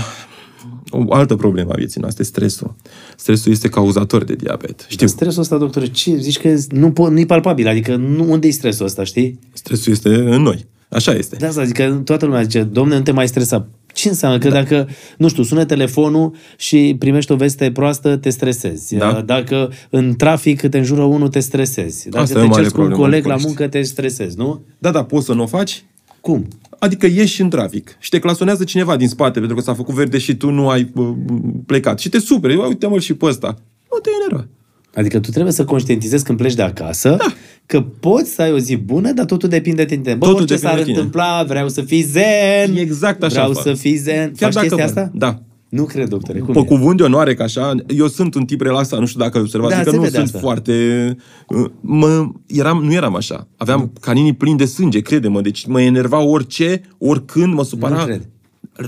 o 0.91 1.13
altă 1.15 1.37
problemă 1.37 1.73
a 1.73 1.77
vieții 1.77 2.01
noastre, 2.01 2.23
stresul. 2.25 2.75
Stresul 3.17 3.53
este 3.53 3.69
cauzator 3.69 4.25
de 4.25 4.35
diabet. 4.35 4.87
Știu, 4.89 5.07
Stresul 5.07 5.41
ăsta, 5.41 5.57
doctor, 5.57 5.89
ce 5.91 6.17
zici 6.17 6.39
că 6.41 6.55
nu 6.71 6.91
po- 6.91 7.11
nu-i 7.13 7.27
palpabil, 7.27 7.69
adică 7.69 7.97
nu, 7.97 8.31
unde 8.33 8.47
e 8.47 8.51
stresul 8.51 8.87
ăsta, 8.87 9.05
știi? 9.05 9.39
stresul 9.53 9.93
este 9.93 10.09
în 10.15 10.43
noi. 10.43 10.67
Așa 10.89 11.13
este. 11.13 11.37
De 11.37 11.47
asta, 11.47 11.61
adică 11.61 12.01
toată 12.05 12.25
lumea 12.27 12.43
zice, 12.43 12.63
domne, 12.63 12.97
nu 12.97 13.03
te 13.03 13.11
mai 13.13 13.29
stresa. 13.29 13.67
Ce 13.95 14.09
înseamnă? 14.09 14.39
Că 14.39 14.49
da. 14.49 14.55
dacă, 14.55 14.89
nu 15.19 15.29
știu, 15.29 15.43
sună 15.43 15.65
telefonul 15.65 16.35
și 16.57 16.97
primești 16.99 17.33
o 17.33 17.37
veste 17.37 17.71
proastă, 17.73 18.17
te 18.17 18.31
stresezi. 18.31 18.97
Da. 18.97 19.23
Dacă 19.27 19.73
în 19.91 20.15
trafic 20.17 20.69
te 20.69 20.79
înjură 20.79 21.03
unul, 21.03 21.29
te 21.29 21.41
stresezi. 21.41 22.09
Dacă 22.09 22.23
Asta 22.23 22.39
e 22.39 22.41
o 22.41 22.45
te 22.45 22.49
mare 22.49 22.61
cerți 22.61 22.75
cu 22.75 22.81
un 22.81 22.87
problemă 22.87 23.05
în 23.05 23.11
coleg 23.11 23.27
la 23.27 23.35
București. 23.35 23.63
muncă, 23.63 23.79
te 23.79 23.85
stresezi, 23.85 24.37
nu? 24.39 24.63
Da, 24.79 24.91
da, 24.91 25.05
poți 25.05 25.27
să 25.27 25.33
nu 25.33 25.43
o 25.43 25.47
faci, 25.47 25.85
Cum? 26.21 26.47
Adică 26.79 27.07
ieși 27.07 27.41
în 27.41 27.49
trafic 27.49 27.97
și 27.99 28.11
te 28.11 28.19
clasonează 28.19 28.65
cineva 28.65 28.97
din 28.97 29.09
spate 29.09 29.39
pentru 29.39 29.57
că 29.57 29.63
s-a 29.63 29.75
făcut 29.75 29.95
verde 29.95 30.19
și 30.19 30.37
tu 30.37 30.51
nu 30.51 30.69
ai 30.69 30.91
uh, 30.95 31.09
plecat. 31.67 31.99
Și 31.99 32.09
te 32.09 32.19
superi. 32.19 32.57
Uite 32.57 32.87
mă 32.87 32.99
și 32.99 33.15
pe 33.15 33.25
ăsta. 33.27 33.59
Nu 33.91 33.99
te 33.99 34.11
enerva. 34.21 34.47
Adică 34.95 35.21
tu 35.21 35.31
trebuie 35.31 35.53
să 35.53 35.65
conștientizezi 35.65 36.25
când 36.25 36.39
pleci 36.39 36.55
de 36.55 36.63
acasă 36.63 37.09
Da. 37.19 37.33
Că 37.67 37.81
poți 37.81 38.31
să 38.31 38.43
ai 38.43 38.53
o 38.53 38.59
zi 38.59 38.77
bună, 38.77 39.13
dar 39.13 39.25
totul 39.25 39.49
depinde 39.49 39.85
de 39.85 39.97
tine. 39.97 40.15
Bă, 40.15 40.27
Totul 40.27 40.35
orice 40.41 40.55
depinde 40.55 40.67
s-ar 40.69 40.77
de 40.77 40.83
tine. 40.85 40.97
întâmpla, 40.97 41.45
vreau 41.49 41.69
să 41.69 41.81
fii 41.83 42.03
zen. 42.03 42.77
Exact 42.77 43.23
așa 43.23 43.33
Vreau 43.35 43.53
fac. 43.53 43.63
să 43.63 43.73
fii 43.73 43.97
zen. 43.97 44.33
Chiar 44.39 44.53
Faci 44.53 44.63
chestia 44.63 44.87
dacă- 44.87 45.01
asta? 45.01 45.11
Da. 45.15 45.39
Nu 45.69 45.85
cred, 45.85 46.09
doctore. 46.09 46.39
Cum 46.39 46.53
Pe 46.55 46.61
e? 46.61 46.65
cuvânt 46.65 46.97
de 46.97 47.03
onoare 47.03 47.35
că 47.35 47.43
așa, 47.43 47.75
eu 47.97 48.07
sunt 48.09 48.35
un 48.35 48.45
tip 48.45 48.61
relaxat, 48.61 48.99
nu 49.01 49.07
știu 49.07 49.21
dacă 49.21 49.37
ai 49.37 49.43
observat, 49.43 49.69
Da, 49.71 49.75
adică 49.77 49.91
se 49.91 49.97
nu 49.97 50.03
vede 50.03 50.15
sunt 50.15 50.27
asta. 50.27 50.39
foarte... 50.39 50.73
Mă, 51.81 52.29
eram, 52.47 52.85
nu 52.85 52.93
eram 52.93 53.17
așa. 53.17 53.47
Aveam 53.57 53.93
caninii 54.01 54.33
plini 54.33 54.57
de 54.59 54.65
sânge, 54.65 55.01
crede-mă, 55.01 55.41
deci 55.41 55.67
mă 55.67 55.81
enerva 55.81 56.19
orice, 56.21 56.81
oricând, 56.99 57.55
mă 57.55 57.65
supăra. 57.65 57.97
Nu 57.97 58.05
cred. 58.05 58.29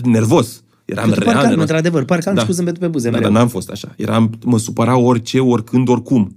Nervos. 0.04 0.62
Eram 0.84 1.04
Pentru 1.04 1.20
real. 1.22 1.32
parcă 1.34 1.46
am, 1.46 1.52
eram- 1.52 1.60
într-adevăr, 1.60 2.04
parcă 2.04 2.28
am 2.28 2.34
Da. 2.34 2.40
și 2.40 2.46
cu 2.46 2.52
zâmbetul 2.52 2.80
pe 2.80 2.86
buze 2.88 3.10
Da, 3.10 3.16
mereu. 3.16 3.30
dar 3.32 3.38
n-am 3.40 3.48
fost 3.48 3.70
așa. 3.70 3.94
Eram, 3.96 4.30
mă 4.44 4.58
supăra 4.58 4.96
orice, 4.98 5.40
oricând, 5.40 5.88
oricum. 5.88 6.36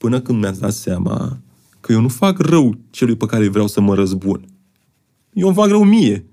Până 0.00 0.20
când 0.20 0.40
mi-am 0.40 0.56
dat 0.60 0.72
seama 0.72 1.38
că 1.80 1.92
eu 1.92 2.00
nu 2.00 2.08
fac 2.08 2.38
rău 2.38 2.78
celui 2.90 3.16
pe 3.16 3.26
care 3.26 3.48
vreau 3.48 3.66
să 3.66 3.80
mă 3.80 3.94
răzbun. 3.94 4.44
Eu 5.32 5.46
îmi 5.46 5.56
fac 5.56 5.68
rău 5.68 5.84
mie. 5.84 6.24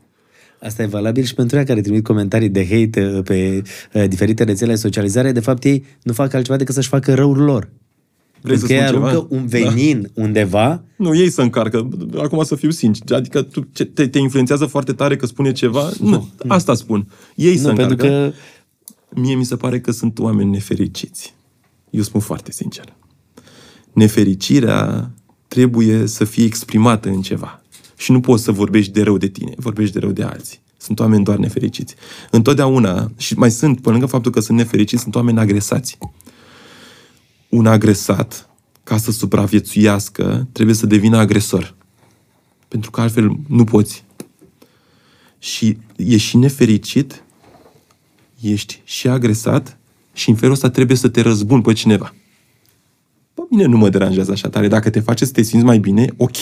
Asta 0.61 0.83
e 0.83 0.85
valabil 0.85 1.23
și 1.23 1.33
pentru 1.33 1.57
ea 1.57 1.63
care 1.63 1.81
trimit 1.81 2.03
comentarii 2.03 2.49
de 2.49 2.67
hate 2.69 3.15
uh, 3.15 3.23
pe 3.23 3.61
uh, 3.93 4.07
diferite 4.07 4.43
rețele 4.43 4.71
de 4.71 4.77
socializare. 4.77 5.31
De 5.31 5.39
fapt, 5.39 5.63
ei 5.63 5.83
nu 6.03 6.13
fac 6.13 6.33
altceva 6.33 6.57
decât 6.57 6.73
să-și 6.75 6.87
facă 6.87 7.13
răul 7.13 7.37
lor. 7.37 7.69
Vrei 8.41 8.57
Pentru 8.57 8.67
să 8.67 8.73
că 8.73 8.73
ei 8.73 8.87
spun 8.87 8.93
ceva? 8.99 9.09
aruncă 9.09 9.35
un 9.35 9.45
venin 9.45 10.01
da. 10.01 10.21
undeva 10.23 10.83
Nu, 10.95 11.15
ei 11.15 11.29
să 11.29 11.41
încarcă. 11.41 11.89
Acum 12.17 12.43
să 12.43 12.55
fiu 12.55 12.69
sincer. 12.69 13.17
Adică 13.17 13.41
tu, 13.41 13.67
ce- 13.71 13.85
te, 13.85 14.07
te 14.07 14.19
influențează 14.19 14.65
foarte 14.65 14.93
tare 14.93 15.15
că 15.15 15.25
spune 15.25 15.51
ceva? 15.51 15.89
Nu, 15.99 16.29
asta 16.47 16.73
spun. 16.73 17.07
Ei 17.35 17.57
să 17.57 17.69
nu, 17.69 17.75
pentru 17.75 17.93
încarcă. 18.05 18.29
că 19.09 19.19
Mie 19.19 19.35
mi 19.35 19.45
se 19.45 19.55
pare 19.55 19.79
că 19.79 19.91
sunt 19.91 20.19
oameni 20.19 20.49
nefericiți. 20.49 21.35
Eu 21.89 22.01
spun 22.01 22.21
foarte 22.21 22.51
sincer. 22.51 22.95
Nefericirea 23.97 25.11
trebuie 25.47 26.07
să 26.07 26.23
fie 26.23 26.45
exprimată 26.45 27.09
în 27.09 27.21
ceva. 27.21 27.61
Și 27.95 28.11
nu 28.11 28.19
poți 28.19 28.43
să 28.43 28.51
vorbești 28.51 28.91
de 28.91 29.01
rău 29.01 29.17
de 29.17 29.27
tine, 29.27 29.53
vorbești 29.55 29.93
de 29.93 29.99
rău 29.99 30.11
de 30.11 30.23
alții. 30.23 30.59
Sunt 30.77 30.99
oameni 30.99 31.23
doar 31.23 31.37
nefericiți. 31.37 31.95
Întotdeauna, 32.31 33.11
și 33.17 33.33
mai 33.33 33.51
sunt, 33.51 33.81
pe 33.81 33.89
lângă 33.89 34.05
faptul 34.05 34.31
că 34.31 34.39
sunt 34.39 34.57
nefericiți, 34.57 35.01
sunt 35.01 35.15
oameni 35.15 35.39
agresați. 35.39 35.97
Un 37.49 37.65
agresat, 37.65 38.49
ca 38.83 38.97
să 38.97 39.11
supraviețuiască, 39.11 40.47
trebuie 40.51 40.75
să 40.75 40.85
devină 40.85 41.17
agresor. 41.17 41.75
Pentru 42.67 42.91
că 42.91 43.01
altfel 43.01 43.37
nu 43.47 43.63
poți. 43.63 44.03
Și 45.39 45.77
ești 45.95 46.27
și 46.27 46.37
nefericit 46.37 47.23
ești 48.41 48.81
și 48.83 49.07
agresat 49.07 49.77
și 50.13 50.29
în 50.29 50.35
felul 50.35 50.53
ăsta 50.53 50.69
trebuie 50.69 50.97
să 50.97 51.07
te 51.07 51.21
răzbuni 51.21 51.61
pe 51.61 51.73
cineva. 51.73 52.13
Pe 53.37 53.43
mine 53.49 53.65
nu 53.65 53.77
mă 53.77 53.89
deranjează 53.89 54.31
așa 54.31 54.49
tare. 54.49 54.67
Dacă 54.67 54.89
te 54.89 54.99
face 54.99 55.25
să 55.25 55.31
te 55.31 55.41
simți 55.41 55.65
mai 55.65 55.77
bine, 55.79 56.07
ok, 56.17 56.37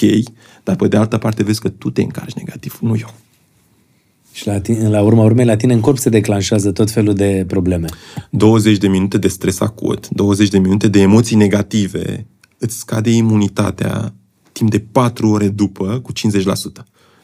dar 0.64 0.76
pe 0.76 0.88
de 0.88 0.98
altă 0.98 1.18
parte 1.18 1.44
vezi 1.44 1.60
că 1.62 1.70
tu 1.70 1.90
te 1.90 2.02
încarci 2.02 2.34
negativ, 2.34 2.78
nu 2.82 2.96
eu. 3.00 3.14
și 4.32 4.48
la, 4.48 4.60
tine, 4.60 4.90
la 4.90 5.02
urma 5.02 5.24
urmei, 5.24 5.46
la 5.46 5.56
tine 5.56 5.74
în 5.74 5.80
corp 5.80 5.98
se 5.98 6.10
declanșează 6.10 6.72
tot 6.72 6.92
felul 6.92 7.14
de 7.14 7.44
probleme. 7.48 7.88
20 8.30 8.78
de 8.78 8.88
minute 8.88 9.18
de 9.18 9.28
stres 9.28 9.60
acut, 9.60 10.10
20 10.10 10.50
de 10.50 10.60
minute 10.60 10.88
de 10.88 11.00
emoții 11.00 11.36
negative, 11.36 12.26
îți 12.58 12.78
scade 12.78 13.10
imunitatea 13.10 14.14
timp 14.52 14.70
de 14.72 14.80
4 14.92 15.30
ore 15.30 15.48
după 15.48 16.00
cu 16.04 16.12
50%. 16.12 16.16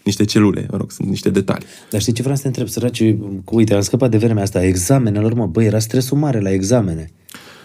Niște 0.04 0.26
celule, 0.26 0.68
mă 0.72 0.78
rog, 0.78 0.92
sunt 0.92 1.08
niște 1.08 1.30
detalii. 1.30 1.66
Dar 1.90 2.02
știi 2.02 2.14
ce 2.14 2.22
vreau 2.22 2.36
să 2.36 2.42
te 2.42 2.48
întreb, 2.48 2.68
săraci? 2.68 3.16
Uite, 3.46 3.74
am 3.74 3.82
scăpat 3.82 4.12
de 4.12 4.18
vremea 4.18 4.44
asta, 4.44 4.64
examenelor, 4.64 5.34
mă, 5.34 5.46
băi, 5.46 5.66
era 5.66 5.80
stresul 5.80 6.18
mare 6.18 6.40
la 6.40 6.52
examene. 6.52 7.12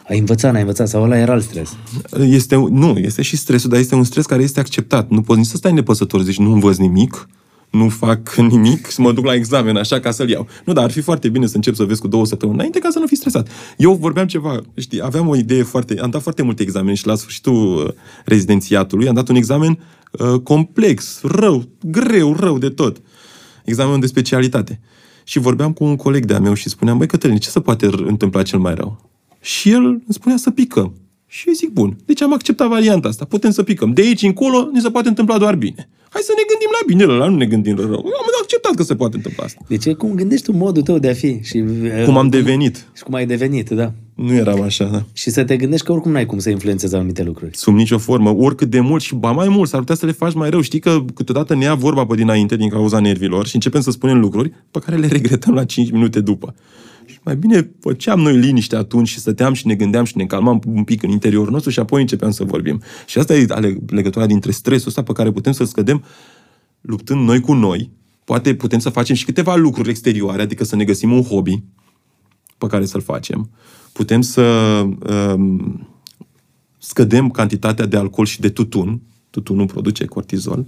Ai 0.09 0.19
învățat, 0.19 0.53
n-ai 0.53 0.61
învățat, 0.61 0.88
sau 0.88 1.03
ăla 1.03 1.19
era 1.19 1.33
alt 1.33 1.42
stres. 1.42 1.77
Este, 2.19 2.57
nu, 2.57 2.99
este 2.99 3.23
și 3.23 3.37
stresul, 3.37 3.71
dar 3.71 3.79
este 3.79 3.95
un 3.95 4.05
stres 4.05 4.27
care 4.27 4.42
este 4.42 4.61
acceptat. 4.61 5.11
Nu 5.11 5.21
poți 5.21 5.38
nici 5.38 5.49
să 5.49 5.57
stai 5.57 5.73
nepăsător, 5.73 6.23
zici 6.23 6.38
nu 6.38 6.53
învăț 6.53 6.77
nimic, 6.77 7.29
nu 7.71 7.88
fac 7.88 8.35
nimic 8.51 8.87
și 8.90 9.01
mă 9.01 9.12
duc 9.12 9.25
la 9.25 9.35
examen 9.35 9.77
așa 9.77 10.01
ca 10.01 10.11
să-l 10.11 10.29
iau. 10.29 10.47
Nu, 10.64 10.73
dar 10.73 10.85
ar 10.85 10.90
fi 10.90 11.01
foarte 11.01 11.29
bine 11.29 11.47
să 11.47 11.57
încep 11.57 11.75
să 11.75 11.85
vezi 11.85 12.01
cu 12.01 12.09
două 12.09 12.27
săptămâni 12.27 12.59
înainte 12.59 12.79
ca 12.79 12.88
să 12.90 12.99
nu 12.99 13.07
fii 13.07 13.16
stresat. 13.16 13.49
Eu 13.77 13.95
vorbeam 13.95 14.27
ceva, 14.27 14.61
știi, 14.75 15.03
aveam 15.03 15.29
o 15.29 15.37
idee 15.37 15.62
foarte... 15.62 15.99
Am 16.01 16.11
dat 16.11 16.23
foarte 16.23 16.42
multe 16.42 16.62
examene 16.62 16.95
și 16.95 17.07
la 17.07 17.14
sfârșitul 17.14 17.85
uh, 17.87 17.92
rezidențiatului 18.25 19.09
am 19.09 19.14
dat 19.14 19.29
un 19.29 19.35
examen 19.37 19.79
uh, 20.11 20.40
complex, 20.40 21.21
rău, 21.23 21.64
greu, 21.83 22.35
rău 22.35 22.59
de 22.59 22.69
tot. 22.69 23.03
Examenul 23.64 24.01
de 24.01 24.07
specialitate. 24.07 24.81
Și 25.25 25.38
vorbeam 25.38 25.73
cu 25.73 25.85
un 25.85 25.97
coleg 25.97 26.25
de-a 26.25 26.40
meu 26.40 26.55
și 26.55 26.69
spuneam, 26.69 26.99
băi 26.99 27.07
Cătălin, 27.07 27.37
ce 27.37 27.49
se 27.49 27.61
poate 27.61 27.87
r- 27.87 28.07
întâmpla 28.07 28.42
cel 28.42 28.59
mai 28.59 28.75
rău? 28.75 29.15
Și 29.46 29.70
el 29.70 29.85
îmi 29.85 30.02
spunea 30.09 30.37
să 30.37 30.50
picăm. 30.50 30.94
Și 31.26 31.44
eu 31.48 31.54
zic, 31.54 31.70
bun, 31.70 31.96
deci 32.04 32.22
am 32.22 32.32
acceptat 32.32 32.68
varianta 32.68 33.09
asta, 33.09 33.24
putem 33.24 33.50
să 33.50 33.62
picăm. 33.62 33.92
De 33.92 34.02
aici 34.02 34.22
încolo 34.22 34.68
ni 34.72 34.80
se 34.80 34.90
poate 34.90 35.09
întâmpla 35.09 35.38
doar 35.38 35.54
bine. 35.54 35.88
Hai 36.09 36.22
să 36.24 36.32
ne 36.37 36.42
gândim 36.48 36.68
la 36.72 36.87
bine, 36.87 37.18
la 37.18 37.28
nu 37.28 37.37
ne 37.37 37.46
gândim 37.46 37.76
la 37.76 37.82
rău. 37.82 38.02
Eu 38.04 38.18
am 38.20 38.26
acceptat 38.40 38.74
că 38.74 38.82
se 38.82 38.94
poate 38.94 39.16
întâmpla 39.16 39.44
asta. 39.44 39.61
Deci 39.68 39.85
e 39.85 39.92
cum 39.92 40.14
gândești 40.14 40.44
tu 40.44 40.52
modul 40.52 40.82
tău 40.82 40.98
de 40.98 41.09
a 41.09 41.12
fi. 41.12 41.40
Și, 41.42 41.64
Cum 42.04 42.16
am 42.16 42.28
devenit. 42.28 42.87
Și 42.96 43.02
cum 43.02 43.14
ai 43.14 43.26
devenit, 43.26 43.68
da. 43.68 43.92
Nu 44.14 44.35
eram 44.35 44.61
așa, 44.61 44.85
da. 44.85 45.04
Și 45.12 45.30
să 45.30 45.44
te 45.44 45.56
gândești 45.56 45.87
că 45.87 45.92
oricum 45.92 46.12
n-ai 46.12 46.26
cum 46.26 46.38
să 46.38 46.50
influențezi 46.50 46.94
anumite 46.94 47.22
lucruri. 47.22 47.56
Sub 47.56 47.74
nicio 47.74 47.98
formă, 47.98 48.35
oricât 48.35 48.70
de 48.70 48.80
mult 48.80 49.02
și 49.02 49.14
ba 49.14 49.30
mai 49.30 49.48
mult, 49.48 49.68
s-ar 49.68 49.80
putea 49.80 49.94
să 49.94 50.06
le 50.06 50.12
faci 50.12 50.35
mai 50.35 50.50
rău. 50.50 50.61
Știi 50.61 50.80
că 50.80 51.04
câteodată 51.14 51.54
ne 51.54 51.64
ia 51.64 51.74
vorba 51.74 52.06
pe 52.06 52.14
dinainte 52.14 52.56
din 52.56 52.68
cauza 52.68 53.00
nervilor 53.00 53.46
și 53.46 53.54
începem 53.54 53.80
să 53.80 53.90
spunem 53.90 54.18
lucruri 54.18 54.52
pe 54.70 54.78
care 54.78 54.96
le 54.96 55.06
regretăm 55.06 55.54
la 55.54 55.64
5 55.64 55.90
minute 55.90 56.20
după. 56.20 56.54
Și 57.27 57.33
mai 57.33 57.37
bine 57.37 57.71
făceam 57.81 58.21
noi 58.21 58.37
liniște 58.37 58.77
atunci 58.77 59.09
și 59.09 59.19
stăteam 59.19 59.53
și 59.53 59.67
ne 59.67 59.75
gândeam 59.75 60.05
și 60.05 60.17
ne 60.17 60.27
calmam 60.27 60.61
un 60.67 60.85
pic 60.85 61.03
în 61.03 61.11
interiorul 61.11 61.53
nostru 61.53 61.71
și 61.71 61.79
apoi 61.79 62.01
începeam 62.01 62.31
să 62.31 62.45
vorbim. 62.45 62.83
Și 63.07 63.19
asta 63.19 63.35
e 63.35 63.47
ale- 63.49 63.79
legătura 63.87 64.27
dintre 64.27 64.51
stresul 64.51 64.89
ăsta 64.89 65.03
pe 65.03 65.12
care 65.12 65.33
putem 65.33 65.53
să-l 65.53 65.67
scădem 65.67 66.05
luptând 66.81 67.21
noi 67.21 67.41
cu 67.41 67.53
noi. 67.53 67.91
Poate 68.25 68.55
putem 68.55 68.79
să 68.79 68.89
facem 68.89 69.15
și 69.15 69.25
câteva 69.25 69.55
lucruri 69.55 69.91
exterioare, 69.91 70.43
adică 70.43 70.65
să 70.65 70.77
ne 70.77 70.85
găsim 70.85 71.12
un 71.12 71.23
hobby 71.23 71.62
pe 72.59 72.67
care 72.67 72.87
să-l 72.87 73.01
facem. 73.01 73.51
Putem 73.93 74.21
să 74.21 74.43
um, 75.35 75.89
scădem 76.79 77.31
cantitatea 77.31 77.87
de 77.87 77.97
alcool 77.97 78.27
și 78.27 78.41
de 78.41 78.49
tutun. 78.49 79.01
Tutunul 79.31 79.67
produce 79.67 80.05
cortizol. 80.05 80.67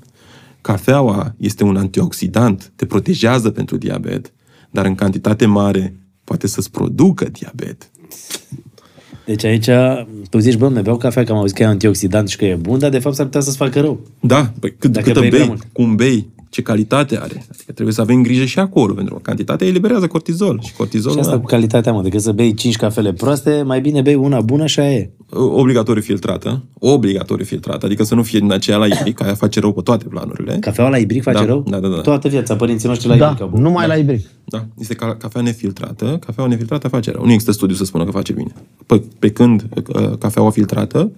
Cafeaua 0.61 1.35
este 1.37 1.65
un 1.65 1.77
antioxidant, 1.77 2.73
te 2.77 2.87
protejează 2.87 3.51
pentru 3.51 3.77
diabet, 3.77 4.33
dar 4.71 4.87
în 4.87 4.95
cantitate 4.95 5.47
mare 5.47 6.08
poate 6.29 6.47
să-ți 6.47 6.71
producă 6.71 7.25
diabet. 7.33 7.91
Deci 9.27 9.45
aici 9.45 9.69
tu 10.31 10.39
zici, 10.39 10.57
bă, 10.57 10.69
mi 10.69 10.83
beau 10.83 10.97
cafea 10.97 11.25
că 11.25 11.33
am 11.33 11.39
auzit 11.39 11.57
că 11.57 11.63
e 11.63 11.67
antioxidant 11.67 12.29
și 12.29 12.37
că 12.37 12.45
e 12.45 12.55
bun, 12.55 12.79
dar 12.79 12.91
de 12.91 12.99
fapt 12.99 13.15
s-ar 13.15 13.25
putea 13.27 13.41
să-ți 13.41 13.57
facă 13.57 13.81
rău. 13.81 14.01
Da, 14.21 14.53
păi 14.61 14.75
cât, 14.79 14.91
Dacă 14.93 15.07
câtă 15.07 15.21
bei 15.21 15.29
prea 15.29 15.41
bei, 15.41 15.49
mult. 15.49 15.67
cum 15.73 15.97
bei, 15.97 16.29
ce 16.51 16.63
calitate 16.63 17.17
are. 17.19 17.45
Adică 17.53 17.73
trebuie 17.73 17.95
să 17.95 18.01
avem 18.01 18.23
grijă 18.23 18.45
și 18.45 18.59
acolo, 18.59 18.93
pentru 18.95 19.15
că 19.15 19.21
cantitatea 19.21 19.67
eliberează 19.67 20.07
cortizol. 20.07 20.61
Și 20.65 20.73
cortizolul 20.73 21.17
Și 21.17 21.23
asta 21.25 21.39
cu 21.41 21.45
calitatea, 21.47 21.93
mă, 21.93 22.03
decât 22.03 22.21
să 22.21 22.33
bei 22.33 22.55
5 22.55 22.77
cafele 22.77 23.13
proaste, 23.13 23.63
mai 23.67 23.81
bine 23.81 24.01
bei 24.01 24.15
una 24.15 24.41
bună 24.41 24.67
și 24.67 24.81
aia 24.81 24.93
e. 24.93 25.11
obligatoriu 25.33 26.03
filtrată, 26.03 26.65
obligatoriu 26.79 27.45
filtrată, 27.45 27.87
adică 27.87 28.03
să 28.05 28.15
nu 28.15 28.23
fie 28.23 28.39
din 28.39 28.53
aceea 28.53 28.77
la 28.77 28.87
ibric, 28.87 29.23
aia 29.23 29.35
face 29.35 29.61
rău 29.61 29.73
pe 29.73 29.81
toate 29.81 30.05
planurile. 30.05 30.57
Cafeaua 30.61 30.91
la 30.91 30.97
ibric 30.99 31.23
face 31.23 31.39
Da, 31.39 31.45
rău? 31.45 31.65
da, 31.69 31.79
da, 31.79 31.89
da. 31.89 32.01
Toată 32.01 32.29
viața 32.29 32.57
părinții 32.57 32.89
noștri 32.89 33.09
la 33.09 33.17
Da, 33.17 33.25
ibric 33.27 33.41
au 33.43 33.49
băut. 33.49 33.63
numai 33.63 33.87
la 33.87 33.95
ibric. 33.95 34.27
Da, 34.45 34.67
este 34.79 34.95
ca 34.95 35.15
cafea 35.15 35.41
nefiltrată. 35.41 36.19
Cafeaua 36.27 36.49
nefiltrată 36.51 36.89
face 36.89 37.11
rău. 37.11 37.25
Nu 37.25 37.31
există 37.31 37.53
studiu 37.53 37.75
să 37.77 37.85
spună 37.85 38.05
că 38.05 38.11
face 38.11 38.33
bine. 38.33 38.53
Pe, 38.87 39.03
pe 39.19 39.31
când 39.31 39.67
uh, 39.95 40.11
cafeaua 40.19 40.51
filtrată, 40.51 41.11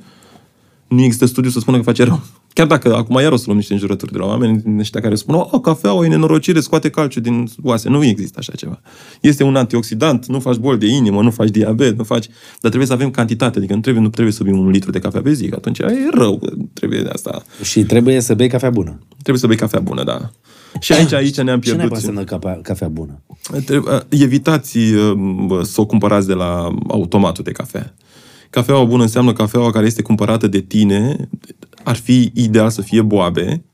nu 0.88 1.02
există 1.02 1.26
studiu 1.26 1.50
să 1.50 1.60
spună 1.60 1.76
că 1.76 1.82
face 1.82 2.04
rău. 2.04 2.20
Chiar 2.52 2.66
dacă 2.66 2.94
acum 2.94 3.18
iar 3.20 3.32
o 3.32 3.36
să 3.36 3.42
luăm 3.46 3.56
niște 3.56 3.72
înjurături 3.72 4.12
de 4.12 4.18
la 4.18 4.26
oameni, 4.26 4.58
din 4.58 4.78
ăștia 4.78 5.00
care 5.00 5.14
spun, 5.14 5.34
oh, 5.34 5.60
cafeaua 5.62 6.04
e 6.04 6.08
nenorocire, 6.08 6.60
scoate 6.60 6.90
calciu 6.90 7.20
din 7.20 7.48
oase. 7.62 7.88
Nu 7.88 8.04
există 8.04 8.36
așa 8.38 8.52
ceva. 8.52 8.80
Este 9.20 9.42
un 9.44 9.56
antioxidant, 9.56 10.26
nu 10.26 10.40
faci 10.40 10.56
bol 10.56 10.78
de 10.78 10.86
inimă, 10.86 11.22
nu 11.22 11.30
faci 11.30 11.48
diabet, 11.48 11.96
nu 11.96 12.04
faci... 12.04 12.26
Dar 12.26 12.58
trebuie 12.60 12.86
să 12.86 12.92
avem 12.92 13.10
cantitate, 13.10 13.58
adică 13.58 13.74
nu 13.74 13.80
trebuie, 13.80 14.02
nu 14.02 14.08
trebuie 14.10 14.34
să 14.34 14.44
bem 14.44 14.58
un 14.58 14.68
litru 14.70 14.90
de 14.90 14.98
cafea 14.98 15.20
pe 15.20 15.32
zi, 15.32 15.48
că 15.48 15.54
atunci 15.56 15.78
e 15.78 16.08
rău. 16.12 16.40
Trebuie 16.72 17.02
de 17.02 17.08
asta. 17.12 17.42
Și 17.62 17.82
trebuie 17.82 18.20
să 18.20 18.34
bei 18.34 18.48
cafea 18.48 18.70
bună. 18.70 18.98
Trebuie 19.12 19.38
să 19.38 19.46
bei 19.46 19.56
cafea 19.56 19.80
bună, 19.80 20.04
da. 20.04 20.30
Și 20.80 20.92
aici, 20.92 21.12
aici 21.12 21.40
ne-am 21.40 21.60
Ce 21.60 21.70
pierdut. 21.70 21.90
ne 21.90 21.96
înseamnă 21.96 22.24
cafea, 22.24 22.58
cafea 22.62 22.88
bună? 22.88 23.22
Trebuie- 23.64 24.00
Evitați 24.08 24.78
uh, 24.78 25.12
bă, 25.46 25.62
să 25.62 25.80
o 25.80 25.86
cumpărați 25.86 26.26
de 26.26 26.34
la 26.34 26.68
automatul 26.88 27.44
de 27.44 27.52
cafea. 27.52 27.94
Cafeaua 28.50 28.84
bună 28.84 29.02
înseamnă 29.02 29.32
cafeaua 29.32 29.70
care 29.70 29.86
este 29.86 30.02
cumpărată 30.02 30.46
de 30.46 30.60
tine. 30.60 31.28
Ar 31.84 31.96
fi 31.96 32.30
ideal 32.34 32.70
să 32.70 32.82
fie 32.82 33.02
boabe, 33.02 33.64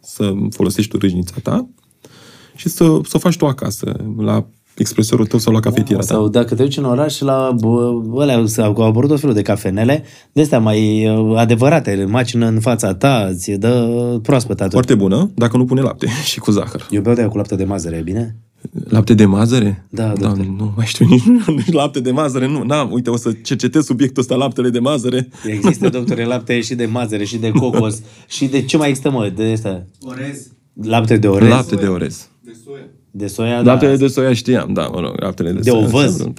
să 0.00 0.34
folosești 0.50 0.90
tu 0.90 0.98
râșnița 0.98 1.34
ta 1.42 1.68
și 2.54 2.68
să, 2.68 3.00
să 3.04 3.16
o 3.16 3.18
faci 3.18 3.36
tu 3.36 3.46
acasă, 3.46 4.12
la 4.18 4.46
expresorul 4.76 5.26
tău 5.26 5.38
sau 5.38 5.52
la 5.52 5.60
cafetiera 5.60 6.00
ta. 6.00 6.06
Sau 6.06 6.28
dacă 6.28 6.54
te 6.54 6.62
duci 6.62 6.76
în 6.76 6.84
oraș 6.84 7.20
la 7.20 7.54
bă, 7.58 8.02
ălea, 8.14 8.42
sau 8.46 8.74
au 8.76 8.88
apărut 8.88 9.08
tot 9.08 9.20
felul 9.20 9.34
de 9.34 9.42
cafenele, 9.42 10.04
de 10.32 10.40
astea 10.40 10.58
mai 10.58 11.08
uh, 11.08 11.36
adevărate, 11.36 12.06
macină 12.08 12.46
în 12.46 12.60
fața 12.60 12.94
ta, 12.94 13.30
ți 13.34 13.52
dă 13.52 13.88
proaspăt 14.22 14.56
atunci. 14.56 14.72
Foarte 14.72 14.94
bună, 14.94 15.30
dacă 15.34 15.56
nu 15.56 15.64
pune 15.64 15.80
lapte 15.80 16.06
și 16.30 16.38
cu 16.38 16.50
zahăr. 16.50 16.86
Eu 16.90 17.00
beau 17.00 17.14
de 17.14 17.20
aia 17.20 17.30
cu 17.30 17.36
lapte 17.36 17.54
de 17.54 17.64
mazăre, 17.64 17.96
e 17.96 18.02
bine? 18.02 18.36
Lapte 18.88 19.14
de 19.14 19.24
mazăre? 19.24 19.86
Da, 19.90 20.06
da 20.06 20.26
doctor. 20.26 20.44
nu 20.44 20.72
mai 20.76 20.86
știu 20.86 21.06
nici, 21.06 21.24
nici 21.64 21.72
lapte 21.72 22.00
de 22.00 22.10
mazăre, 22.10 22.48
nu. 22.48 22.62
N-am, 22.62 22.92
uite, 22.92 23.10
o 23.10 23.16
să 23.16 23.32
cercetez 23.42 23.84
subiectul 23.84 24.22
ăsta, 24.22 24.34
laptele 24.34 24.70
de 24.70 24.78
mazăre. 24.78 25.28
Există, 25.46 25.88
doctore, 25.98 26.24
lapte 26.24 26.60
și 26.60 26.74
de 26.74 26.84
mazăre, 26.86 27.24
și 27.24 27.36
de 27.36 27.50
cocos, 27.50 28.02
și 28.26 28.46
de 28.46 28.62
ce 28.62 28.76
mai 28.76 28.88
există, 28.88 29.10
mă, 29.10 29.32
de 29.36 29.50
asta? 29.52 29.86
Orez. 30.00 30.46
Lapte 30.82 31.16
de 31.16 31.28
orez, 31.28 31.48
Lapte 31.48 31.74
de 31.74 31.86
orez. 31.86 32.28
De 32.40 32.52
soia. 32.64 32.86
De 33.14 33.26
soia, 33.26 33.60
Laptele 33.60 33.90
da. 33.90 33.96
de 33.96 34.06
soia 34.06 34.32
știam, 34.32 34.72
da, 34.72 34.86
mă 34.86 35.00
rog, 35.00 35.20
laptele 35.20 35.50
de, 35.52 35.58
De 35.60 35.70
soia. 35.70 35.82
ovăz. 35.84 36.10
înseamnă- 36.10 36.34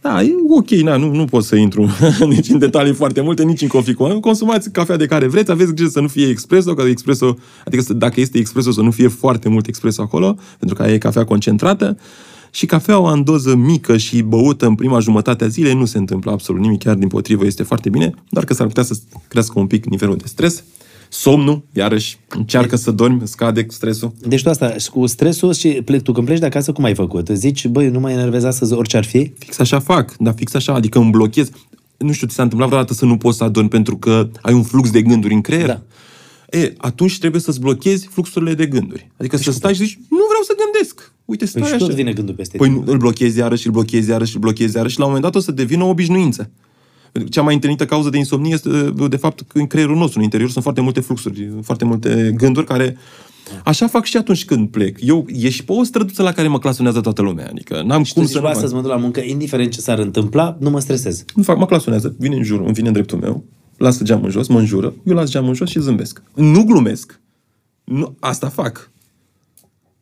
Da, 0.00 0.22
e 0.22 0.30
ok, 0.48 0.70
na, 0.70 0.96
nu, 0.96 1.14
nu 1.14 1.24
pot 1.24 1.44
să 1.44 1.56
intru 1.56 1.88
nici 2.28 2.48
în 2.48 2.58
detalii 2.58 2.92
foarte 2.92 3.20
multe, 3.20 3.42
nici 3.42 3.60
în 3.62 3.68
coffee 3.68 3.94
cu 3.94 4.20
Consumați 4.20 4.70
cafea 4.70 4.96
de 4.96 5.06
care 5.06 5.26
vreți, 5.26 5.50
aveți 5.50 5.74
grijă 5.74 5.90
să 5.90 6.00
nu 6.00 6.08
fie 6.08 6.28
expreso, 6.28 6.74
că 6.74 6.82
expreso, 6.82 7.36
adică 7.66 7.82
să, 7.82 7.92
dacă 7.92 8.20
este 8.20 8.38
expreso 8.38 8.70
să 8.70 8.80
nu 8.80 8.90
fie 8.90 9.08
foarte 9.08 9.48
mult 9.48 9.66
expreso 9.66 10.02
acolo, 10.02 10.36
pentru 10.58 10.76
că 10.76 10.82
aia 10.82 10.92
e 10.92 10.98
cafea 10.98 11.24
concentrată 11.24 11.96
Și 12.50 12.66
cafeaua 12.66 13.12
în 13.12 13.24
doză 13.24 13.54
mică 13.56 13.96
și 13.96 14.22
băută 14.22 14.66
în 14.66 14.74
prima 14.74 14.98
jumătate 14.98 15.44
a 15.44 15.48
zilei 15.48 15.74
nu 15.74 15.84
se 15.84 15.98
întâmplă 15.98 16.30
absolut 16.30 16.60
nimic, 16.62 16.78
chiar 16.82 16.94
din 16.94 17.08
potrivă 17.08 17.46
este 17.46 17.62
foarte 17.62 17.88
bine, 17.88 18.14
doar 18.30 18.44
că 18.44 18.54
s-ar 18.54 18.66
putea 18.66 18.82
să 18.82 18.94
crească 19.28 19.58
un 19.58 19.66
pic 19.66 19.84
nivelul 19.86 20.16
de 20.16 20.24
stres. 20.26 20.62
Somnul, 21.14 21.62
iarăși, 21.72 22.18
încearcă 22.28 22.76
să 22.76 22.90
dormi, 22.90 23.20
scade 23.24 23.66
stresul. 23.68 24.12
Deci 24.26 24.42
tu 24.42 24.48
asta, 24.48 24.76
și 24.76 24.90
cu 24.90 25.06
stresul 25.06 25.52
și 25.52 25.68
plec, 25.68 26.02
tu 26.02 26.12
când 26.12 26.26
pleci 26.26 26.38
de 26.38 26.46
acasă, 26.46 26.72
cum 26.72 26.84
ai 26.84 26.94
făcut? 26.94 27.28
Zici, 27.28 27.66
băi, 27.66 27.88
nu 27.88 28.00
mai 28.00 28.12
enervez 28.12 28.44
astăzi 28.44 28.72
orice 28.72 28.96
ar 28.96 29.04
fi? 29.04 29.32
Fix 29.38 29.58
așa 29.58 29.78
fac, 29.78 30.16
dar 30.16 30.34
fix 30.36 30.54
așa, 30.54 30.74
adică 30.74 30.98
îmi 30.98 31.10
blochez. 31.10 31.50
Nu 31.96 32.12
știu, 32.12 32.26
ți 32.26 32.34
s-a 32.34 32.42
întâmplat 32.42 32.68
vreodată 32.70 32.94
să 32.94 33.04
nu 33.04 33.16
poți 33.16 33.36
să 33.36 33.44
adormi 33.44 33.68
pentru 33.68 33.96
că 33.96 34.28
ai 34.42 34.54
un 34.54 34.62
flux 34.62 34.90
de 34.90 35.02
gânduri 35.02 35.34
în 35.34 35.40
creier? 35.40 35.66
Da. 35.66 35.80
E, 36.58 36.72
atunci 36.76 37.18
trebuie 37.18 37.40
să-ți 37.40 37.60
blochezi 37.60 38.06
fluxurile 38.06 38.54
de 38.54 38.66
gânduri. 38.66 39.10
Adică 39.16 39.36
să 39.36 39.50
stai 39.50 39.74
și 39.74 39.84
zici, 39.84 39.98
nu 40.10 40.24
vreau 40.28 40.42
să 40.42 40.52
gândesc. 40.64 41.12
Uite, 41.24 41.44
stai 41.46 41.60
Păi 41.62 41.70
și 41.70 41.76
așa. 41.76 41.86
tot 41.86 41.94
vine 41.94 42.12
gândul 42.12 42.34
peste 42.34 42.56
Păi 42.56 42.68
tine. 42.68 42.82
nu, 42.84 42.92
îl 42.92 42.98
blochezi 42.98 43.38
iarăși, 43.38 43.66
îl 43.66 43.72
blochezi 43.72 44.10
iarăși, 44.10 44.34
îl 44.34 44.40
blochezi 44.40 44.76
iarăși 44.76 44.92
și 44.92 44.98
la 44.98 45.04
un 45.06 45.12
moment 45.12 45.32
dat 45.32 45.42
o 45.42 45.44
să 45.44 45.52
devină 45.52 45.84
o 45.84 45.88
obișnuință. 45.88 46.50
Pentru 47.12 47.30
că 47.30 47.38
Cea 47.38 47.42
mai 47.42 47.54
întâlnită 47.54 47.84
cauză 47.84 48.10
de 48.10 48.16
insomnie 48.16 48.52
este, 48.52 48.92
de 49.08 49.16
fapt, 49.16 49.40
că 49.46 49.58
în 49.58 49.66
creierul 49.66 49.96
nostru, 49.96 50.18
în 50.18 50.24
interior, 50.24 50.50
sunt 50.50 50.62
foarte 50.62 50.80
multe 50.80 51.00
fluxuri, 51.00 51.52
foarte 51.62 51.84
multe 51.84 52.32
gânduri 52.36 52.66
care... 52.66 52.96
Așa 53.64 53.86
fac 53.86 54.04
și 54.04 54.16
atunci 54.16 54.44
când 54.44 54.68
plec. 54.68 54.98
Eu 55.00 55.26
e 55.28 55.50
și 55.50 55.64
pe 55.64 55.72
o 55.72 55.82
străduță 55.82 56.22
la 56.22 56.32
care 56.32 56.48
mă 56.48 56.58
clasonează 56.58 57.00
toată 57.00 57.22
lumea. 57.22 57.48
Adică 57.48 57.82
n-am 57.82 58.02
Și 58.02 58.12
cum 58.12 58.22
tu 58.22 58.28
să 58.28 58.32
zici, 58.32 58.34
nu 58.34 58.40
bă, 58.40 58.46
mai... 58.46 58.52
astăzi 58.52 58.74
mă 58.74 58.80
duc 58.80 58.90
la 58.90 58.96
muncă, 58.96 59.20
indiferent 59.20 59.70
ce 59.70 59.80
s-ar 59.80 59.98
întâmpla, 59.98 60.56
nu 60.60 60.70
mă 60.70 60.80
stresez. 60.80 61.24
Nu 61.34 61.42
fac, 61.42 61.58
mă 61.58 61.66
clasonează, 61.66 62.14
vine 62.18 62.36
în 62.36 62.42
jur, 62.42 62.60
îmi 62.60 62.72
vine 62.72 62.86
în 62.86 62.92
dreptul 62.92 63.18
meu, 63.18 63.44
lasă 63.76 64.04
geamul 64.04 64.24
în 64.24 64.30
jos, 64.30 64.48
mă 64.48 64.58
înjură, 64.58 64.94
eu 65.04 65.14
las 65.14 65.30
geamul 65.30 65.48
în 65.48 65.54
jos 65.54 65.68
și 65.68 65.80
zâmbesc. 65.80 66.22
Nu 66.34 66.64
glumesc. 66.64 67.20
Nu, 67.84 68.16
asta 68.20 68.48
fac. 68.48 68.90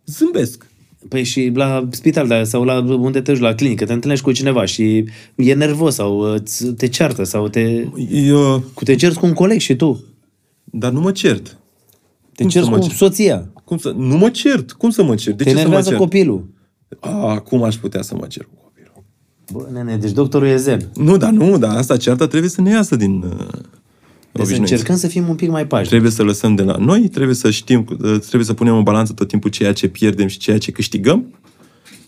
Zâmbesc. 0.06 0.69
Păi 1.08 1.24
și 1.24 1.50
la 1.54 1.88
spital 1.90 2.26
da, 2.28 2.44
sau 2.44 2.64
la 2.64 2.78
unde 2.78 3.20
te 3.20 3.32
duci, 3.32 3.40
la 3.40 3.54
clinică, 3.54 3.84
te 3.84 3.92
întâlnești 3.92 4.24
cu 4.24 4.32
cineva 4.32 4.64
și 4.64 5.04
e 5.34 5.54
nervos 5.54 5.94
sau 5.94 6.32
uh, 6.34 6.40
ți- 6.40 6.66
te 6.72 6.86
ceartă 6.88 7.24
sau 7.24 7.48
te... 7.48 7.86
Eu, 8.10 8.64
Cu 8.74 8.84
te 8.84 8.94
cerți 8.94 9.18
cu 9.18 9.26
un 9.26 9.32
coleg 9.32 9.58
și 9.60 9.76
tu. 9.76 10.04
dar 10.64 10.92
nu 10.92 11.00
mă 11.00 11.12
cert. 11.12 11.58
Te 12.34 12.42
Cum 12.42 12.48
cerți 12.50 12.66
să 12.68 12.72
cu 12.74 12.78
mă 12.78 12.84
cert? 12.86 12.96
soția. 12.96 13.50
Cum 13.64 13.78
să, 13.78 13.90
nu 13.96 14.16
mă 14.16 14.30
cert. 14.30 14.72
Cum 14.72 14.90
să 14.90 15.02
mă 15.02 15.14
cert? 15.14 15.36
De 15.36 15.44
te 15.44 15.50
ce 15.50 15.50
să 15.50 15.54
mă 15.54 15.60
enervează 15.60 15.88
cert? 15.88 16.00
copilul. 16.00 16.48
A, 17.00 17.38
cum 17.38 17.62
aș 17.62 17.74
putea 17.76 18.02
să 18.02 18.14
mă 18.14 18.26
cer 18.26 18.44
cu 18.44 18.62
copilul? 18.62 19.04
Bă, 19.52 19.68
nene, 19.72 19.96
deci 19.96 20.10
doctorul 20.12 20.46
e 20.48 20.56
zen. 20.56 20.90
Nu, 20.94 21.16
dar 21.16 21.30
nu, 21.30 21.58
dar 21.58 21.76
asta 21.76 21.96
cearta 21.96 22.26
trebuie 22.26 22.50
să 22.50 22.60
ne 22.60 22.70
iasă 22.70 22.96
din 22.96 23.24
uh, 24.32 24.36
Deci 24.36 24.46
să 24.46 24.52
obișnuință. 24.52 24.72
încercăm 24.72 24.96
să 24.96 25.06
fim 25.06 25.28
un 25.28 25.34
pic 25.34 25.50
mai 25.50 25.66
pași. 25.66 25.88
Trebuie 25.88 26.10
să 26.10 26.22
lăsăm 26.22 26.54
de 26.54 26.62
la 26.62 26.76
noi, 26.76 27.08
trebuie 27.08 27.34
să 27.34 27.50
știm, 27.50 27.86
uh, 27.90 28.18
trebuie 28.18 28.44
să 28.44 28.54
punem 28.54 28.76
în 28.76 28.82
balanță 28.82 29.12
tot 29.12 29.28
timpul 29.28 29.50
ceea 29.50 29.72
ce 29.72 29.88
pierdem 29.88 30.26
și 30.26 30.38
ceea 30.38 30.58
ce 30.58 30.70
câștigăm. 30.70 31.34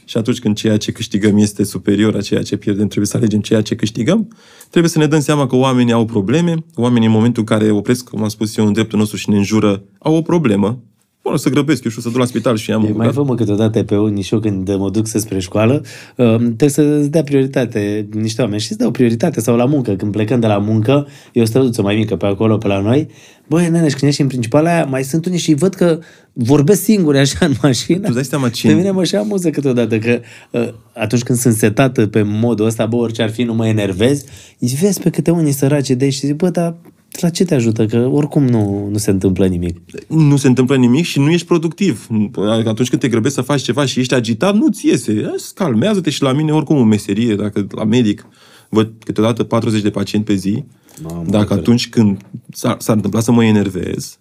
Și 0.04 0.16
atunci 0.16 0.38
când 0.38 0.56
ceea 0.56 0.76
ce 0.76 0.92
câștigăm 0.92 1.36
este 1.36 1.64
superior 1.64 2.14
a 2.16 2.20
ceea 2.20 2.42
ce 2.42 2.56
pierdem, 2.56 2.86
trebuie 2.86 3.06
să 3.06 3.16
alegem 3.16 3.40
ceea 3.40 3.60
ce 3.60 3.74
câștigăm. 3.74 4.28
Trebuie 4.70 4.90
să 4.90 4.98
ne 4.98 5.06
dăm 5.06 5.20
seama 5.20 5.46
că 5.46 5.56
oamenii 5.56 5.92
au 5.92 6.04
probleme. 6.04 6.64
Oamenii 6.74 7.06
în 7.06 7.12
momentul 7.12 7.44
în 7.48 7.56
care 7.56 7.70
opresc, 7.70 8.08
cum 8.08 8.22
am 8.22 8.28
spus 8.28 8.56
eu, 8.56 8.66
în 8.66 8.72
dreptul 8.72 8.98
nostru 8.98 9.16
și 9.16 9.30
ne 9.30 9.36
înjură, 9.36 9.82
au 9.98 10.14
o 10.14 10.22
problemă. 10.22 10.82
Bun, 11.22 11.32
o 11.32 11.36
să 11.36 11.48
grăbesc, 11.48 11.84
eu 11.84 11.90
știu, 11.90 12.02
să 12.02 12.08
duc 12.08 12.18
la 12.18 12.24
spital 12.24 12.56
și 12.56 12.72
am 12.72 12.80
E, 12.80 12.82
mai 12.82 12.92
bucurat. 12.92 13.14
fă 13.14 13.22
mă 13.24 13.34
câteodată 13.34 13.82
pe 13.82 13.96
unii 13.96 14.22
și 14.22 14.34
eu 14.34 14.40
când 14.40 14.76
mă 14.76 14.90
duc 14.90 15.06
să 15.06 15.18
spre 15.18 15.38
școală, 15.38 15.82
uh, 16.16 16.36
trebuie 16.36 16.68
să-ți 16.68 17.10
dea 17.10 17.22
prioritate 17.22 18.08
niște 18.12 18.42
oameni 18.42 18.60
și 18.60 18.66
îți 18.70 18.78
dau 18.80 18.90
prioritate 18.90 19.40
sau 19.40 19.56
la 19.56 19.64
muncă. 19.64 19.92
Când 19.94 20.12
plecăm 20.12 20.40
de 20.40 20.46
la 20.46 20.58
muncă, 20.58 21.06
e 21.32 21.40
o 21.40 21.44
străduță 21.44 21.82
mai 21.82 21.96
mică 21.96 22.16
pe 22.16 22.26
acolo, 22.26 22.56
pe 22.58 22.66
la 22.66 22.80
noi, 22.80 23.08
băi, 23.48 23.68
nene, 23.68 23.88
și 23.88 23.94
când 23.96 24.10
ești 24.10 24.20
în 24.22 24.26
principal 24.28 24.66
aia, 24.66 24.84
mai 24.84 25.02
sunt 25.04 25.26
unii 25.26 25.38
și 25.38 25.54
văd 25.54 25.74
că 25.74 25.98
vorbesc 26.32 26.82
singuri 26.82 27.18
așa 27.18 27.46
în 27.46 27.52
mașină. 27.62 27.98
Tu 27.98 28.04
îți 28.06 28.14
dai 28.14 28.24
seama 28.24 28.46
Pe 28.46 28.52
cine- 28.52 28.72
mine 28.74 28.90
mă 28.90 29.04
și 29.04 29.14
amuză 29.16 29.50
câteodată 29.50 29.98
că 29.98 30.20
uh, 30.50 30.68
atunci 30.94 31.22
când 31.22 31.38
sunt 31.38 31.54
setată 31.54 32.06
pe 32.06 32.22
modul 32.22 32.66
ăsta, 32.66 32.86
bă, 32.86 32.96
orice 32.96 33.22
ar 33.22 33.30
fi, 33.30 33.42
nu 33.42 33.54
mă 33.54 33.66
enervez, 33.66 34.24
îi 34.58 34.76
vezi 34.80 35.00
pe 35.00 35.10
câte 35.10 35.30
unii 35.30 35.52
săraci 35.52 35.90
de 35.90 36.04
aici 36.04 36.12
și 36.14 36.26
zic, 36.26 36.34
bă, 36.36 36.48
dar 36.50 36.74
la 37.20 37.30
ce 37.30 37.44
te 37.44 37.54
ajută? 37.54 37.86
Că 37.86 38.08
oricum 38.12 38.44
nu, 38.46 38.88
nu 38.90 38.98
se 38.98 39.10
întâmplă 39.10 39.46
nimic. 39.46 39.78
nu 40.08 40.36
se 40.36 40.46
întâmplă 40.46 40.76
nimic 40.76 41.04
și 41.04 41.18
nu 41.18 41.30
ești 41.30 41.46
productiv. 41.46 42.06
Adică 42.50 42.68
Atunci 42.68 42.88
când 42.88 43.00
te 43.00 43.08
grăbești 43.08 43.36
să 43.36 43.42
faci 43.42 43.62
ceva 43.62 43.84
și 43.84 44.00
ești 44.00 44.14
agitat, 44.14 44.54
nu-ți 44.54 44.86
iese. 44.86 45.34
Calmează-te 45.54 46.10
și 46.10 46.22
la 46.22 46.32
mine 46.32 46.52
oricum 46.52 46.76
în 46.76 46.86
meserie, 46.88 47.34
dacă 47.34 47.66
la 47.70 47.84
medic 47.84 48.26
văd 48.68 48.92
câteodată 49.04 49.42
40 49.44 49.82
de 49.82 49.90
pacienți 49.90 50.26
pe 50.26 50.34
zi, 50.34 50.64
Mamă, 51.02 51.22
dacă 51.26 51.38
doctor. 51.38 51.58
atunci 51.58 51.88
când 51.88 52.20
s-ar, 52.52 52.76
s-ar 52.78 52.94
întâmpla 52.96 53.20
să 53.20 53.32
mă 53.32 53.44
enervez, 53.44 54.18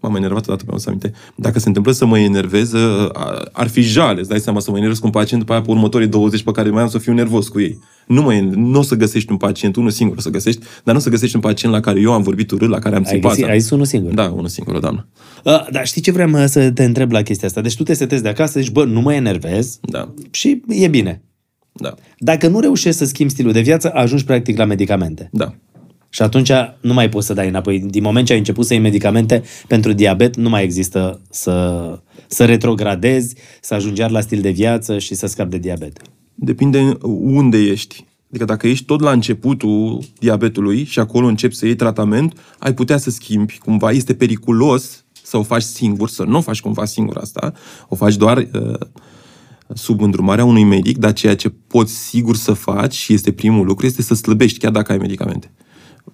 m-am 0.00 0.14
enervat 0.16 0.48
odată 0.48 0.64
pe 0.64 0.78
să 0.78 0.84
aminte, 0.88 1.12
dacă 1.36 1.58
se 1.58 1.68
întâmplă 1.68 1.92
să 1.92 2.06
mă 2.06 2.18
enervez, 2.18 2.74
a- 2.74 3.42
ar 3.52 3.68
fi 3.68 3.80
jale, 3.80 4.20
îți 4.20 4.28
dai 4.28 4.40
seama 4.40 4.60
să 4.60 4.70
mă 4.70 4.76
enervez 4.76 4.98
cu 4.98 5.06
un 5.06 5.12
pacient, 5.12 5.40
după 5.42 5.52
aia 5.54 5.62
pe 5.62 5.70
următorii 5.70 6.06
20 6.06 6.42
pe 6.42 6.50
care 6.50 6.70
mai 6.70 6.82
am 6.82 6.88
să 6.88 6.98
fiu 6.98 7.12
nervos 7.12 7.48
cu 7.48 7.60
ei. 7.60 7.78
Nu, 8.06 8.22
mă, 8.22 8.32
nu 8.54 8.78
o 8.78 8.82
să 8.82 8.94
găsești 8.94 9.30
un 9.30 9.36
pacient, 9.36 9.76
unul 9.76 9.90
singur 9.90 10.16
o 10.16 10.20
să 10.20 10.30
găsești, 10.30 10.60
dar 10.84 10.94
nu 10.94 11.00
o 11.00 11.02
să 11.02 11.10
găsești 11.10 11.34
un 11.36 11.40
pacient 11.42 11.74
la 11.74 11.80
care 11.80 12.00
eu 12.00 12.12
am 12.12 12.22
vorbit 12.22 12.50
urât, 12.50 12.68
la 12.68 12.78
care 12.78 12.96
am 12.96 13.04
Ai, 13.06 13.12
țipat. 13.14 13.30
găsit, 13.30 13.44
ai 13.46 13.60
zis 13.60 13.70
unul 13.70 13.84
singur. 13.84 14.12
Da, 14.14 14.24
unul 14.34 14.48
singur, 14.48 14.78
doamnă. 14.78 15.06
A, 15.44 15.66
dar 15.72 15.86
știi 15.86 16.00
ce 16.00 16.10
vreau 16.10 16.28
mă, 16.28 16.46
să 16.46 16.70
te 16.70 16.84
întreb 16.84 17.10
la 17.12 17.22
chestia 17.22 17.48
asta? 17.48 17.60
Deci 17.60 17.76
tu 17.76 17.82
te 17.82 17.92
setezi 17.94 18.22
de 18.22 18.28
acasă, 18.28 18.60
zici, 18.60 18.70
bă, 18.72 18.84
nu 18.84 19.00
mă 19.00 19.14
enervez 19.14 19.78
Da, 19.82 20.14
și 20.30 20.62
e 20.68 20.88
bine. 20.88 21.22
da, 21.72 21.94
Dacă 22.18 22.48
nu 22.48 22.60
reușești 22.60 22.98
să 22.98 23.04
schimbi 23.04 23.32
stilul 23.32 23.52
de 23.52 23.60
viață, 23.60 23.90
ajungi 23.94 24.24
practic 24.24 24.56
la 24.58 24.64
medicamente. 24.64 25.28
da. 25.32 25.54
Și 26.12 26.22
atunci 26.22 26.50
nu 26.80 26.92
mai 26.92 27.08
poți 27.08 27.26
să 27.26 27.34
dai 27.34 27.48
înapoi. 27.48 27.78
Din 27.78 28.02
moment 28.02 28.26
ce 28.26 28.32
ai 28.32 28.38
început 28.38 28.66
să 28.66 28.72
iei 28.72 28.82
medicamente 28.82 29.42
pentru 29.66 29.92
diabet, 29.92 30.36
nu 30.36 30.48
mai 30.48 30.62
există 30.62 31.20
să, 31.30 31.98
să 32.26 32.44
retrogradezi, 32.44 33.34
să 33.60 33.74
ajungi 33.74 34.00
iar 34.00 34.10
la 34.10 34.20
stil 34.20 34.40
de 34.40 34.50
viață 34.50 34.98
și 34.98 35.14
să 35.14 35.26
scapi 35.26 35.50
de 35.50 35.58
diabet. 35.58 36.00
Depinde 36.34 36.98
unde 37.22 37.58
ești. 37.58 38.04
Adică 38.28 38.44
dacă 38.44 38.66
ești 38.66 38.84
tot 38.84 39.00
la 39.00 39.10
începutul 39.10 40.02
diabetului 40.18 40.84
și 40.84 40.98
acolo 40.98 41.26
începi 41.26 41.54
să 41.54 41.66
iei 41.66 41.74
tratament, 41.74 42.38
ai 42.58 42.74
putea 42.74 42.96
să 42.96 43.10
schimbi 43.10 43.58
cumva. 43.58 43.90
Este 43.90 44.14
periculos 44.14 45.04
să 45.22 45.36
o 45.36 45.42
faci 45.42 45.62
singur, 45.62 46.08
să 46.08 46.24
nu 46.24 46.36
o 46.36 46.40
faci 46.40 46.60
cumva 46.60 46.84
singur 46.84 47.16
asta. 47.16 47.52
O 47.88 47.94
faci 47.94 48.16
doar 48.16 48.36
uh, 48.36 48.74
sub 49.74 50.02
îndrumarea 50.02 50.44
unui 50.44 50.64
medic, 50.64 50.98
dar 50.98 51.12
ceea 51.12 51.36
ce 51.36 51.48
poți 51.66 51.92
sigur 51.92 52.36
să 52.36 52.52
faci 52.52 52.94
și 52.94 53.12
este 53.12 53.32
primul 53.32 53.66
lucru 53.66 53.86
este 53.86 54.02
să 54.02 54.14
slăbești, 54.14 54.58
chiar 54.58 54.72
dacă 54.72 54.92
ai 54.92 54.98
medicamente. 54.98 55.50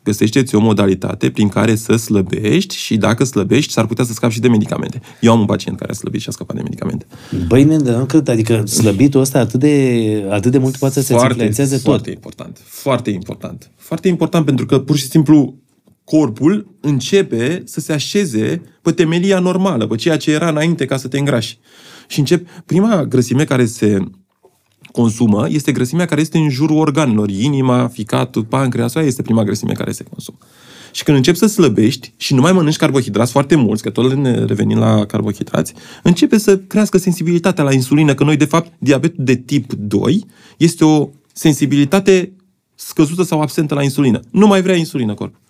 Găsește-ți 0.04 0.54
o 0.54 0.60
modalitate 0.60 1.30
prin 1.30 1.48
care 1.48 1.74
să 1.74 1.96
slăbești 1.96 2.76
și 2.76 2.96
dacă 2.96 3.24
slăbești, 3.24 3.72
s-ar 3.72 3.86
putea 3.86 4.04
să 4.04 4.12
scapi 4.12 4.32
și 4.32 4.40
de 4.40 4.48
medicamente. 4.48 5.00
Eu 5.20 5.32
am 5.32 5.40
un 5.40 5.46
pacient 5.46 5.78
care 5.78 5.90
a 5.90 5.94
slăbit 5.94 6.20
și 6.20 6.28
a 6.28 6.32
scăpat 6.32 6.56
de 6.56 6.62
medicamente. 6.62 7.06
Băi, 7.46 7.64
men, 7.64 7.84
dar 7.84 7.94
nu 7.96 8.04
cred, 8.04 8.28
adică 8.28 8.66
slăbitul 8.66 9.20
ăsta 9.20 9.38
atât 9.38 9.60
de, 9.60 10.26
atât 10.30 10.50
de 10.50 10.58
mult 10.58 10.76
poate 10.76 10.94
să-ți 10.94 11.12
influențeze 11.12 11.74
tot. 11.74 11.82
Foarte 11.84 12.10
important. 12.10 12.60
Foarte 12.64 13.10
important. 13.10 13.70
Foarte 13.76 14.08
important 14.08 14.44
pentru 14.44 14.66
că 14.66 14.78
pur 14.78 14.96
și 14.96 15.08
simplu 15.08 15.58
corpul 16.04 16.76
începe 16.80 17.62
să 17.64 17.80
se 17.80 17.92
așeze 17.92 18.62
pe 18.82 18.92
temelia 18.92 19.38
normală, 19.38 19.86
pe 19.86 19.96
ceea 19.96 20.16
ce 20.16 20.30
era 20.30 20.48
înainte 20.48 20.84
ca 20.84 20.96
să 20.96 21.08
te 21.08 21.18
îngrași. 21.18 21.58
Și 22.08 22.18
încep, 22.18 22.48
prima 22.66 23.04
grăsime 23.04 23.44
care 23.44 23.66
se 23.66 23.98
consumă 24.96 25.46
este 25.48 25.72
grăsimea 25.72 26.06
care 26.06 26.20
este 26.20 26.38
în 26.38 26.50
jurul 26.50 26.76
organelor. 26.76 27.30
Inima, 27.30 27.88
ficatul, 27.88 28.44
pancreasul, 28.44 28.98
aia 28.98 29.08
este 29.08 29.22
prima 29.22 29.42
grăsime 29.44 29.72
care 29.72 29.92
se 29.92 30.04
consumă. 30.04 30.38
Și 30.92 31.02
când 31.02 31.16
începi 31.16 31.38
să 31.38 31.46
slăbești 31.46 32.12
și 32.16 32.34
nu 32.34 32.40
mai 32.40 32.52
mănânci 32.52 32.76
carbohidrați 32.76 33.32
foarte 33.32 33.54
mulți, 33.54 33.82
că 33.82 33.90
tot 33.90 34.12
ne 34.12 34.44
revenim 34.44 34.78
la 34.78 35.06
carbohidrați, 35.06 35.74
începe 36.02 36.38
să 36.38 36.58
crească 36.58 36.98
sensibilitatea 36.98 37.64
la 37.64 37.72
insulină, 37.72 38.14
că 38.14 38.24
noi, 38.24 38.36
de 38.36 38.44
fapt, 38.44 38.72
diabetul 38.78 39.24
de 39.24 39.34
tip 39.34 39.72
2 39.72 40.24
este 40.56 40.84
o 40.84 41.08
sensibilitate 41.32 42.32
scăzută 42.74 43.22
sau 43.22 43.40
absentă 43.40 43.74
la 43.74 43.82
insulină. 43.82 44.20
Nu 44.30 44.46
mai 44.46 44.62
vrea 44.62 44.76
insulină 44.76 45.14
corpul. 45.14 45.40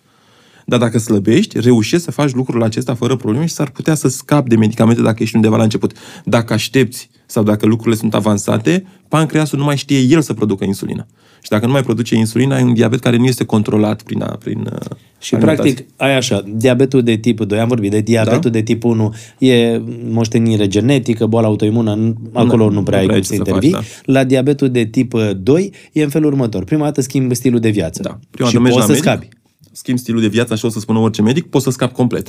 Dar 0.69 0.79
dacă 0.79 0.97
slăbești, 0.97 1.59
reușești 1.59 2.05
să 2.05 2.11
faci 2.11 2.31
lucrul 2.33 2.63
acesta 2.63 2.93
fără 2.95 3.15
probleme 3.15 3.45
și 3.45 3.53
s-ar 3.53 3.69
putea 3.69 3.95
să 3.95 4.07
scapi 4.07 4.49
de 4.49 4.55
medicamente 4.55 5.01
dacă 5.01 5.23
ești 5.23 5.35
undeva 5.35 5.57
la 5.57 5.63
început. 5.63 5.91
Dacă 6.25 6.53
aștepți 6.53 7.09
sau 7.25 7.43
dacă 7.43 7.65
lucrurile 7.65 7.95
sunt 7.95 8.13
avansate, 8.15 8.85
pancreasul 9.07 9.57
nu 9.59 9.63
mai 9.65 9.77
știe 9.77 9.99
el 9.99 10.21
să 10.21 10.33
producă 10.33 10.63
insulină. 10.65 11.05
Și 11.41 11.49
dacă 11.49 11.65
nu 11.65 11.71
mai 11.71 11.83
produce 11.83 12.15
insulină, 12.15 12.55
ai 12.55 12.63
un 12.63 12.73
diabet 12.73 12.99
care 12.99 13.17
nu 13.17 13.25
este 13.25 13.43
controlat 13.43 14.01
prin, 14.01 14.21
a- 14.21 14.37
prin 14.43 14.59
uh, 14.59 14.97
Și 15.19 15.35
alimentație. 15.35 15.73
practic, 15.73 15.93
ai 15.97 16.15
așa, 16.15 16.43
diabetul 16.55 17.03
de 17.03 17.15
tip 17.15 17.39
2, 17.39 17.59
am 17.59 17.67
vorbit 17.67 17.91
de 17.91 17.99
diabetul 17.99 18.39
Da. 18.41 18.49
de 18.49 18.61
tip 18.61 18.83
1, 18.83 19.13
e 19.37 19.81
moștenire 20.09 20.67
genetică, 20.67 21.25
boală 21.25 21.47
autoimună, 21.47 21.95
n- 21.95 22.31
acolo 22.33 22.65
Nu, 22.67 22.71
nu 22.73 22.83
prea 22.83 23.01
nu 23.01 23.03
ai 23.03 23.05
prea 23.05 23.05
cum 23.05 23.13
ai 23.15 23.23
să 23.23 23.29
ce 23.33 23.35
să 23.35 23.43
intervii. 23.45 23.71
faci, 23.71 23.85
La 24.05 24.23
diabetul 24.23 24.69
de 24.69 24.83
tip 24.85 25.13
2 25.37 25.71
e 25.91 26.03
în 26.03 26.09
felul 26.09 26.27
următor. 26.31 26.63
Prima 26.63 26.83
dată 26.83 27.01
schimbi 27.01 27.35
stilul 27.35 27.59
de 27.59 27.69
viață. 27.69 28.01
Da. 28.01 28.19
Prima 28.29 28.47
și 28.49 28.53
dată 28.55 28.67
mergi 28.69 28.79
poți 28.79 28.89
la 28.89 28.95
să 28.95 29.09
medic, 29.11 29.25
scapi. 29.27 29.36
Schimbi 29.77 29.99
stilul 30.01 30.21
de 30.21 30.27
viață, 30.27 30.53
așa 30.53 30.67
o 30.67 30.69
să 30.69 30.79
spună 30.79 30.99
orice 30.99 31.21
medic, 31.21 31.45
poți 31.49 31.63
să 31.63 31.69
scapi 31.69 31.93
complet. 31.93 32.27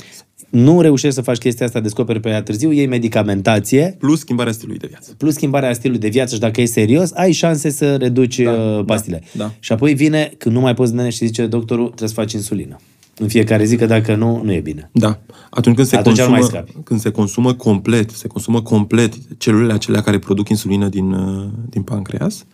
Nu 0.49 0.81
reușești 0.81 1.15
să 1.15 1.21
faci 1.21 1.37
chestia 1.37 1.65
asta, 1.65 1.79
descoperi 1.79 2.19
pe 2.19 2.29
ea 2.29 2.41
târziu, 2.43 2.71
iei 2.71 2.87
medicamentație, 2.87 3.95
Plus 3.99 4.19
schimbarea 4.19 4.51
stilului 4.53 4.79
de 4.79 4.87
viață. 4.89 5.13
plus 5.17 5.33
schimbarea 5.33 5.73
stilului 5.73 6.01
de 6.01 6.07
viață 6.07 6.33
și 6.33 6.39
dacă 6.41 6.61
e 6.61 6.65
serios, 6.65 7.11
ai 7.11 7.31
șanse 7.31 7.69
să 7.69 7.95
reduci 7.95 8.39
da, 8.39 8.51
pastile. 8.85 9.23
da. 9.31 9.51
Și 9.59 9.71
apoi 9.71 9.93
vine, 9.93 10.31
când 10.37 10.55
nu 10.55 10.61
mai 10.61 10.73
poți 10.73 10.93
nene 10.93 11.09
și 11.09 11.25
zice 11.25 11.45
doctorul, 11.47 11.85
trebuie 11.85 12.09
să 12.09 12.15
faci 12.15 12.33
insulină. 12.33 12.75
în 13.19 13.27
fiecare 13.27 13.63
zi, 13.65 13.75
că 13.75 13.85
dacă 13.85 14.15
nu, 14.15 14.41
nu 14.43 14.53
e 14.53 14.59
bine. 14.59 14.89
Da. 14.93 15.19
Atunci 15.49 15.75
când 15.75 15.87
se, 15.87 15.95
Atunci 15.95 16.17
nu 16.17 16.23
consumă, 16.25 16.37
mai 16.39 16.63
scapi. 16.65 16.83
când 16.83 16.99
se 16.99 17.09
consumă 17.09 17.53
complet, 17.53 18.09
se 18.09 18.27
consumă 18.27 18.61
complet 18.61 19.13
celulele 19.37 19.73
acelea 19.73 20.01
care 20.01 20.19
produc 20.19 20.49
insulină 20.49 20.87
din, 20.87 21.11
uh, 21.11 21.45
din 21.69 21.81
pancreas, 21.81 22.35
uh, 22.35 22.45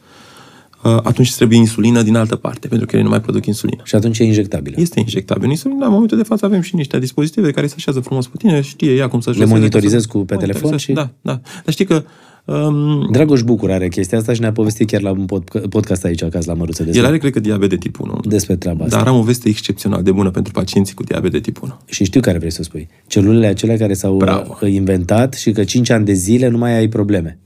atunci 0.89 1.36
trebuie 1.36 1.57
insulină 1.57 2.01
din 2.01 2.15
altă 2.15 2.36
parte, 2.36 2.67
pentru 2.67 2.88
că 2.88 2.95
ele 2.95 3.03
nu 3.03 3.09
mai 3.11 3.21
produc 3.21 3.45
insulină. 3.45 3.81
Și 3.83 3.95
atunci 3.95 4.19
e 4.19 4.23
injectabilă. 4.23 4.75
Este 4.79 4.99
injectabil 4.99 5.49
insulina. 5.49 5.86
În 5.86 5.91
momentul 5.91 6.17
de 6.17 6.23
față 6.23 6.45
avem 6.45 6.61
și 6.61 6.75
niște 6.75 6.99
dispozitive 6.99 7.51
care 7.51 7.67
se 7.67 7.73
așează 7.77 7.99
frumos 7.99 8.27
pe 8.27 8.38
tine, 8.38 8.61
știe 8.61 8.93
ea 8.95 9.07
cum 9.07 9.19
să 9.19 9.33
Le 9.38 9.45
monitorizezi 9.45 10.07
cu 10.07 10.17
pe 10.17 10.36
telefon 10.36 10.77
și- 10.77 10.91
Da, 10.91 11.09
da. 11.21 11.41
Dar 11.63 11.73
știi 11.73 11.86
că 11.86 12.03
um, 12.45 13.07
Dragoș 13.11 13.41
Bucur 13.41 13.71
are 13.71 13.88
chestia 13.88 14.17
asta 14.17 14.33
și 14.33 14.39
ne-a 14.39 14.51
povestit 14.51 14.88
chiar 14.88 15.01
la 15.01 15.11
un 15.11 15.25
pod- 15.25 15.69
podcast 15.69 16.03
aici 16.05 16.23
acasă 16.23 16.51
la 16.51 16.57
Măruță 16.57 16.83
despre, 16.83 17.01
el 17.01 17.07
are, 17.07 17.17
cred 17.17 17.31
că, 17.31 17.39
diabet 17.39 17.69
de 17.69 17.77
tip 17.77 17.99
1. 17.99 18.19
despre 18.23 18.55
treaba 18.55 18.83
asta. 18.83 18.97
Dar 18.97 19.07
am 19.07 19.17
o 19.17 19.21
veste 19.23 19.49
excepțional 19.49 20.03
de 20.03 20.11
bună 20.11 20.29
pentru 20.31 20.51
pacienții 20.53 20.95
cu 20.95 21.03
diabet 21.03 21.31
de 21.31 21.39
tip 21.39 21.61
1. 21.61 21.77
Și 21.86 22.03
știu 22.03 22.21
care 22.21 22.38
vrei 22.38 22.51
să 22.51 22.63
spui. 22.63 22.88
Celulele 23.07 23.47
acelea 23.47 23.77
care 23.77 23.93
s-au 23.93 24.15
Bravo. 24.17 24.57
uh, 24.61 24.71
inventat 24.71 25.33
și 25.33 25.51
că 25.51 25.63
5 25.63 25.89
ani 25.89 26.05
de 26.05 26.13
zile 26.13 26.47
nu 26.47 26.57
mai 26.57 26.75
ai 26.77 26.88
probleme. 26.88 27.39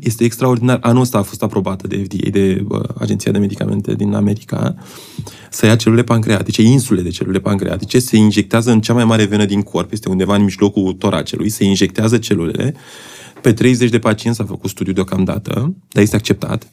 Este 0.00 0.24
extraordinar. 0.24 0.78
Anul 0.82 1.02
ăsta 1.02 1.18
a 1.18 1.22
fost 1.22 1.42
aprobată 1.42 1.86
de 1.86 1.96
FDA, 1.96 2.28
de 2.30 2.64
uh, 2.68 2.80
Agenția 2.98 3.32
de 3.32 3.38
Medicamente 3.38 3.94
din 3.94 4.14
America, 4.14 4.74
să 5.50 5.66
ia 5.66 5.76
celule 5.76 6.02
pancreatice, 6.02 6.62
insule 6.62 7.02
de 7.02 7.08
celule 7.08 7.38
pancreatice, 7.38 7.98
se 7.98 8.16
injectează 8.16 8.70
în 8.70 8.80
cea 8.80 8.92
mai 8.94 9.04
mare 9.04 9.24
venă 9.24 9.44
din 9.44 9.62
corp, 9.62 9.92
este 9.92 10.08
undeva 10.08 10.34
în 10.34 10.42
mijlocul 10.42 10.92
toracelui, 10.92 11.48
se 11.48 11.64
injectează 11.64 12.18
celulele. 12.18 12.74
Pe 13.40 13.52
30 13.52 13.90
de 13.90 13.98
pacienți 13.98 14.38
s-a 14.38 14.44
făcut 14.44 14.70
studiu 14.70 14.92
deocamdată, 14.92 15.74
dar 15.88 16.02
este 16.02 16.16
acceptat. 16.16 16.66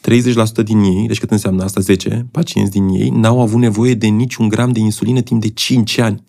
30% 0.00 0.64
din 0.64 0.80
ei, 0.80 1.04
deci 1.06 1.18
cât 1.18 1.30
înseamnă 1.30 1.64
asta, 1.64 1.80
10 1.80 2.26
pacienți 2.30 2.70
din 2.70 2.88
ei, 2.88 3.08
n-au 3.08 3.40
avut 3.40 3.60
nevoie 3.60 3.94
de 3.94 4.06
niciun 4.06 4.48
gram 4.48 4.72
de 4.72 4.80
insulină 4.80 5.20
timp 5.20 5.40
de 5.40 5.48
5 5.48 5.98
ani. 5.98 6.22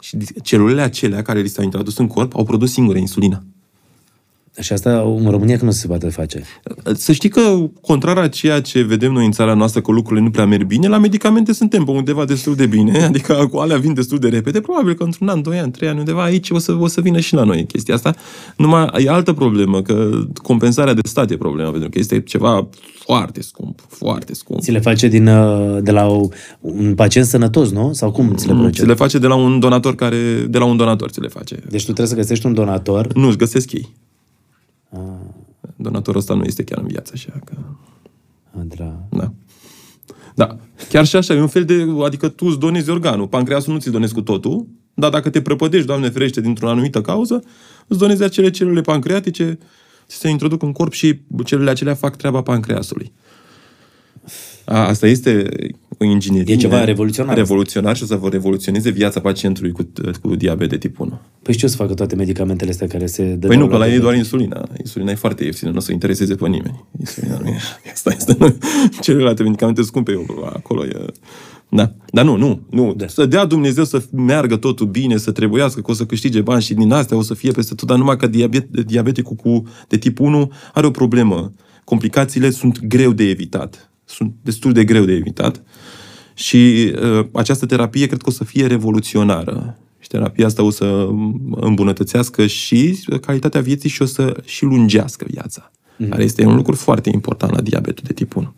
Și 0.00 0.16
celulele 0.42 0.80
acelea 0.80 1.22
care 1.22 1.40
li 1.40 1.48
s-au 1.48 1.64
introdus 1.64 1.96
în 1.96 2.06
corp 2.06 2.36
au 2.36 2.44
produs 2.44 2.72
singure 2.72 2.98
insulină. 2.98 3.46
Și 4.60 4.72
asta 4.72 5.00
în 5.18 5.30
România 5.30 5.56
că 5.56 5.64
nu 5.64 5.70
se 5.70 5.86
poate 5.86 6.08
face. 6.08 6.42
Să 6.94 7.12
știi 7.12 7.28
că, 7.28 7.40
contrar 7.80 8.18
a 8.18 8.28
ceea 8.28 8.60
ce 8.60 8.82
vedem 8.82 9.12
noi 9.12 9.24
în 9.24 9.32
țara 9.32 9.54
noastră, 9.54 9.80
că 9.80 9.92
lucrurile 9.92 10.24
nu 10.24 10.30
prea 10.30 10.46
merg 10.46 10.66
bine, 10.66 10.88
la 10.88 10.98
medicamente 10.98 11.52
suntem 11.52 11.84
pe 11.84 11.90
undeva 11.90 12.24
destul 12.24 12.54
de 12.54 12.66
bine, 12.66 13.02
adică 13.04 13.48
cu 13.50 13.56
alea 13.56 13.76
vin 13.76 13.94
destul 13.94 14.18
de 14.18 14.28
repede, 14.28 14.60
probabil 14.60 14.94
că 14.94 15.02
într-un 15.02 15.28
an, 15.28 15.42
doi 15.42 15.58
ani, 15.58 15.70
trei 15.70 15.88
ani, 15.88 15.98
undeva 15.98 16.22
aici 16.22 16.50
o 16.50 16.58
să, 16.58 16.76
o 16.80 16.86
să 16.86 17.00
vină 17.00 17.20
și 17.20 17.34
la 17.34 17.44
noi 17.44 17.66
chestia 17.66 17.94
asta. 17.94 18.14
Numai 18.56 18.88
e 19.04 19.10
altă 19.10 19.32
problemă, 19.32 19.82
că 19.82 20.10
compensarea 20.42 20.94
de 20.94 21.00
stat 21.04 21.30
e 21.30 21.36
problema, 21.36 21.70
pentru 21.70 21.88
că 21.88 21.98
este 21.98 22.20
ceva 22.20 22.68
foarte 23.04 23.42
scump, 23.42 23.80
foarte 23.88 24.34
scump. 24.34 24.60
Ți 24.60 24.70
le 24.70 24.80
face 24.80 25.08
din, 25.08 25.26
uh, 25.26 25.78
de 25.82 25.90
la 25.90 26.06
o, 26.06 26.28
un 26.60 26.94
pacient 26.94 27.26
sănătos, 27.26 27.70
nu? 27.70 27.92
Sau 27.92 28.10
cum 28.10 28.34
ți 28.34 28.46
le 28.46 28.52
Ți 28.52 28.58
procede? 28.60 28.86
le 28.86 28.94
face 28.94 29.18
de 29.18 29.26
la 29.26 29.34
un 29.34 29.58
donator 29.58 29.94
care, 29.94 30.46
de 30.48 30.58
la 30.58 30.64
un 30.64 30.76
donator 30.76 31.10
ți 31.10 31.20
le 31.20 31.28
face. 31.28 31.54
Deci 31.68 31.84
tu 31.84 31.92
trebuie 31.92 32.06
să 32.06 32.14
găsești 32.14 32.46
un 32.46 32.54
donator. 32.54 33.14
Nu, 33.14 33.26
îți 33.26 33.38
găsesc 33.38 33.72
ei. 33.72 33.88
Donatorul 35.76 36.20
ăsta 36.20 36.34
nu 36.34 36.44
este 36.44 36.64
chiar 36.64 36.78
în 36.78 36.86
viață, 36.86 37.12
așa 37.14 37.40
că... 37.44 37.54
Ah, 38.50 38.64
de 38.64 38.74
la... 38.78 39.06
Da. 39.10 39.32
Da. 40.34 40.56
Chiar 40.88 41.06
și 41.06 41.16
așa, 41.16 41.34
e 41.34 41.40
un 41.40 41.46
fel 41.46 41.64
de... 41.64 41.86
Adică 42.04 42.28
tu 42.28 42.46
îți 42.46 42.58
donezi 42.58 42.90
organul. 42.90 43.28
Pancreasul 43.28 43.72
nu 43.72 43.78
ți-l 43.78 43.92
donezi 43.92 44.14
cu 44.14 44.22
totul, 44.22 44.66
dar 44.94 45.10
dacă 45.10 45.30
te 45.30 45.42
prăpădești, 45.42 45.86
Doamne 45.86 46.10
ferește, 46.10 46.40
dintr-o 46.40 46.68
anumită 46.68 47.00
cauză, 47.00 47.42
îți 47.86 47.98
donezi 47.98 48.22
acele 48.22 48.50
celule 48.50 48.80
pancreatice, 48.80 49.58
ți 50.08 50.16
se 50.16 50.28
introduc 50.28 50.62
în 50.62 50.72
corp 50.72 50.92
și 50.92 51.20
celulele 51.44 51.70
acelea 51.70 51.94
fac 51.94 52.16
treaba 52.16 52.42
pancreasului. 52.42 53.12
A, 54.64 54.86
asta 54.86 55.06
este 55.06 55.48
o 55.85 55.85
inginerie. 56.04 56.54
E 56.54 56.56
ceva 56.56 56.84
revoluționar. 56.84 57.36
Revoluționar 57.36 57.96
și 57.96 58.02
o 58.02 58.06
să 58.06 58.16
vă 58.16 58.28
revoluționeze 58.28 58.90
viața 58.90 59.20
pacientului 59.20 59.72
cu, 59.72 59.88
cu 60.22 60.34
diabet 60.34 60.68
de 60.68 60.78
tip 60.78 61.00
1. 61.00 61.20
Păi 61.42 61.54
și 61.54 61.60
ce 61.60 61.66
o 61.66 61.68
să 61.68 61.76
facă 61.76 61.94
toate 61.94 62.14
medicamentele 62.14 62.70
astea 62.70 62.86
care 62.86 63.06
se 63.06 63.24
dă 63.24 63.46
Păi 63.46 63.56
nu, 63.56 63.66
că 63.68 63.76
la 63.76 63.88
ei 63.88 63.94
e 63.94 63.98
doar 63.98 64.14
insulina. 64.14 64.68
Insulina 64.78 65.10
e 65.10 65.14
foarte 65.14 65.44
ieftină, 65.44 65.70
nu 65.70 65.76
o 65.76 65.80
să 65.80 65.92
intereseze 65.92 66.34
pe 66.34 66.48
nimeni. 66.48 66.84
Insulina 66.98 67.38
nu 67.42 67.48
e. 67.48 67.56
Asta 67.92 68.14
este. 68.16 68.56
Celelalte 69.00 69.42
medicamente 69.42 69.82
scumpe 69.82 70.12
eu, 70.12 70.50
acolo 70.52 70.84
e... 70.84 71.04
Da. 71.68 71.92
Dar 72.10 72.24
nu, 72.24 72.36
nu, 72.36 72.60
nu. 72.70 72.94
Da. 72.94 73.06
Să 73.06 73.26
dea 73.26 73.44
Dumnezeu 73.44 73.84
să 73.84 74.02
meargă 74.12 74.56
totul 74.56 74.86
bine, 74.86 75.16
să 75.16 75.30
trebuiască, 75.30 75.80
că 75.80 75.90
o 75.90 75.94
să 75.94 76.06
câștige 76.06 76.40
bani 76.40 76.62
și 76.62 76.74
din 76.74 76.92
astea 76.92 77.16
o 77.16 77.22
să 77.22 77.34
fie 77.34 77.50
peste 77.50 77.74
tot, 77.74 77.88
dar 77.88 77.98
numai 77.98 78.16
că 78.16 78.26
diabet, 78.26 78.76
diabeticul 78.80 79.36
cu, 79.36 79.62
de 79.88 79.96
tip 79.96 80.20
1 80.20 80.52
are 80.72 80.86
o 80.86 80.90
problemă. 80.90 81.52
Complicațiile 81.84 82.50
sunt 82.50 82.84
greu 82.84 83.12
de 83.12 83.24
evitat. 83.28 83.90
Sunt 84.04 84.34
destul 84.42 84.72
de 84.72 84.84
greu 84.84 85.04
de 85.04 85.12
evitat. 85.12 85.62
Și 86.36 86.92
uh, 87.02 87.26
această 87.32 87.66
terapie 87.66 88.06
cred 88.06 88.22
că 88.22 88.28
o 88.28 88.32
să 88.32 88.44
fie 88.44 88.66
revoluționară. 88.66 89.78
Și 89.98 90.08
terapia 90.08 90.46
asta 90.46 90.62
o 90.62 90.70
să 90.70 91.08
îmbunătățească 91.50 92.46
și 92.46 93.04
calitatea 93.20 93.60
vieții 93.60 93.88
și 93.88 94.02
o 94.02 94.04
să 94.04 94.42
și 94.44 94.64
lungească 94.64 95.26
viața. 95.28 95.70
Mm. 95.96 96.08
Care 96.08 96.22
este 96.22 96.44
un 96.44 96.54
lucru 96.54 96.74
foarte 96.74 97.10
important 97.12 97.52
la 97.52 97.60
diabetul 97.60 98.04
de 98.06 98.12
tip 98.12 98.36
1. 98.36 98.54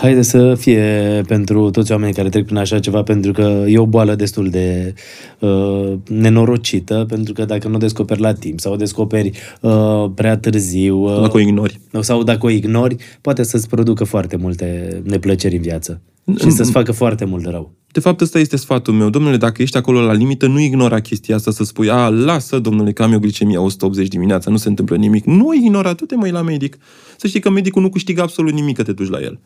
Haide 0.00 0.22
să 0.22 0.54
fie 0.54 1.22
pentru 1.26 1.70
toți 1.70 1.92
oamenii 1.92 2.14
care 2.14 2.28
trec 2.28 2.44
prin 2.44 2.56
așa 2.56 2.78
ceva, 2.78 3.02
pentru 3.02 3.32
că 3.32 3.64
e 3.66 3.78
o 3.78 3.86
boală 3.86 4.14
destul 4.14 4.48
de 4.50 4.94
uh, 5.38 5.92
nenorocită, 6.08 7.04
pentru 7.08 7.32
că 7.32 7.44
dacă 7.44 7.68
nu 7.68 7.74
o 7.74 7.78
descoperi 7.78 8.20
la 8.20 8.32
timp 8.32 8.60
sau 8.60 8.72
o 8.72 8.76
descoperi 8.76 9.30
uh, 9.60 10.04
prea 10.14 10.36
târziu 10.36 10.96
uh, 10.96 11.20
Dacă 11.20 11.36
o 11.36 11.40
ignori. 11.40 11.80
sau 12.00 12.22
dacă 12.22 12.46
o 12.46 12.50
ignori, 12.50 12.96
poate 13.20 13.42
să-ți 13.42 13.68
producă 13.68 14.04
foarte 14.04 14.36
multe 14.36 15.00
neplăceri 15.04 15.56
în 15.56 15.62
viață 15.62 16.00
și 16.40 16.50
să-ți 16.50 16.70
facă 16.70 16.92
foarte 16.92 17.24
mult 17.24 17.46
rău. 17.46 17.72
De 17.92 18.00
fapt, 18.00 18.20
ăsta 18.20 18.38
este 18.38 18.56
sfatul 18.56 18.94
meu. 18.94 19.10
Domnule, 19.10 19.36
dacă 19.36 19.62
ești 19.62 19.76
acolo 19.76 20.00
la 20.00 20.12
limită, 20.12 20.46
nu 20.46 20.60
ignora 20.60 21.00
chestia 21.00 21.34
asta 21.34 21.50
să 21.50 21.64
spui, 21.64 21.90
a, 21.90 22.08
lasă, 22.08 22.58
domnule, 22.58 22.92
că 22.92 23.02
am 23.02 23.12
eu 23.12 23.18
glicemia 23.18 23.60
180 23.60 24.08
dimineața, 24.08 24.50
nu 24.50 24.56
se 24.56 24.68
întâmplă 24.68 24.96
nimic. 24.96 25.24
Nu 25.24 25.54
ignora, 25.54 25.94
tu 25.94 26.04
te 26.04 26.14
mai 26.14 26.30
la 26.30 26.42
medic. 26.42 26.78
Să 27.16 27.26
știi 27.26 27.40
că 27.40 27.50
medicul 27.50 27.82
nu 27.82 27.88
câștigă 27.88 28.22
absolut 28.22 28.52
nimic 28.52 28.76
că 28.76 28.82
te 28.82 28.92
duci 28.92 29.08
la 29.08 29.20
el. 29.20 29.40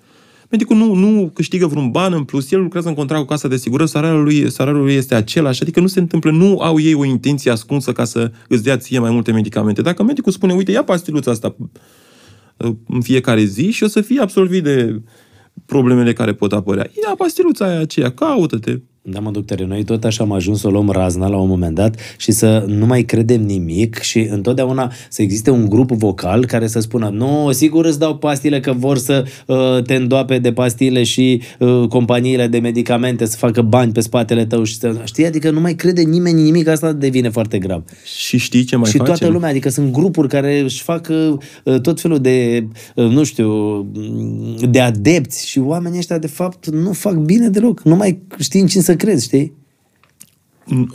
Medicul 0.51 0.77
nu, 0.77 0.95
nu 0.95 1.31
câștigă 1.35 1.67
vreun 1.67 1.91
ban 1.91 2.13
în 2.13 2.25
plus, 2.25 2.51
el 2.53 2.61
lucrează 2.61 2.89
în 2.89 2.95
contract 2.95 3.23
cu 3.23 3.29
casa 3.29 3.49
de 3.49 3.55
asigurări, 3.55 3.91
salariul 3.91 4.23
lui, 4.23 4.51
salariul 4.51 4.85
lui 4.85 4.95
este 4.95 5.15
același, 5.15 5.63
adică 5.63 5.81
nu 5.81 5.87
se 5.87 6.01
întâmplă, 6.01 6.31
nu 6.31 6.59
au 6.61 6.81
ei 6.81 6.95
o 6.95 7.05
intenție 7.05 7.51
ascunsă 7.51 7.93
ca 7.93 8.05
să 8.05 8.33
îți 8.49 8.63
dea 8.63 8.77
ție 8.77 8.99
mai 8.99 9.11
multe 9.11 9.33
medicamente. 9.33 9.83
Dacă 9.83 10.03
medicul 10.03 10.33
spune, 10.33 10.53
uite, 10.53 10.71
ia 10.71 10.85
pastiluța 10.85 11.31
asta 11.31 11.57
uh, 12.57 12.75
în 12.89 13.01
fiecare 13.01 13.45
zi 13.45 13.71
și 13.71 13.83
o 13.83 13.87
să 13.87 14.01
fii 14.01 14.19
absolvit 14.19 14.63
de 14.63 15.03
problemele 15.67 16.13
care 16.13 16.35
pot 16.35 16.53
apărea. 16.53 16.91
Ia 17.03 17.15
pastiluța 17.15 17.65
aia 17.65 17.81
aceea, 17.81 18.11
caută-te. 18.11 18.81
Da, 19.03 19.21
mă, 19.21 19.31
doctore, 19.31 19.65
noi 19.65 19.85
tot 19.85 20.05
așa 20.05 20.25
am 20.25 20.33
ajuns 20.33 20.61
să 20.61 20.67
o 20.67 20.71
luăm 20.71 20.91
razna 20.91 21.29
la 21.29 21.37
un 21.37 21.49
moment 21.49 21.75
dat 21.75 21.97
și 22.17 22.33
să 22.33 22.65
nu 22.67 22.87
mai 22.87 23.03
credem 23.03 23.43
nimic 23.43 23.99
și 23.99 24.19
întotdeauna 24.19 24.93
să 25.09 25.23
existe 25.23 25.51
un 25.51 25.69
grup 25.69 25.91
vocal 25.91 26.47
care 26.47 26.67
să 26.67 26.81
spună 26.81 27.09
nu, 27.09 27.53
sigur 27.53 27.85
îți 27.85 27.99
dau 27.99 28.17
pastile 28.17 28.61
că 28.61 28.73
vor 28.73 28.99
să 28.99 29.25
uh, 29.47 29.83
te 29.83 29.95
îndoape 29.95 30.39
de 30.39 30.53
pastile 30.53 31.03
și 31.03 31.43
uh, 31.59 31.89
companiile 31.89 32.47
de 32.47 32.59
medicamente 32.59 33.25
să 33.25 33.37
facă 33.37 33.63
bani 33.63 33.93
pe 33.93 34.01
spatele 34.01 34.47
tău 34.47 34.65
și 34.65 34.79
să... 34.79 35.01
Știi? 35.05 35.27
Adică 35.27 35.51
nu 35.51 35.61
mai 35.61 35.75
crede 35.75 36.03
nimeni 36.03 36.43
nimic, 36.43 36.69
asta 36.69 36.93
devine 36.93 37.29
foarte 37.29 37.59
grav. 37.59 37.83
Și 38.19 38.39
știi 38.39 38.65
ce 38.65 38.77
mai 38.77 38.91
și 38.91 38.97
facem? 38.97 39.15
toată 39.15 39.33
lumea, 39.33 39.49
adică 39.49 39.69
sunt 39.69 39.93
grupuri 39.93 40.29
care 40.29 40.59
își 40.59 40.83
fac 40.83 41.09
uh, 41.65 41.81
tot 41.81 42.01
felul 42.01 42.19
de, 42.19 42.67
uh, 42.95 43.07
nu 43.07 43.25
știu, 43.25 43.49
mm, 43.95 44.57
de 44.71 44.81
adepți 44.81 45.49
și 45.49 45.59
oamenii 45.59 45.99
ăștia 45.99 46.19
de 46.19 46.27
fapt 46.27 46.67
nu 46.67 46.93
fac 46.93 47.15
bine 47.15 47.49
deloc. 47.49 47.83
Nu 47.83 47.97
mai 47.97 48.23
știi 48.39 48.61
în 48.61 48.67
cine 48.67 48.83
să 48.83 48.90
crezi, 48.95 49.25
știi? 49.25 49.59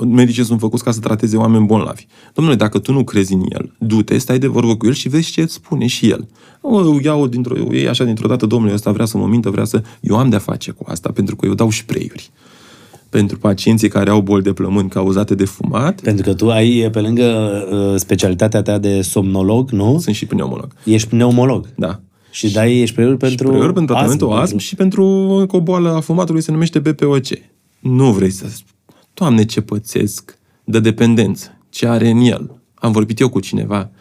medicii 0.07 0.43
sunt 0.43 0.59
făcuți 0.59 0.83
ca 0.83 0.91
să 0.91 0.99
trateze 0.99 1.37
oameni 1.37 1.65
bolnavi. 1.65 2.05
Domnule, 2.33 2.55
dacă 2.55 2.79
tu 2.79 2.91
nu 2.91 3.03
crezi 3.03 3.33
în 3.33 3.43
el, 3.49 3.75
du-te, 3.79 4.17
stai 4.17 4.39
de 4.39 4.47
vorbă 4.47 4.75
cu 4.75 4.85
el 4.85 4.93
și 4.93 5.09
vezi 5.09 5.31
ce 5.31 5.41
îți 5.41 5.53
spune 5.53 5.87
și 5.87 6.09
el. 6.09 6.27
O 6.61 6.99
iau 7.01 7.27
dintr-o, 7.27 7.55
o 7.67 7.73
iei 7.73 7.87
așa 7.87 8.03
dintr-o 8.03 8.27
dată, 8.27 8.45
domnule, 8.45 8.73
ăsta 8.73 8.91
vrea 8.91 9.05
să 9.05 9.17
mă 9.17 9.27
mintă, 9.27 9.49
vrea 9.49 9.63
să... 9.63 9.81
Eu 9.99 10.17
am 10.17 10.29
de-a 10.29 10.39
face 10.39 10.71
cu 10.71 10.85
asta, 10.87 11.11
pentru 11.11 11.35
că 11.35 11.45
eu 11.45 11.53
dau 11.53 11.69
spray-uri. 11.69 12.31
Pentru 13.09 13.37
pacienții 13.37 13.87
care 13.87 14.09
au 14.09 14.21
boli 14.21 14.43
de 14.43 14.53
plămâni 14.53 14.89
cauzate 14.89 15.35
de 15.35 15.45
fumat, 15.45 16.01
Pentru 16.01 16.23
că 16.23 16.33
tu 16.33 16.49
ai, 16.49 16.89
pe 16.91 16.99
lângă 16.99 17.23
uh, 17.71 17.99
specialitatea 17.99 18.61
ta 18.61 18.77
de 18.77 19.01
somnolog, 19.01 19.69
nu? 19.69 19.99
sunt 19.99 20.15
și 20.15 20.25
pneumolog. 20.25 20.67
Ești 20.83 21.07
pneumolog. 21.07 21.69
Da. 21.75 21.99
Și 22.31 22.51
dai 22.51 22.83
spray-uri 22.87 23.17
pentru 23.17 23.47
Spray-uri 23.47 23.73
pentru 23.73 23.93
tratamentul 23.93 24.27
astm, 24.27 24.41
astm 24.41 24.57
și 24.57 24.75
pentru 24.75 25.03
o 25.51 25.61
boală 25.61 25.89
a 25.89 25.99
fumatului 25.99 26.41
se 26.41 26.51
numește 26.51 26.79
BPOC. 26.79 27.27
Nu 27.85 28.13
vrei 28.13 28.29
să... 28.29 28.51
Doamne, 29.13 29.45
ce 29.45 29.61
pățesc 29.61 30.37
de 30.63 30.79
dependență. 30.79 31.57
Ce 31.69 31.87
are 31.87 32.09
în 32.09 32.17
el. 32.17 32.61
Am 32.73 32.91
vorbit 32.91 33.19
eu 33.19 33.29
cu 33.29 33.39
cineva. 33.39 33.91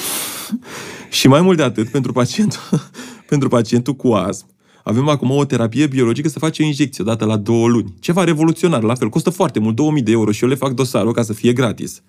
și 1.10 1.28
mai 1.28 1.40
mult 1.40 1.56
de 1.56 1.62
atât, 1.62 1.88
pentru 1.88 2.12
pacientul, 2.12 2.60
pentru 3.28 3.48
pacientul 3.48 3.94
cu 3.94 4.12
astm, 4.12 4.46
avem 4.82 5.08
acum 5.08 5.30
o 5.30 5.44
terapie 5.44 5.86
biologică 5.86 6.28
să 6.28 6.38
face 6.38 6.62
o 6.62 6.66
injecție 6.66 7.04
odată 7.04 7.24
la 7.24 7.36
două 7.36 7.68
luni. 7.68 7.94
Ceva 8.00 8.24
revoluționar, 8.24 8.82
la 8.82 8.94
fel. 8.94 9.08
Costă 9.08 9.30
foarte 9.30 9.58
mult, 9.58 9.74
2000 9.74 10.02
de 10.02 10.10
euro 10.10 10.30
și 10.32 10.42
eu 10.42 10.48
le 10.48 10.54
fac 10.54 10.72
dosarul 10.72 11.12
ca 11.12 11.22
să 11.22 11.32
fie 11.32 11.52
gratis. 11.52 12.02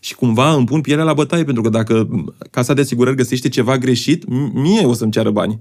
Și 0.00 0.14
cumva 0.14 0.52
îmi 0.52 0.66
pun 0.66 0.80
pielea 0.80 1.04
la 1.04 1.14
bătaie, 1.14 1.44
pentru 1.44 1.62
că 1.62 1.68
dacă 1.68 2.08
casa 2.50 2.74
de 2.74 2.80
asigurări 2.80 3.16
găsește 3.16 3.48
ceva 3.48 3.78
greșit, 3.78 4.24
m- 4.24 4.52
mie 4.52 4.84
o 4.84 4.92
să-mi 4.92 5.10
ceară 5.10 5.30
bani. 5.30 5.60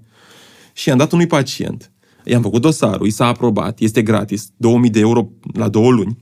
Și 0.73 0.89
i-am 0.89 0.97
dat 0.97 1.11
unui 1.11 1.27
pacient. 1.27 1.91
I-am 2.29 2.41
făcut 2.41 2.61
dosarul, 2.61 3.05
i 3.07 3.09
s-a 3.09 3.25
aprobat, 3.27 3.79
este 3.79 4.01
gratis, 4.01 4.49
2000 4.57 4.89
de 4.89 4.99
euro 4.99 5.27
la 5.53 5.69
două 5.69 5.91
luni. 5.91 6.17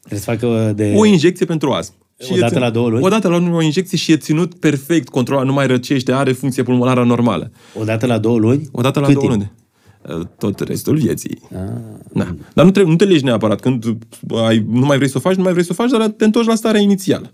Trebuie 0.00 0.20
să 0.20 0.30
facă 0.30 0.72
de... 0.76 0.92
O 0.96 1.04
injecție 1.04 1.46
pentru 1.46 1.70
astm. 1.70 1.94
O 2.30 2.34
e 2.36 2.38
dată 2.38 2.46
ținut- 2.54 2.62
la 2.64 2.70
două 2.70 2.88
luni? 2.88 3.04
O 3.04 3.08
dată 3.08 3.28
la 3.28 3.38
luni 3.38 3.54
o 3.54 3.62
injecție 3.62 3.98
și 3.98 4.12
e 4.12 4.16
ținut 4.16 4.54
perfect, 4.54 5.08
controlat, 5.08 5.44
nu 5.44 5.52
mai 5.52 5.66
răcește, 5.66 6.12
are 6.12 6.32
funcție 6.32 6.62
pulmonară 6.62 7.04
normală. 7.04 7.50
O 7.80 7.84
dată 7.84 8.06
la 8.06 8.18
două 8.18 8.38
luni? 8.38 8.68
O 8.72 8.80
dată 8.80 9.00
la 9.00 9.06
Cât 9.06 9.14
două 9.14 9.28
timp? 9.28 9.38
luni. 9.40 9.52
Uh, 10.20 10.26
Tot 10.38 10.60
restul 10.60 10.96
vieții. 10.96 11.38
Da. 12.12 12.34
Dar 12.54 12.64
nu, 12.64 12.70
trebuie, 12.70 12.92
nu 12.92 12.96
te 12.96 13.04
legi 13.04 13.24
neapărat. 13.24 13.60
Când 13.60 13.84
ai, 14.46 14.64
nu 14.68 14.86
mai 14.86 14.96
vrei 14.96 15.08
să 15.08 15.16
o 15.16 15.20
faci, 15.20 15.34
nu 15.36 15.42
mai 15.42 15.52
vrei 15.52 15.64
să 15.64 15.70
o 15.72 15.82
faci, 15.82 15.90
dar 15.90 16.08
te 16.08 16.24
întorci 16.24 16.46
la 16.46 16.54
starea 16.54 16.80
inițială. 16.80 17.30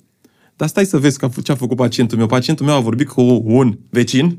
Dar 0.56 0.68
stai 0.68 0.84
să 0.86 0.98
vezi 0.98 1.18
că 1.18 1.24
a 1.24 1.28
f- 1.30 1.42
ce 1.42 1.52
a 1.52 1.54
făcut 1.54 1.76
pacientul 1.76 2.18
meu. 2.18 2.26
Pacientul 2.26 2.66
meu 2.66 2.74
a 2.74 2.80
vorbit 2.80 3.08
cu 3.08 3.42
un 3.44 3.78
vecin 3.90 4.38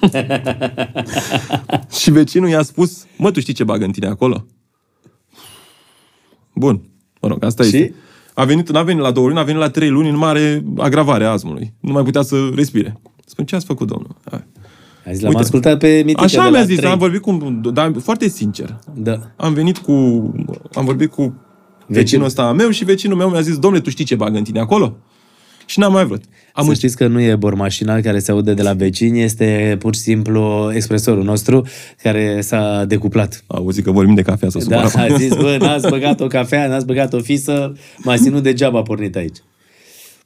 și 2.00 2.10
vecinul 2.10 2.48
i-a 2.48 2.62
spus, 2.62 3.04
mă, 3.18 3.30
tu 3.30 3.40
știi 3.40 3.52
ce 3.54 3.64
bagă 3.64 3.84
în 3.84 3.90
tine 3.92 4.06
acolo? 4.06 4.46
Bun. 6.54 6.80
Mă 7.20 7.28
rog, 7.28 7.44
asta 7.44 7.62
Și? 7.62 7.76
este. 7.76 7.94
A 8.34 8.44
venit, 8.44 8.70
n-a 8.70 8.82
venit 8.82 9.02
la 9.02 9.10
două 9.10 9.26
luni, 9.26 9.38
a 9.38 9.42
venit 9.42 9.60
la 9.60 9.70
trei 9.70 9.88
luni 9.90 10.08
în 10.08 10.16
mare 10.16 10.64
agravare 10.76 11.24
a 11.24 11.30
azmului. 11.30 11.72
Nu 11.80 11.92
mai 11.92 12.02
putea 12.02 12.22
să 12.22 12.36
respire. 12.54 13.00
Spun, 13.26 13.44
ce 13.44 13.54
ați 13.54 13.64
făcut, 13.66 13.86
domnul? 13.86 14.16
Hai. 14.30 14.44
A 15.06 15.12
zis, 15.12 15.20
l-am 15.20 15.28
Uite. 15.30 15.42
ascultat 15.42 15.78
pe 15.78 16.02
Mitică 16.04 16.20
de 16.20 16.24
Așa 16.24 16.44
la 16.44 16.50
mi-a 16.50 16.64
zis, 16.64 16.76
trei. 16.76 16.90
am 16.90 16.98
vorbit 16.98 17.20
cu, 17.20 17.32
dar 17.72 17.92
foarte 18.02 18.28
sincer. 18.28 18.78
Da. 18.94 19.18
Am 19.36 19.52
venit 19.52 19.78
cu, 19.78 19.92
am 20.74 20.84
vorbit 20.84 21.10
cu 21.10 21.34
vecinul 21.86 22.24
ăsta 22.24 22.42
al 22.42 22.54
meu 22.54 22.70
și 22.70 22.84
vecinul 22.84 23.16
meu 23.16 23.28
mi-a 23.30 23.40
zis, 23.40 23.58
domnule, 23.58 23.82
tu 23.82 23.90
știi 23.90 24.04
ce 24.04 24.14
bagă 24.14 24.36
în 24.36 24.44
tine 24.44 24.60
acolo? 24.60 24.96
Și 25.66 25.78
n-am 25.78 25.92
mai 25.92 26.04
vrut. 26.04 26.22
Am 26.56 26.64
Să 26.64 26.68
început. 26.70 26.76
știți 26.76 26.96
că 26.96 27.06
nu 27.06 27.20
e 27.20 27.36
bormașina 27.36 28.00
care 28.00 28.18
se 28.18 28.30
aude 28.30 28.54
de 28.54 28.62
la 28.62 28.72
vecini, 28.72 29.22
este 29.22 29.76
pur 29.78 29.94
și 29.94 30.00
simplu 30.00 30.70
expresorul 30.74 31.24
nostru 31.24 31.66
care 32.02 32.40
s-a 32.40 32.84
decuplat. 32.88 33.44
Auzi 33.46 33.82
că 33.82 33.90
vorbim 33.90 34.14
de 34.14 34.22
cafea 34.22 34.48
să 34.48 34.58
Da, 34.68 34.86
supăra. 34.86 35.14
a 35.14 35.16
zis, 35.16 35.34
bă, 35.34 35.56
n-ați 35.60 35.88
băgat 35.88 36.20
o 36.20 36.26
cafea, 36.26 36.66
n-ați 36.68 36.86
băgat 36.86 37.12
o 37.12 37.18
fisă, 37.18 37.76
m-a 37.98 38.16
ținut 38.16 38.42
degeaba 38.42 38.82
pornit 38.82 39.16
aici. 39.16 39.36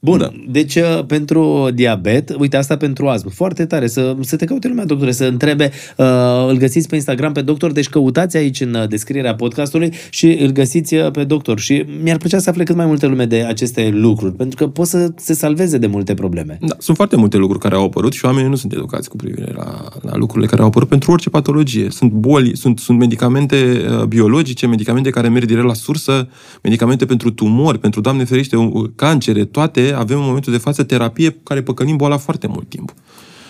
Bun, 0.01 0.19
da. 0.19 0.33
deci 0.49 0.75
uh, 0.75 1.05
pentru 1.07 1.69
diabet, 1.75 2.35
uite 2.39 2.57
asta 2.57 2.77
pentru 2.77 3.07
astm, 3.09 3.29
foarte 3.29 3.67
tare, 3.67 3.87
să, 3.87 4.17
să 4.21 4.37
te 4.37 4.45
caute 4.45 4.69
lumea, 4.69 4.85
doctore, 4.85 5.13
să 5.13 5.25
întrebe, 5.25 5.71
uh, 5.97 6.07
îl 6.49 6.57
găsiți 6.57 6.89
pe 6.89 6.95
Instagram 6.95 7.33
pe 7.33 7.41
doctor, 7.41 7.73
deci 7.73 7.89
căutați 7.89 8.37
aici 8.37 8.61
în 8.61 8.75
uh, 8.75 8.89
descrierea 8.89 9.35
podcastului 9.35 9.93
și 10.11 10.27
îl 10.27 10.51
găsiți 10.51 10.95
uh, 10.95 11.11
pe 11.11 11.25
doctor 11.25 11.59
și 11.59 11.85
mi-ar 12.03 12.17
plăcea 12.17 12.39
să 12.39 12.51
afle 12.51 12.65
cât 12.65 12.77
mai 12.77 12.87
multe 12.87 13.07
lume 13.07 13.25
de 13.25 13.45
aceste 13.49 13.91
lucruri, 13.93 14.35
pentru 14.35 14.65
că 14.65 14.71
pot 14.71 14.87
să 14.87 15.13
se 15.17 15.33
salveze 15.33 15.79
de 15.79 15.87
multe 15.87 16.15
probleme. 16.15 16.59
Da, 16.61 16.77
sunt 16.79 16.97
foarte 16.97 17.17
multe 17.17 17.37
lucruri 17.37 17.61
care 17.61 17.75
au 17.75 17.85
apărut 17.85 18.13
și 18.13 18.25
oamenii 18.25 18.49
nu 18.49 18.57
sunt 18.57 18.73
educați 18.73 19.09
cu 19.09 19.17
privire 19.17 19.53
la, 19.57 19.89
la 20.03 20.17
lucrurile 20.17 20.47
care 20.47 20.63
au 20.63 20.69
apărut 20.69 20.89
pentru 20.89 21.13
orice 21.13 21.31
patologie. 21.31 21.91
Sunt 21.91 22.13
boli, 22.13 22.57
sunt, 22.57 22.79
sunt 22.79 22.99
medicamente 22.99 23.57
uh, 23.91 24.05
biologice, 24.05 24.67
medicamente 24.67 25.11
care 25.11 25.29
merg 25.29 25.47
direct 25.47 25.67
la 25.67 25.75
sursă, 25.75 26.29
medicamente 26.63 27.07
pentru 27.07 27.31
tumori, 27.31 27.79
pentru, 27.79 28.01
Doamne 28.01 28.25
ferește, 28.25 28.57
uh, 28.57 28.91
cancere, 28.95 29.45
toate 29.45 29.88
avem 29.93 30.19
în 30.19 30.25
momentul 30.25 30.53
de 30.53 30.59
față 30.59 30.83
terapie 30.83 31.37
care 31.43 31.63
păcălim 31.63 31.97
boala 31.97 32.17
foarte 32.17 32.47
mult 32.47 32.69
timp. 32.69 32.95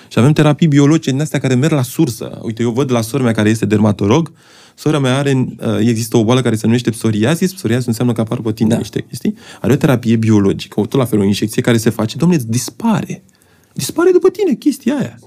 Și 0.08 0.18
avem 0.18 0.32
terapii 0.32 0.66
biologice 0.66 1.10
din 1.10 1.20
astea 1.20 1.38
care 1.38 1.54
merg 1.54 1.72
la 1.72 1.82
sursă. 1.82 2.38
Uite, 2.42 2.62
eu 2.62 2.70
văd 2.70 2.90
la 2.90 3.00
sora 3.00 3.22
mea 3.22 3.32
care 3.32 3.48
este 3.48 3.66
dermatolog, 3.66 4.32
sora 4.74 4.98
mea 4.98 5.16
are, 5.16 5.54
uh, 5.60 5.78
există 5.78 6.16
o 6.16 6.24
boală 6.24 6.42
care 6.42 6.56
se 6.56 6.66
numește 6.66 6.90
psoriasis, 6.90 7.52
psoriasis 7.52 7.86
înseamnă 7.86 8.12
că 8.12 8.20
apar 8.20 8.40
pe 8.40 8.52
tine 8.52 8.68
da. 8.68 8.76
niște 8.76 9.00
chestii, 9.00 9.34
are 9.60 9.72
o 9.72 9.76
terapie 9.76 10.16
biologică, 10.16 10.80
tot 10.80 10.92
la 10.92 11.04
fel 11.04 11.18
o 11.18 11.24
injecție 11.24 11.62
care 11.62 11.76
se 11.76 11.90
face, 11.90 12.16
domnule, 12.16 12.40
îți 12.40 12.50
dispare. 12.50 13.22
Dispare 13.72 14.10
după 14.10 14.28
tine 14.28 14.54
chestia 14.54 14.96
aia. 14.96 15.18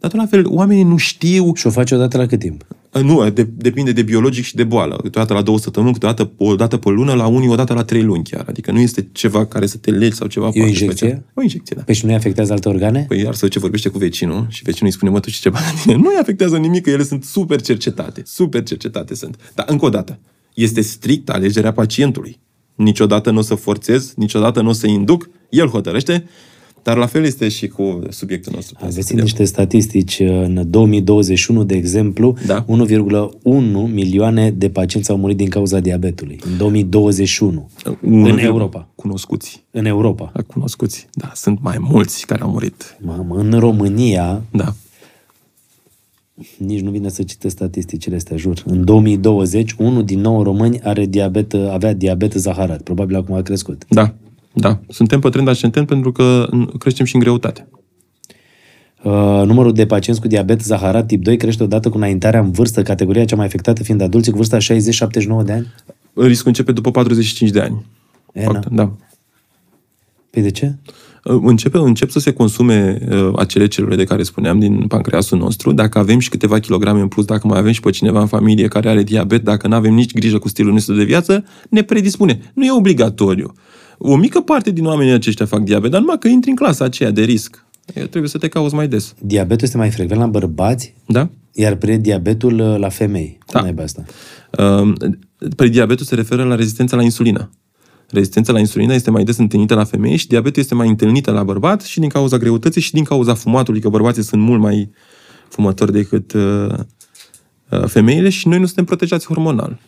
Dar 0.00 0.10
tot 0.10 0.20
la 0.20 0.26
fel, 0.26 0.46
oamenii 0.46 0.82
nu 0.82 0.96
știu, 0.96 1.54
Și 1.54 1.66
o 1.66 1.70
faci 1.70 1.90
odată 1.90 2.16
la 2.16 2.26
cât 2.26 2.38
timp? 2.38 2.64
Uh, 2.92 3.02
nu, 3.02 3.30
de, 3.30 3.42
depinde 3.42 3.92
de 3.92 4.02
biologic 4.02 4.44
și 4.44 4.54
de 4.54 4.64
boală. 4.64 4.96
Câteodată 5.02 5.32
la 5.34 5.42
două 5.42 5.58
săptămâni, 5.58 5.92
câteodată 5.92 6.32
o 6.36 6.54
dată 6.56 6.76
pe 6.76 6.88
lună, 6.88 7.12
la 7.14 7.26
unii 7.26 7.48
o 7.48 7.54
dată 7.54 7.72
la 7.72 7.84
trei 7.84 8.02
luni 8.02 8.24
chiar. 8.24 8.44
Adică 8.48 8.72
nu 8.72 8.80
este 8.80 9.08
ceva 9.12 9.46
care 9.46 9.66
să 9.66 9.76
te 9.76 9.90
legi 9.90 10.14
sau 10.16 10.26
ceva 10.26 10.46
E 10.46 10.48
o 10.48 10.52
foarte 10.52 10.68
injecție? 10.70 11.06
special. 11.06 11.24
O 11.34 11.42
injecție, 11.42 11.76
da. 11.76 11.82
Păi 11.82 11.94
și 11.94 12.06
nu 12.06 12.14
afectează 12.14 12.52
alte 12.52 12.68
organe? 12.68 13.04
Păi 13.08 13.20
iar 13.20 13.34
să 13.34 13.48
ce 13.48 13.58
vorbește 13.58 13.88
cu 13.88 13.98
vecinul 13.98 14.46
și 14.48 14.62
vecinul 14.62 14.86
îi 14.86 14.92
spune, 14.92 15.10
mă, 15.10 15.20
tu 15.20 15.30
știi 15.30 15.42
ce 15.42 15.48
bani 15.58 15.78
tine? 15.82 15.94
Nu 15.94 16.08
îi 16.08 16.18
afectează 16.20 16.56
nimic, 16.56 16.82
că 16.82 16.90
ele 16.90 17.02
sunt 17.02 17.24
super 17.24 17.60
cercetate. 17.60 18.22
Super 18.26 18.62
cercetate 18.62 19.14
sunt. 19.14 19.36
Dar 19.54 19.66
încă 19.68 19.84
o 19.84 19.88
dată, 19.88 20.18
este 20.54 20.80
strict 20.80 21.28
alegerea 21.30 21.72
pacientului. 21.72 22.38
Niciodată 22.74 23.30
nu 23.30 23.38
o 23.38 23.42
să 23.42 23.54
forțez, 23.54 24.12
niciodată 24.16 24.60
nu 24.60 24.68
o 24.68 24.72
să 24.72 24.86
induc, 24.86 25.28
el 25.50 25.66
hotărăște, 25.68 26.24
dar 26.82 26.96
la 26.96 27.06
fel 27.06 27.24
este 27.24 27.48
și 27.48 27.68
cu 27.68 27.98
subiectul 28.08 28.52
nostru. 28.54 28.76
Am 28.82 28.90
găsit 28.94 29.20
niște 29.20 29.44
statistici 29.44 30.18
în 30.20 30.70
2021, 30.70 31.64
de 31.64 31.74
exemplu, 31.74 32.36
Da. 32.46 32.64
1,1 32.64 33.92
milioane 33.92 34.50
de 34.50 34.70
pacienți 34.70 35.10
au 35.10 35.16
murit 35.16 35.36
din 35.36 35.48
cauza 35.48 35.80
diabetului. 35.80 36.40
În 36.50 36.56
2021. 36.56 37.70
În 38.00 38.38
Europa. 38.38 38.88
Cunoscuți. 38.94 39.64
În 39.70 39.84
Europa. 39.84 40.30
Da, 40.34 40.42
Cunoscuți. 40.42 41.06
Da, 41.12 41.30
sunt 41.34 41.58
mai 41.62 41.76
mulți 41.80 42.26
care 42.26 42.42
au 42.42 42.50
murit. 42.50 42.96
Mamă, 43.00 43.36
în 43.36 43.58
România, 43.58 44.42
Da. 44.50 44.74
nici 46.58 46.80
nu 46.80 46.90
vine 46.90 47.08
să 47.08 47.22
citesc 47.22 47.54
statisticile 47.56 48.16
astea, 48.16 48.36
jur. 48.36 48.62
În 48.66 48.84
2020, 48.84 49.74
unul 49.78 50.04
din 50.04 50.20
nouă 50.20 50.42
români 50.42 50.80
are 50.82 51.06
diabet, 51.06 51.54
avea 51.54 51.92
diabet 51.92 52.32
zaharat. 52.32 52.82
Probabil 52.82 53.16
acum 53.16 53.34
a 53.34 53.42
crescut. 53.42 53.84
Da. 53.88 54.14
Da. 54.52 54.80
Suntem 54.88 55.20
pe 55.20 55.28
trend 55.28 55.48
ascendent 55.48 55.86
pentru 55.86 56.12
că 56.12 56.48
creștem 56.78 57.06
și 57.06 57.14
în 57.14 57.20
greutate. 57.20 57.68
Uh, 59.02 59.42
numărul 59.44 59.72
de 59.72 59.86
pacienți 59.86 60.20
cu 60.20 60.28
diabet 60.28 60.60
zaharat 60.62 61.06
tip 61.06 61.22
2 61.22 61.36
crește 61.36 61.62
odată 61.62 61.88
cu 61.88 61.96
înaintarea 61.96 62.40
în 62.40 62.50
vârstă, 62.50 62.82
categoria 62.82 63.24
cea 63.24 63.36
mai 63.36 63.46
afectată 63.46 63.82
fiind 63.82 64.00
adulții 64.00 64.32
cu 64.32 64.36
vârsta 64.36 64.58
60-79 64.58 65.44
de 65.44 65.52
ani. 65.52 65.66
Riscul 66.14 66.48
începe 66.48 66.72
după 66.72 66.90
45 66.90 67.50
de 67.50 67.60
ani. 67.60 67.86
E, 68.32 68.42
Fapt, 68.42 68.68
na. 68.68 68.84
da. 68.84 68.92
Păi 70.30 70.42
de 70.42 70.50
ce? 70.50 70.74
Începe, 71.22 71.78
încep 71.78 72.10
să 72.10 72.18
se 72.18 72.32
consume 72.32 72.98
uh, 73.10 73.32
acele 73.36 73.66
celule 73.66 73.96
de 73.96 74.04
care 74.04 74.22
spuneam 74.22 74.58
din 74.58 74.86
pancreasul 74.86 75.38
nostru. 75.38 75.72
Dacă 75.72 75.98
avem 75.98 76.18
și 76.18 76.28
câteva 76.28 76.58
kilograme 76.58 77.00
în 77.00 77.08
plus, 77.08 77.24
dacă 77.24 77.46
mai 77.46 77.58
avem 77.58 77.72
și 77.72 77.80
pe 77.80 77.90
cineva 77.90 78.20
în 78.20 78.26
familie 78.26 78.68
care 78.68 78.88
are 78.88 79.02
diabet, 79.02 79.44
dacă 79.44 79.68
nu 79.68 79.74
avem 79.74 79.94
nici 79.94 80.12
grijă 80.12 80.38
cu 80.38 80.48
stilul 80.48 80.72
nostru 80.72 80.94
de 80.94 81.04
viață, 81.04 81.44
ne 81.70 81.82
predispune. 81.82 82.40
Nu 82.54 82.64
e 82.64 82.72
obligatoriu. 82.72 83.52
O 84.02 84.16
mică 84.16 84.40
parte 84.40 84.70
din 84.70 84.84
oamenii 84.84 85.12
aceștia 85.12 85.46
fac 85.46 85.60
diabet, 85.60 85.90
dar 85.90 86.00
numai 86.00 86.18
că 86.18 86.28
intri 86.28 86.50
în 86.50 86.56
clasa 86.56 86.84
aceea 86.84 87.10
de 87.10 87.22
risc. 87.22 87.64
E, 87.94 88.00
Trebuie 88.06 88.30
să 88.30 88.38
te 88.38 88.48
cauți 88.48 88.74
mai 88.74 88.88
des. 88.88 89.14
Diabetul 89.18 89.64
este 89.64 89.76
mai 89.76 89.90
frecvent 89.90 90.20
la 90.20 90.26
bărbați, 90.26 90.94
Da? 91.06 91.28
iar 91.52 91.74
prediabetul 91.74 92.58
uh, 92.58 92.78
la 92.78 92.88
femei. 92.88 93.38
Cum 93.46 93.60
Da. 93.62 93.70
da. 93.72 93.82
asta? 93.82 94.04
Uh, 94.58 94.92
Prediabetul 95.56 96.06
se 96.06 96.14
referă 96.14 96.44
la 96.44 96.54
rezistența 96.54 96.96
la 96.96 97.02
insulină. 97.02 97.50
Rezistența 98.08 98.52
la 98.52 98.58
insulină 98.58 98.94
este 98.94 99.10
mai 99.10 99.24
des 99.24 99.36
întâlnită 99.36 99.74
la 99.74 99.84
femei 99.84 100.16
și 100.16 100.26
diabetul 100.26 100.62
este 100.62 100.74
mai 100.74 100.88
întâlnită 100.88 101.30
la 101.30 101.42
bărbat 101.42 101.82
și 101.82 102.00
din 102.00 102.08
cauza 102.08 102.36
greutății 102.36 102.80
și 102.80 102.92
din 102.92 103.04
cauza 103.04 103.34
fumatului, 103.34 103.80
că 103.80 103.88
bărbații 103.88 104.22
sunt 104.22 104.42
mult 104.42 104.60
mai 104.60 104.90
fumători 105.48 105.92
decât 105.92 106.32
uh, 106.32 106.68
uh, 107.70 107.84
femeile 107.86 108.28
și 108.28 108.48
noi 108.48 108.58
nu 108.58 108.66
suntem 108.66 108.84
protejați 108.84 109.26
hormonal. 109.26 109.78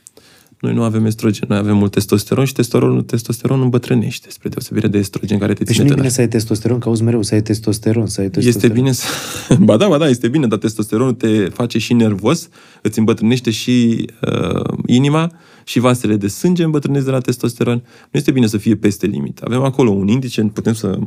Noi 0.62 0.74
nu 0.74 0.82
avem 0.82 1.04
estrogen, 1.04 1.44
noi 1.48 1.58
avem 1.58 1.76
mult 1.76 1.92
testosteron 1.92 2.44
și 2.44 2.52
testosteron, 2.52 3.04
testosteron 3.04 3.60
îmbătrânește, 3.60 4.30
spre 4.30 4.48
deosebire 4.48 4.88
de 4.88 4.98
estrogen 4.98 5.38
care 5.38 5.52
te 5.52 5.64
Deci 5.64 5.74
ține 5.74 5.86
nu 5.86 5.92
e 5.92 5.94
tânăr. 5.94 6.04
bine 6.04 6.14
să 6.14 6.20
ai 6.20 6.28
testosteron, 6.28 6.78
că 6.78 6.88
auzi 6.88 7.02
mereu 7.02 7.22
să 7.22 7.34
ai 7.34 7.42
testosteron, 7.42 8.06
să 8.06 8.20
ai 8.20 8.28
testosteron. 8.28 8.70
Este 8.70 8.80
bine 8.80 8.92
să... 8.92 9.06
Ba 9.68 9.76
da, 9.76 9.88
ba 9.88 9.98
da, 9.98 10.08
este 10.08 10.28
bine, 10.28 10.46
dar 10.46 10.58
testosteronul 10.58 11.12
te 11.12 11.48
face 11.48 11.78
și 11.78 11.92
nervos, 11.92 12.48
îți 12.82 12.98
îmbătrânește 12.98 13.50
și 13.50 14.06
uh, 14.32 14.78
inima 14.86 15.32
și 15.64 15.78
vasele 15.78 16.16
de 16.16 16.28
sânge 16.28 16.64
îmbătrânesc 16.64 17.04
de 17.04 17.10
la 17.10 17.20
testosteron. 17.20 17.82
Nu 17.84 18.18
este 18.18 18.30
bine 18.30 18.46
să 18.46 18.56
fie 18.56 18.76
peste 18.76 19.06
limit. 19.06 19.40
Avem 19.40 19.62
acolo 19.62 19.90
un 19.90 20.08
indice, 20.08 20.42
putem 20.42 20.72
să 20.72 20.98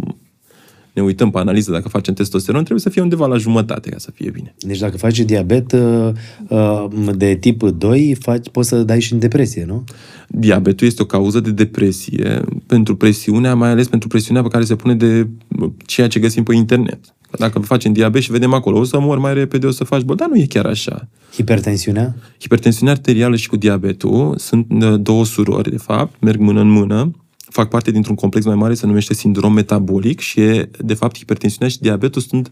ne 0.96 1.02
uităm 1.02 1.30
pe 1.30 1.38
analiză 1.38 1.72
dacă 1.72 1.90
facem 1.90 2.14
testosteron, 2.14 2.60
trebuie 2.60 2.84
să 2.84 2.90
fie 2.90 3.02
undeva 3.02 3.26
la 3.26 3.38
jumătate 3.38 3.90
ca 3.90 3.98
să 3.98 4.12
fie 4.12 4.30
bine. 4.30 4.56
Deci 4.60 4.80
dacă 4.80 4.98
faci 4.98 5.20
diabet 5.20 5.72
uh, 5.72 6.10
uh, 6.48 6.86
de 7.16 7.36
tip 7.36 7.64
2, 7.64 8.16
faci, 8.20 8.50
poți 8.50 8.68
să 8.68 8.84
dai 8.84 9.02
și 9.02 9.14
în 9.14 9.20
depresie, 9.20 9.66
nu? 9.66 9.84
Diabetul 10.28 10.88
este 10.88 11.02
o 11.02 11.06
cauză 11.06 11.40
de 11.40 11.52
depresie 11.52 12.42
pentru 12.66 12.96
presiunea, 12.96 13.56
mai 13.56 13.70
ales 13.70 13.88
pentru 13.88 14.08
presiunea 14.08 14.42
pe 14.42 14.48
care 14.48 14.64
se 14.64 14.76
pune 14.76 14.96
de 14.96 15.28
ceea 15.86 16.08
ce 16.08 16.20
găsim 16.20 16.44
pe 16.44 16.56
internet. 16.56 17.00
Dacă 17.38 17.60
facem 17.60 17.94
diabet 17.94 18.22
și 18.22 18.32
vedem 18.32 18.54
acolo, 18.54 18.80
o 18.80 18.84
să 18.84 19.00
mor 19.00 19.18
mai 19.18 19.34
repede, 19.34 19.68
o 19.68 19.72
să 19.72 19.84
faci 19.84 20.02
bol, 20.02 20.16
dar 20.16 20.28
nu 20.28 20.38
e 20.38 20.46
chiar 20.46 20.66
așa. 20.66 21.08
Hipertensiunea? 21.34 22.16
Hipertensiunea 22.40 22.94
arterială 22.94 23.36
și 23.36 23.48
cu 23.48 23.56
diabetul 23.56 24.36
sunt 24.38 24.66
uh, 24.70 25.02
două 25.02 25.26
surori, 25.26 25.70
de 25.70 25.78
fapt, 25.78 26.22
merg 26.22 26.40
mână 26.40 26.62
în 26.62 26.70
mână, 26.70 27.12
fac 27.56 27.70
parte 27.70 27.92
dintr-un 27.92 28.16
complex 28.16 28.46
mai 28.46 28.56
mare, 28.56 28.74
se 28.74 28.86
numește 28.86 29.14
sindrom 29.14 29.54
metabolic 29.54 30.20
și, 30.20 30.40
e, 30.40 30.70
de 30.80 30.94
fapt, 30.94 31.18
hipertensiunea 31.18 31.70
și 31.70 31.80
diabetul 31.80 32.22
sunt 32.22 32.52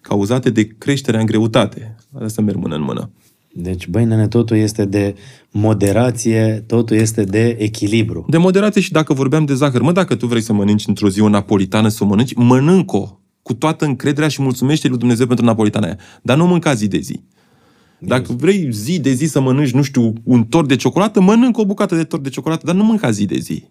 cauzate 0.00 0.50
de 0.50 0.66
creșterea 0.78 1.20
în 1.20 1.26
greutate. 1.26 1.96
Asta 2.24 2.42
merg 2.42 2.58
mână 2.58 2.74
în 2.74 2.82
mână. 2.82 3.10
Deci, 3.52 3.88
băi, 3.88 4.04
nene, 4.04 4.28
totul 4.28 4.56
este 4.56 4.84
de 4.84 5.14
moderație, 5.50 6.64
totul 6.66 6.96
este 6.96 7.24
de 7.24 7.56
echilibru. 7.58 8.24
De 8.28 8.36
moderație 8.36 8.80
și 8.80 8.92
dacă 8.92 9.12
vorbeam 9.12 9.44
de 9.44 9.54
zahăr, 9.54 9.80
mă, 9.80 9.92
dacă 9.92 10.14
tu 10.14 10.26
vrei 10.26 10.40
să 10.40 10.52
mănânci 10.52 10.86
într-o 10.86 11.08
zi 11.08 11.20
o 11.20 11.28
napolitană, 11.28 11.88
să 11.88 12.04
o 12.04 12.06
mănânci, 12.06 12.34
mănânc-o 12.34 13.18
cu 13.42 13.54
toată 13.54 13.84
încrederea 13.84 14.28
și 14.28 14.42
mulțumește 14.42 14.88
lui 14.88 14.98
Dumnezeu 14.98 15.26
pentru 15.26 15.44
napolitana 15.44 15.86
aia. 15.86 15.98
Dar 16.22 16.36
nu 16.36 16.46
mânca 16.46 16.74
zi 16.74 16.88
de 16.88 16.98
zi. 16.98 17.20
Dacă 17.98 18.32
vrei 18.32 18.68
zi 18.70 19.00
de 19.00 19.12
zi 19.12 19.24
să 19.24 19.40
mănânci, 19.40 19.70
nu 19.70 19.82
știu, 19.82 20.12
un 20.24 20.44
tort 20.44 20.68
de 20.68 20.76
ciocolată, 20.76 21.20
mănâncă 21.20 21.60
o 21.60 21.66
bucată 21.66 21.94
de 21.96 22.04
tort 22.04 22.22
de 22.22 22.28
ciocolată, 22.28 22.66
dar 22.66 22.74
nu 22.74 22.84
mânca 22.84 23.10
zi 23.10 23.24
de 23.24 23.38
zi. 23.38 23.64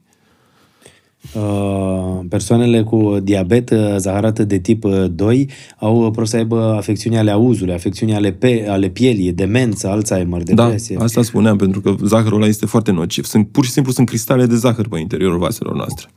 Uh, 1.36 2.20
persoanele 2.30 2.84
cu 2.84 3.18
diabet 3.24 3.70
uh, 3.70 3.96
zaharat 3.98 4.40
de 4.40 4.60
tip 4.60 4.84
uh, 4.84 5.06
2 5.10 5.50
au 5.80 6.12
prost 6.12 6.32
să 6.32 6.38
aibă 6.38 6.74
afecțiuni 6.78 7.18
ale 7.18 7.32
auzului, 7.32 7.74
afecțiuni 7.74 8.16
ale, 8.16 8.32
pe, 8.32 8.66
ale 8.70 8.90
pielii, 8.90 9.32
demență, 9.32 9.88
Alzheimer, 9.88 10.44
Da, 10.44 10.64
depresie. 10.64 10.98
asta 11.00 11.22
spuneam, 11.22 11.58
pentru 11.58 11.82
că 11.82 11.96
zahărul 12.04 12.38
ăla 12.38 12.48
este 12.48 12.66
foarte 12.66 12.92
nociv. 12.92 13.26
Sunt, 13.26 13.48
pur 13.48 13.66
și 13.66 13.72
simplu 13.72 13.92
sunt 13.92 14.08
cristale 14.08 14.46
de 14.46 14.56
zahăr 14.56 14.88
pe 14.88 15.00
interiorul 15.00 15.38
vaselor 15.38 15.76
noastre. 15.76 16.08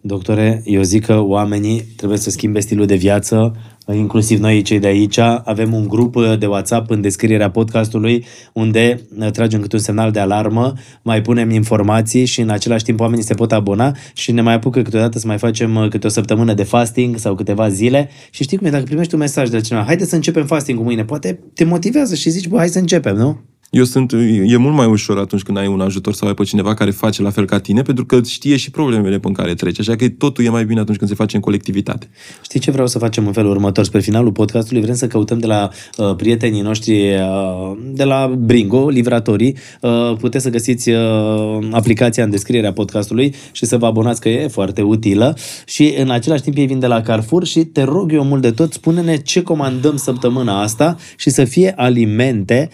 Doctore, 0.00 0.62
eu 0.64 0.82
zic 0.82 1.04
că 1.04 1.20
oamenii 1.20 1.82
trebuie 1.96 2.18
să 2.18 2.30
schimbe 2.30 2.60
stilul 2.60 2.86
de 2.86 2.94
viață, 2.94 3.56
inclusiv 3.94 4.38
noi 4.38 4.62
cei 4.62 4.78
de 4.78 4.86
aici. 4.86 5.18
Avem 5.44 5.74
un 5.74 5.88
grup 5.88 6.16
de 6.38 6.46
WhatsApp 6.46 6.90
în 6.90 7.00
descrierea 7.00 7.50
podcastului 7.50 8.24
unde 8.52 9.06
tragem 9.32 9.60
câte 9.60 9.76
un 9.76 9.82
semnal 9.82 10.10
de 10.10 10.18
alarmă, 10.18 10.72
mai 11.02 11.22
punem 11.22 11.50
informații 11.50 12.24
și 12.24 12.40
în 12.40 12.48
același 12.48 12.84
timp 12.84 13.00
oamenii 13.00 13.24
se 13.24 13.34
pot 13.34 13.52
abona 13.52 13.96
și 14.14 14.32
ne 14.32 14.40
mai 14.40 14.54
apucă 14.54 14.82
câteodată 14.82 15.18
să 15.18 15.26
mai 15.26 15.38
facem 15.38 15.86
câte 15.90 16.06
o 16.06 16.10
săptămână 16.10 16.54
de 16.54 16.62
fasting 16.62 17.16
sau 17.16 17.34
câteva 17.34 17.68
zile 17.68 18.08
și 18.30 18.42
știi 18.42 18.56
cum 18.56 18.66
e, 18.66 18.70
dacă 18.70 18.84
primești 18.84 19.14
un 19.14 19.20
mesaj 19.20 19.48
de 19.48 19.56
la 19.56 19.62
cineva, 19.62 19.84
haide 19.84 20.04
să 20.04 20.14
începem 20.14 20.46
fasting 20.46 20.78
mâine, 20.78 21.04
poate 21.04 21.40
te 21.54 21.64
motivează 21.64 22.14
și 22.14 22.30
zici, 22.30 22.48
bă, 22.48 22.56
hai 22.56 22.68
să 22.68 22.78
începem, 22.78 23.16
nu? 23.16 23.40
Eu 23.70 23.84
sunt, 23.84 24.12
e 24.46 24.56
mult 24.56 24.74
mai 24.74 24.86
ușor 24.86 25.18
atunci 25.18 25.42
când 25.42 25.58
ai 25.58 25.66
un 25.66 25.80
ajutor 25.80 26.14
sau 26.14 26.28
ai 26.28 26.34
pe 26.34 26.44
cineva 26.44 26.74
care 26.74 26.90
face 26.90 27.22
la 27.22 27.30
fel 27.30 27.44
ca 27.44 27.58
tine, 27.58 27.82
pentru 27.82 28.06
că 28.06 28.20
știe 28.24 28.56
și 28.56 28.70
problemele 28.70 29.18
pe 29.18 29.30
care 29.32 29.54
trece. 29.54 29.80
Așa 29.80 29.96
că 29.96 30.08
totul 30.08 30.44
e 30.44 30.48
mai 30.48 30.64
bine 30.64 30.80
atunci 30.80 30.96
când 30.96 31.10
se 31.10 31.16
face 31.16 31.36
în 31.36 31.42
colectivitate. 31.42 32.08
Știi 32.42 32.60
ce 32.60 32.70
vreau 32.70 32.86
să 32.86 32.98
facem 32.98 33.26
în 33.26 33.32
felul 33.32 33.50
următor? 33.50 33.84
Spre 33.84 34.00
finalul 34.00 34.32
podcastului 34.32 34.82
vrem 34.82 34.94
să 34.94 35.06
căutăm 35.06 35.38
de 35.38 35.46
la 35.46 35.70
uh, 35.96 36.14
prietenii 36.16 36.60
noștri 36.60 37.14
uh, 37.14 37.76
de 37.92 38.04
la 38.04 38.34
Bringo, 38.38 38.88
livratorii. 38.88 39.56
Uh, 39.80 40.16
puteți 40.18 40.44
să 40.44 40.50
găsiți 40.50 40.90
uh, 40.90 41.68
aplicația 41.70 42.24
în 42.24 42.30
descrierea 42.30 42.72
podcastului 42.72 43.34
și 43.52 43.66
să 43.66 43.76
vă 43.76 43.86
abonați 43.86 44.20
că 44.20 44.28
e 44.28 44.48
foarte 44.48 44.82
utilă. 44.82 45.36
Și 45.66 45.94
în 45.98 46.10
același 46.10 46.42
timp 46.42 46.56
ei 46.56 46.66
vin 46.66 46.78
de 46.78 46.86
la 46.86 47.00
Carrefour 47.00 47.44
și 47.44 47.60
te 47.60 47.82
rog 47.82 48.12
eu 48.12 48.24
mult 48.24 48.42
de 48.42 48.50
tot, 48.50 48.72
spune-ne 48.72 49.16
ce 49.16 49.42
comandăm 49.42 49.96
săptămâna 49.96 50.62
asta 50.62 50.96
și 51.16 51.30
să 51.30 51.44
fie 51.44 51.72
alimente 51.76 52.68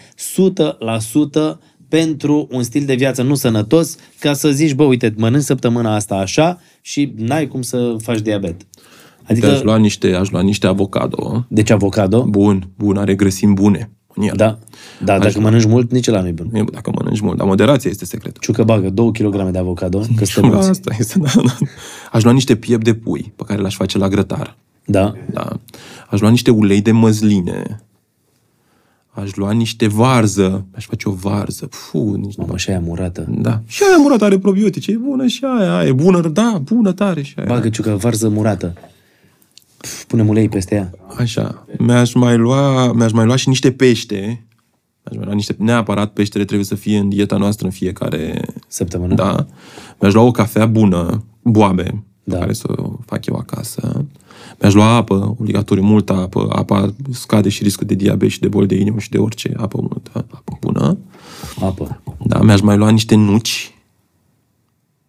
100% 0.79 0.84
pentru 1.89 2.47
un 2.51 2.63
stil 2.63 2.85
de 2.85 2.95
viață 2.95 3.21
nu 3.21 3.35
sănătos, 3.35 3.95
ca 4.19 4.33
să 4.33 4.51
zici, 4.51 4.73
bă, 4.73 4.83
uite, 4.83 5.13
mănânci 5.17 5.43
săptămâna 5.43 5.95
asta 5.95 6.15
așa 6.15 6.59
și 6.81 7.13
n-ai 7.17 7.47
cum 7.47 7.61
să 7.61 7.95
faci 8.01 8.19
diabet. 8.19 8.61
Adică... 9.23 9.47
Aș 9.51 9.61
lua 9.61 9.77
niște, 9.77 10.13
aș 10.13 10.29
lua 10.29 10.41
niște 10.41 10.67
avocado. 10.67 11.45
Deci 11.49 11.69
avocado? 11.69 12.23
Bun, 12.23 12.69
bun, 12.77 12.97
are 12.97 13.15
grăsimi 13.15 13.53
bune 13.53 13.89
în 14.13 14.23
el. 14.23 14.33
Da, 14.35 14.57
da 15.03 15.13
Aș 15.13 15.19
dacă 15.19 15.31
lua. 15.33 15.43
mănânci 15.43 15.65
mult, 15.65 15.91
nici 15.91 16.05
la 16.07 16.21
nu-i 16.21 16.31
bun. 16.31 16.49
E, 16.53 16.63
Dacă 16.71 16.91
mănânci 16.95 17.19
mult, 17.19 17.37
dar 17.37 17.47
moderația 17.47 17.89
este 17.89 18.05
secretul. 18.05 18.41
Ciucă 18.41 18.63
bagă 18.63 18.89
2 18.89 19.11
kg 19.11 19.49
de 19.51 19.57
avocado, 19.57 19.99
că 20.15 20.25
suntem 20.25 20.49
Da, 20.51 20.55
mulți. 20.55 20.69
asta 20.69 20.95
este, 20.99 21.19
da, 21.19 21.31
da. 21.35 21.55
Aș 22.11 22.23
lua 22.23 22.31
niște 22.33 22.55
piept 22.55 22.83
de 22.83 22.93
pui 22.93 23.33
pe 23.35 23.43
care 23.47 23.61
l-aș 23.61 23.75
face 23.75 23.97
la 23.97 24.07
grătar. 24.07 24.57
Da. 24.85 25.13
Da. 25.31 25.59
Aș 26.09 26.19
lua 26.19 26.29
niște 26.29 26.51
ulei 26.51 26.81
de 26.81 26.91
măsline. 26.91 27.84
Aș 29.15 29.35
lua 29.35 29.51
niște 29.51 29.87
varză. 29.87 30.65
Aș 30.75 30.85
face 30.85 31.09
o 31.09 31.11
varză. 31.11 31.67
Fu, 31.71 32.13
nici 32.13 32.35
Mamă, 32.35 32.57
și 32.57 32.69
aia 32.69 32.79
murată. 32.79 33.25
Da. 33.29 33.61
Și 33.65 33.83
aia 33.87 33.97
murat 33.97 34.21
are 34.21 34.37
probiotice. 34.37 34.91
E 34.91 34.97
bună 34.97 35.27
și 35.27 35.43
aia. 35.43 35.77
aia. 35.77 35.87
E 35.87 35.91
bună, 35.91 36.27
da, 36.27 36.61
bună 36.63 36.91
tare 36.91 37.21
și 37.21 37.33
aia. 37.37 37.47
Bagă 37.47 37.69
ciucă 37.69 37.95
varză 37.95 38.29
murată. 38.29 38.73
Pf, 39.77 40.03
Punem 40.03 40.27
ulei 40.27 40.49
peste 40.49 40.75
ea. 40.75 40.91
Așa. 41.17 41.65
Mi-aș 41.77 42.13
mai 42.13 42.37
lua, 42.37 42.91
mi-aș 42.93 43.11
mai 43.11 43.25
lua 43.25 43.35
și 43.35 43.47
niște 43.47 43.71
pește. 43.71 44.45
Aș 45.03 45.15
mai 45.15 45.25
lua 45.25 45.33
niște, 45.33 45.55
neapărat 45.57 46.13
peștele 46.13 46.45
trebuie 46.45 46.65
să 46.65 46.75
fie 46.75 46.97
în 46.97 47.09
dieta 47.09 47.37
noastră 47.37 47.65
în 47.65 47.71
fiecare 47.71 48.41
Săptămână? 48.67 49.13
Da. 49.13 49.45
Mi-aș 49.99 50.13
lua 50.13 50.23
o 50.23 50.31
cafea 50.31 50.65
bună, 50.65 51.23
boabe, 51.41 52.03
Da. 52.27 52.33
pe 52.33 52.39
care 52.39 52.53
să 52.53 52.73
o 52.75 52.91
fac 53.05 53.25
eu 53.25 53.35
acasă. 53.35 54.05
Mi-aș 54.59 54.73
lua 54.73 54.95
apă, 54.95 55.35
obligatoriu, 55.39 55.83
multă 55.83 56.13
apă. 56.13 56.47
Apa 56.51 56.93
scade 57.11 57.49
și 57.49 57.63
riscul 57.63 57.87
de 57.87 57.93
diabet 57.93 58.29
și 58.29 58.39
de 58.39 58.47
boli 58.47 58.67
de 58.67 58.75
inimă 58.75 58.99
și 58.99 59.09
de 59.09 59.17
orice 59.17 59.53
apă 59.57 59.77
multă, 59.81 60.11
apă 60.13 60.57
bună. 60.59 60.97
Apă. 61.61 62.01
Da, 62.25 62.41
mi-aș 62.41 62.61
mai 62.61 62.77
lua 62.77 62.89
niște 62.89 63.15
nuci, 63.15 63.73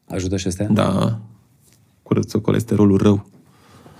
Ajută 0.08 0.36
și 0.36 0.46
astea? 0.46 0.66
da, 0.68 1.18
curăță 2.02 2.38
colesterolul 2.38 2.96
rău. 2.96 3.26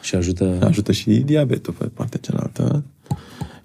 Și 0.03 0.15
ajută... 0.15 0.59
Ajută 0.65 0.93
și 0.93 1.11
diabetul 1.11 1.73
pe 1.73 1.85
partea 1.85 2.21
cealaltă. 2.23 2.85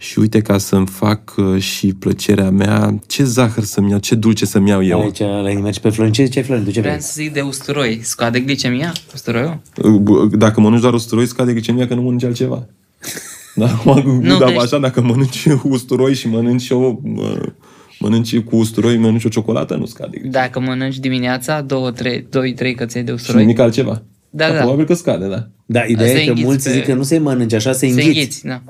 Și 0.01 0.19
uite, 0.19 0.41
ca 0.41 0.57
să-mi 0.57 0.87
fac 0.87 1.33
uh, 1.37 1.61
și 1.61 1.93
plăcerea 1.93 2.49
mea, 2.49 2.99
ce 3.07 3.23
zahăr 3.23 3.63
să-mi 3.63 3.89
iau, 3.89 3.99
ce 3.99 4.15
dulce 4.15 4.45
să-mi 4.45 4.69
iau 4.69 4.83
eu. 4.83 5.01
Aici 5.01 5.19
la 5.19 5.49
inimă 5.49 5.61
mergi 5.63 5.79
pe 5.79 5.89
Florin. 5.89 6.13
Ce 6.13 6.23
ziceai, 6.23 6.43
Florin? 6.43 6.63
Tu 6.63 6.71
ce 6.71 6.79
Vreau 6.79 6.95
vrei? 6.95 7.05
să 7.07 7.13
zic 7.15 7.33
de 7.33 7.41
usturoi. 7.41 7.99
Scade 8.03 8.39
glicemia 8.39 8.93
usturoiul? 9.13 9.61
Uh, 9.83 10.31
Dacă 10.37 10.59
mănânci 10.61 10.81
doar 10.81 10.93
usturoi, 10.93 11.25
scade 11.25 11.51
glicemia 11.51 11.87
că 11.87 11.93
nu 11.93 12.01
mănânci 12.01 12.23
altceva. 12.23 12.67
Da, 13.55 13.65
acum, 13.65 14.19
Nu, 14.21 14.37
da, 14.37 14.45
deci- 14.45 14.57
așa, 14.57 14.77
dacă 14.77 15.01
mănânci 15.01 15.45
usturoi 15.63 16.13
și 16.13 16.27
mănânci 16.27 16.69
o, 16.69 16.97
mă, 17.03 17.51
mănânci 17.99 18.39
cu 18.39 18.55
usturoi, 18.55 18.97
mănânci 18.97 19.25
o 19.25 19.29
ciocolată, 19.29 19.75
nu 19.75 19.85
scade 19.85 20.09
glicemia. 20.11 20.39
Dacă 20.41 20.59
mănânci 20.59 20.97
dimineața, 20.99 21.61
două, 21.61 21.91
trei, 21.91 22.25
doi, 22.29 22.53
trei 22.53 22.75
căței 22.75 23.01
de 23.03 23.07
Și 23.09 23.13
usturoi, 23.15 23.41
nimic 23.41 23.59
altceva. 23.59 24.01
Da, 24.29 24.47
da. 24.47 24.53
Probabil 24.57 24.85
că 24.85 24.93
scade, 24.93 25.27
da. 25.27 25.47
Da, 25.65 25.83
ideea 25.87 26.09
Să 26.09 26.17
e 26.17 26.23
că 26.23 26.29
înghiți 26.29 26.47
mulți 26.47 26.63
pe- 26.69 26.73
zic 26.75 26.85
că 26.85 26.93
nu 26.93 27.03
se 27.03 27.17
mănânci 27.17 27.53
așa, 27.53 27.71
se 27.71 27.77
să 27.77 27.85
înghiți. 27.85 28.07
înghiți. 28.07 28.45
Da. 28.45 28.61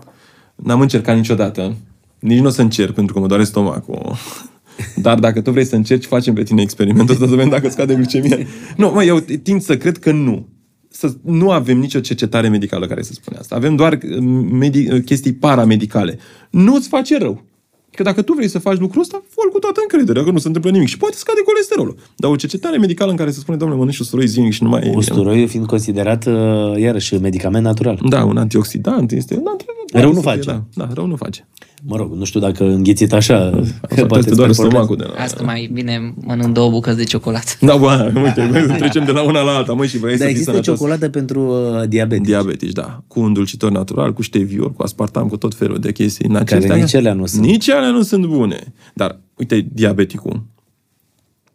N-am 0.64 0.82
încercat 0.82 1.16
niciodată. 1.16 1.76
Nici 2.20 2.40
nu 2.40 2.48
o 2.48 2.50
să 2.50 2.62
încerc, 2.62 2.94
pentru 2.94 3.14
că 3.14 3.20
mă 3.20 3.28
doare 3.28 3.44
stomacul. 3.44 4.16
Dar 4.96 5.20
dacă 5.20 5.42
tu 5.42 5.52
vrei 5.52 5.66
să 5.66 5.76
încerci, 5.76 6.06
facem 6.06 6.34
pe 6.34 6.44
tine 6.44 6.62
experimentul 6.62 7.14
ăsta 7.14 7.26
să 7.26 7.32
vedem 7.32 7.50
dacă 7.50 7.70
scade 7.70 7.96
glicemia. 7.96 8.38
Nu, 8.78 8.92
mă, 8.94 9.04
eu 9.04 9.20
tind 9.20 9.62
să 9.62 9.78
cred 9.78 9.98
că 9.98 10.12
nu. 10.12 10.48
Să, 10.90 11.14
nu 11.24 11.52
avem 11.52 11.78
nicio 11.78 12.00
cercetare 12.00 12.48
medicală 12.48 12.88
care 12.88 13.02
să 13.02 13.14
spune 13.14 13.38
asta. 13.38 13.56
Avem 13.56 13.76
doar 13.76 13.94
uh, 13.94 14.18
medi- 14.60 15.04
chestii 15.06 15.34
paramedicale. 15.34 16.20
Nu 16.50 16.76
îți 16.76 16.88
face 16.88 17.18
rău. 17.18 17.44
Că 17.92 18.04
dacă 18.04 18.22
tu 18.22 18.34
vrei 18.34 18.48
să 18.48 18.60
faci 18.60 18.78
lucrul 18.78 19.02
ăsta, 19.02 19.24
fă 19.30 19.42
cu 19.52 19.60
toată 19.60 19.80
încrederea, 19.82 20.24
că 20.24 20.32
nu 20.32 20.38
se 20.38 20.48
întâmplă 20.48 20.72
nimic. 20.72 20.88
Și 20.88 20.98
poate 20.98 21.16
scade 21.16 21.42
colesterolul. 21.46 21.96
Dar 22.16 22.32
o 22.32 22.36
cercetare 22.36 22.78
medicală 22.78 23.12
în 23.12 23.18
care 23.18 23.32
se 23.32 23.40
spune, 23.40 23.58
domnule, 23.58 23.80
mănânci 23.80 24.00
usturoi 24.00 24.28
zilnic 24.28 24.54
și 24.54 24.64
nu 24.64 24.70
mai... 24.70 24.94
Usturoiul 24.96 25.48
fiind 25.48 25.66
considerat, 25.66 26.26
uh, 26.26 26.34
iarăși, 26.78 27.16
medicament 27.16 27.64
natural. 27.64 28.00
Da, 28.10 28.24
un 28.24 28.38
antioxidant 28.38 29.12
este... 29.12 29.36
Da, 29.36 29.56
Rău 29.92 30.10
nu 30.14 30.22
să 30.22 30.22
fie, 30.22 30.30
face. 30.32 30.46
Da, 30.50 30.64
da, 30.74 30.90
rău 30.94 31.06
nu 31.06 31.16
face. 31.16 31.48
Mă 31.84 31.96
rog, 31.96 32.14
nu 32.14 32.24
știu 32.26 32.40
dacă 32.40 32.64
înghițit 32.64 33.14
așa, 33.14 33.50
că 33.50 33.58
Asta 33.90 34.06
poate 34.06 34.30
te 34.30 34.36
doare 34.36 34.50
îți 34.50 34.62
performează. 34.62 34.62
stomacul 34.62 34.96
de 34.96 35.04
la... 35.04 35.24
Asta 35.24 35.44
mai 35.44 35.70
bine 35.74 36.14
mănânc 36.26 36.54
două 36.54 36.70
bucăți 36.70 36.98
de 36.98 37.04
ciocolată. 37.04 37.52
Da, 37.62 37.76
bă, 37.78 38.12
uite, 38.24 38.48
băi, 38.52 38.78
trecem 38.78 39.04
de 39.06 39.12
la 39.12 39.24
una 39.24 39.42
la 39.42 39.52
alta, 39.52 39.74
măi, 39.74 39.88
și 39.88 39.98
vrei 39.98 40.10
Dar 40.12 40.20
să 40.20 40.24
fii 40.24 40.32
există 40.32 40.52
sănătos. 40.52 40.74
ciocolată 40.76 41.10
pentru 41.10 41.42
uh, 41.42 41.88
diabetici, 41.88 42.26
Diabetici, 42.26 42.72
da. 42.72 43.04
Cu 43.08 43.20
un 43.20 43.34
dulcitor 43.34 43.72
natural, 43.72 44.14
cu 44.14 44.22
ștevior, 44.22 44.74
cu 44.74 44.82
aspartam, 44.84 45.28
cu 45.28 45.38
tot 45.38 45.54
felul 45.56 45.80
de 45.80 45.92
chestii. 45.92 46.26
În 46.28 46.34
Care 46.34 46.46
acestea, 46.56 46.76
nici 46.76 46.94
alea 46.96 47.14
nu 47.14 47.26
sunt. 47.26 47.46
Nici 47.46 47.70
alea 47.70 47.90
nu 47.90 48.02
sunt 48.02 48.26
bune. 48.26 48.74
Dar, 48.94 49.20
uite, 49.38 49.68
diabeticul. 49.74 50.44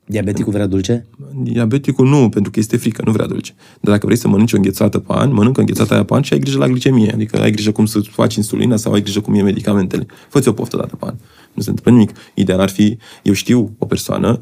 Diabeticul 0.09 0.53
vrea 0.53 0.67
dulce? 0.67 1.07
Diabeticul 1.43 2.09
nu, 2.09 2.29
pentru 2.29 2.51
că 2.51 2.59
este 2.59 2.77
frică, 2.77 3.03
nu 3.05 3.13
vrea 3.13 3.27
dulce. 3.27 3.55
Dar 3.81 3.93
dacă 3.93 4.07
vrei 4.07 4.19
să 4.19 4.29
mănânci 4.29 4.53
o 4.53 4.57
înghețată 4.57 4.99
pe 4.99 5.13
an, 5.13 5.33
mănâncă 5.33 5.61
înghețata 5.61 5.95
aia 5.95 6.05
pe 6.05 6.15
an 6.15 6.23
și 6.23 6.33
ai 6.33 6.39
grijă 6.39 6.59
la 6.59 6.67
glicemie. 6.67 7.13
Adică 7.13 7.41
ai 7.41 7.51
grijă 7.51 7.73
cum 7.73 7.87
să 7.87 8.01
faci 8.01 8.35
insulina 8.35 8.77
sau 8.77 8.93
ai 8.93 9.03
grijă 9.03 9.21
cum 9.21 9.35
e 9.35 9.43
medicamentele. 9.43 10.07
Fă-ți 10.29 10.49
o 10.49 10.53
poftă 10.53 10.77
dată 10.77 10.97
pe 10.97 11.05
an. 11.07 11.15
Nu 11.53 11.63
se 11.63 11.71
întâmplă 11.71 11.93
nimic. 11.93 12.17
Ideal 12.35 12.61
ar 12.61 12.69
fi, 12.69 12.99
eu 13.23 13.33
știu 13.33 13.75
o 13.79 13.87
persoană, 13.87 14.41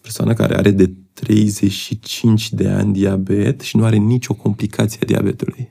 persoană 0.00 0.32
care 0.32 0.56
are 0.56 0.70
de 0.70 0.90
35 1.12 2.52
de 2.52 2.68
ani 2.68 2.92
diabet 2.92 3.60
și 3.60 3.76
nu 3.76 3.84
are 3.84 3.96
nicio 3.96 4.34
complicație 4.34 4.98
a 5.02 5.06
diabetului. 5.06 5.70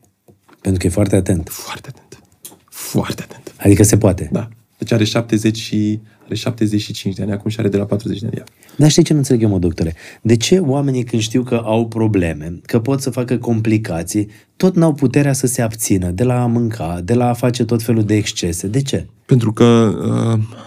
Pentru 0.61 0.79
că 0.79 0.87
e 0.87 0.89
foarte 0.89 1.15
atent. 1.15 1.49
Foarte 1.49 1.87
atent. 1.87 2.23
Foarte 2.65 3.21
atent. 3.21 3.53
Adică 3.57 3.83
se 3.83 3.97
poate. 3.97 4.29
Da. 4.31 4.49
Deci 4.77 4.91
are 4.91 5.03
70 5.03 5.57
și 5.57 5.99
are 6.29 6.37
75 6.37 7.15
de 7.15 7.21
ani 7.21 7.31
acum 7.31 7.49
și 7.49 7.59
are 7.59 7.69
de 7.69 7.77
la 7.77 7.85
40 7.85 8.19
de 8.19 8.25
ani. 8.25 8.35
diabet. 8.35 8.53
Dar 8.77 8.89
știi 8.89 9.03
ce 9.03 9.11
nu 9.13 9.19
înțeleg 9.19 9.41
eu, 9.41 9.49
mă, 9.49 9.57
doctore? 9.57 9.95
De 10.21 10.35
ce 10.35 10.59
oamenii 10.59 11.03
când 11.03 11.21
știu 11.21 11.43
că 11.43 11.61
au 11.63 11.87
probleme, 11.87 12.59
că 12.65 12.79
pot 12.79 13.01
să 13.01 13.09
facă 13.09 13.37
complicații, 13.37 14.27
tot 14.55 14.75
n-au 14.75 14.93
puterea 14.93 15.33
să 15.33 15.47
se 15.47 15.61
abțină 15.61 16.09
de 16.11 16.23
la 16.23 16.41
a 16.41 16.45
mânca, 16.45 17.01
de 17.03 17.13
la 17.13 17.29
a 17.29 17.33
face 17.33 17.65
tot 17.65 17.81
felul 17.83 18.03
de 18.03 18.15
excese? 18.15 18.67
De 18.67 18.81
ce? 18.81 19.07
Pentru 19.25 19.53
că 19.53 19.65
uh, 20.35 20.57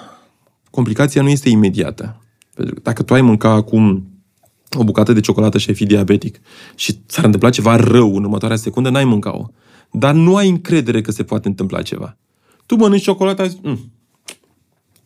complicația 0.71 1.23
nu 1.23 1.29
este 1.29 1.49
imediată. 1.49 2.21
Pentru 2.55 2.75
că 2.75 2.81
dacă 2.83 3.03
tu 3.03 3.15
ai 3.15 3.23
mânca 3.23 3.51
acum 3.51 4.07
o 4.79 4.85
bucată 4.85 5.13
de 5.13 5.21
ciocolată 5.21 5.59
și 5.59 5.69
ai 5.69 5.75
fi 5.75 5.87
diabetic 5.87 6.41
și 6.75 7.01
s-ar 7.07 7.25
întâmpla 7.25 7.51
ceva 7.51 7.77
rău 7.77 8.17
în 8.17 8.23
următoarea 8.25 8.57
secundă, 8.57 8.91
n-ai 8.91 9.05
mânca-o. 9.05 9.47
Dar 9.91 10.15
nu 10.15 10.37
ai 10.37 10.49
încredere 10.49 11.01
că 11.01 11.11
se 11.11 11.23
poate 11.23 11.49
întâmpla 11.49 11.83
ceva. 11.83 12.17
Tu 12.67 12.75
mănânci 12.77 13.03
ciocolata, 13.03 13.47
zici, 13.47 13.59
"Mm, 13.63 13.93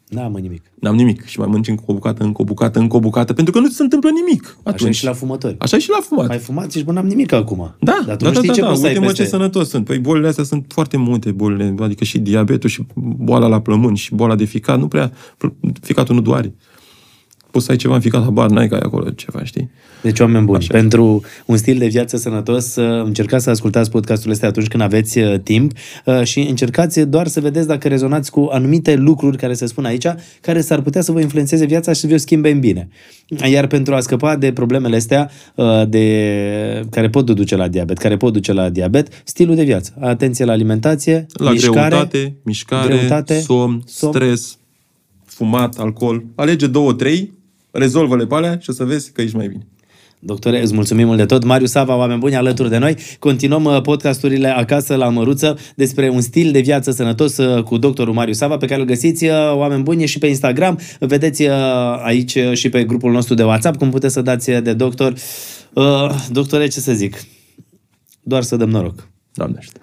N-am 0.09 0.33
nimic. 0.33 0.63
N-am 0.75 0.95
nimic. 0.95 1.25
Și 1.25 1.39
mai 1.39 1.47
mănânci 1.47 1.69
încă 1.69 1.83
o 1.87 1.93
bucată, 1.93 2.25
încă 2.25 2.43
o 2.43 2.45
bucată, 2.45 2.79
încă 2.79 2.97
o 2.97 3.01
bucată, 3.01 3.33
pentru 3.33 3.53
că 3.53 3.61
nu 3.61 3.69
ți 3.69 3.75
se 3.77 3.83
întâmplă 3.83 4.11
nimic. 4.11 4.45
Așa 4.45 4.59
e 4.65 4.71
Atunci. 4.71 4.95
și 4.95 5.05
la 5.05 5.13
fumători. 5.13 5.57
Așa 5.59 5.77
e 5.77 5.81
și 5.81 5.91
la 5.91 5.99
fumat. 6.01 6.27
Mai 6.27 6.39
fumat 6.39 6.73
și 6.73 6.85
bă, 6.85 6.93
n-am 6.93 7.07
nimic 7.07 7.33
acum. 7.33 7.75
Da, 7.81 8.03
Dar 8.07 8.17
tu 8.17 8.25
da, 8.25 8.29
nu 8.31 8.35
da, 8.35 8.41
știi 8.41 8.49
da, 8.49 8.55
ce 8.55 8.61
da. 8.61 8.67
poți 8.67 8.81
să 8.81 8.87
ai 8.87 8.93
Uite 8.93 9.05
mă 9.05 9.11
peste... 9.11 9.23
ce 9.23 9.29
sănătos 9.29 9.69
sunt. 9.69 9.85
Păi 9.85 9.99
bolile 9.99 10.29
astea 10.29 10.45
sunt 10.45 10.65
foarte 10.69 10.97
multe 10.97 11.31
bolile, 11.31 11.75
adică 11.81 12.05
și 12.05 12.19
diabetul 12.19 12.69
și 12.69 12.87
boala 12.97 13.47
la 13.47 13.61
plămâni 13.61 13.97
și 13.97 14.15
boala 14.15 14.35
de 14.35 14.45
ficat, 14.45 14.79
nu 14.79 14.89
prea, 14.89 15.13
ficatul 15.81 16.15
nu 16.15 16.21
doare. 16.21 16.55
Poți 17.51 17.65
să 17.65 17.71
ai 17.71 17.77
ceva 17.77 17.95
în 17.95 18.01
ficat, 18.01 18.23
habar 18.23 18.51
n-ai 18.51 18.69
că 18.69 18.75
ai 18.75 18.81
acolo 18.85 19.11
ceva, 19.11 19.45
știi? 19.45 19.71
Deci, 20.03 20.21
oameni 20.21 20.45
buni, 20.45 20.59
Așa. 20.59 20.73
pentru 20.73 21.23
un 21.47 21.57
stil 21.57 21.79
de 21.79 21.87
viață 21.87 22.17
sănătos, 22.17 22.77
uh, 22.77 23.05
încercați 23.05 23.45
să 23.45 23.51
ascultați 23.51 23.91
podcasturile 23.91 24.33
astea 24.35 24.49
atunci 24.49 24.69
când 24.69 24.83
aveți 24.83 25.19
uh, 25.19 25.41
timp 25.43 25.73
uh, 26.05 26.23
și 26.23 26.41
încercați 26.41 27.01
doar 27.01 27.27
să 27.27 27.41
vedeți 27.41 27.67
dacă 27.67 27.89
rezonați 27.89 28.31
cu 28.31 28.49
anumite 28.53 28.95
lucruri 28.95 29.37
care 29.37 29.55
se 29.55 29.67
spun 29.67 29.85
aici, 29.85 30.07
care 30.41 30.61
s-ar 30.61 30.81
putea 30.81 31.01
să 31.01 31.13
vă 31.13 31.21
influențeze 31.21 31.65
viața 31.65 31.93
și 31.93 32.01
să 32.01 32.07
vi-o 32.07 32.17
schimbe 32.17 32.51
în 32.51 32.61
bine. 32.61 32.89
Iar 33.51 33.67
pentru 33.67 33.95
a 33.95 34.01
scăpa 34.01 34.37
de 34.37 34.53
problemele 34.53 34.97
astea 34.97 35.31
uh, 35.55 35.83
de, 35.89 36.87
care 36.91 37.09
pot 37.09 37.27
duce 37.27 37.57
la 37.57 37.69
diabet, 37.69 37.99
care 37.99 38.17
pot 38.17 38.33
duce 38.33 38.53
la 38.53 38.69
diabet, 38.69 39.23
stilul 39.25 39.55
de 39.55 39.65
viață. 39.65 39.95
Atenție 40.01 40.45
la 40.45 40.53
alimentație, 40.53 41.27
La 41.33 41.51
mișcare, 41.51 41.89
greutate, 41.89 42.37
mișcare, 42.43 42.97
greutate, 42.97 43.41
somn, 43.41 43.83
somn. 43.87 44.13
stres, 44.13 44.59
fumat, 45.25 45.79
alcool. 45.79 46.25
Alege 46.35 46.67
două, 46.67 46.93
trei, 46.93 47.33
rezolvă-le 47.79 48.27
pe 48.27 48.35
alea 48.35 48.59
și 48.61 48.71
o 48.71 48.73
să 48.73 48.85
vezi 48.85 49.13
că 49.13 49.23
ești 49.23 49.37
mai 49.37 49.49
bine. 49.49 49.67
Doctore, 50.19 50.63
îți 50.63 50.75
mulțumim 50.75 51.07
mult 51.07 51.19
de 51.19 51.25
tot. 51.25 51.45
Marius 51.45 51.71
Sava, 51.71 51.97
oameni 51.97 52.19
buni, 52.19 52.37
alături 52.37 52.69
de 52.69 52.79
noi. 52.79 52.97
Continuăm 53.19 53.65
uh, 53.65 53.81
podcasturile 53.81 54.49
acasă 54.49 54.95
la 54.95 55.09
Măruță 55.09 55.59
despre 55.77 56.09
un 56.09 56.21
stil 56.21 56.53
de 56.53 56.61
viață 56.61 56.91
sănătos 56.91 57.37
uh, 57.37 57.63
cu 57.63 57.77
doctorul 57.79 58.15
Marius 58.15 58.37
Sava, 58.37 58.57
pe 58.57 58.67
care 58.67 58.81
îl 58.81 58.87
găsiți, 58.87 59.25
uh, 59.25 59.31
oameni 59.55 59.83
buni, 59.83 60.07
și 60.07 60.19
pe 60.19 60.27
Instagram. 60.27 60.79
Vedeți 60.99 61.43
uh, 61.43 61.51
aici 62.03 62.35
uh, 62.35 62.53
și 62.53 62.69
pe 62.69 62.85
grupul 62.85 63.13
nostru 63.13 63.35
de 63.35 63.45
WhatsApp 63.45 63.77
cum 63.77 63.91
puteți 63.91 64.13
să 64.13 64.23
dați 64.23 64.51
uh, 64.51 64.63
de 64.63 64.73
doctor. 64.73 65.15
Uh, 65.73 65.85
Doctore, 66.31 66.67
ce 66.67 66.81
să 66.81 66.93
zic? 66.93 67.25
Doar 68.23 68.43
să 68.43 68.57
dăm 68.57 68.71
noroc. 68.71 69.09
Doamne 69.33 69.57
ajută. 69.59 69.81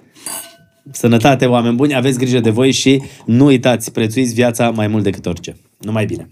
Sănătate, 0.91 1.45
oameni 1.45 1.75
buni, 1.75 1.95
aveți 1.95 2.17
grijă 2.17 2.39
de 2.39 2.49
voi 2.49 2.71
și 2.71 3.01
nu 3.25 3.45
uitați, 3.45 3.91
prețuiți 3.91 4.33
viața 4.33 4.69
mai 4.69 4.87
mult 4.87 5.03
decât 5.03 5.25
orice. 5.25 5.57
Numai 5.79 6.05
bine! 6.05 6.29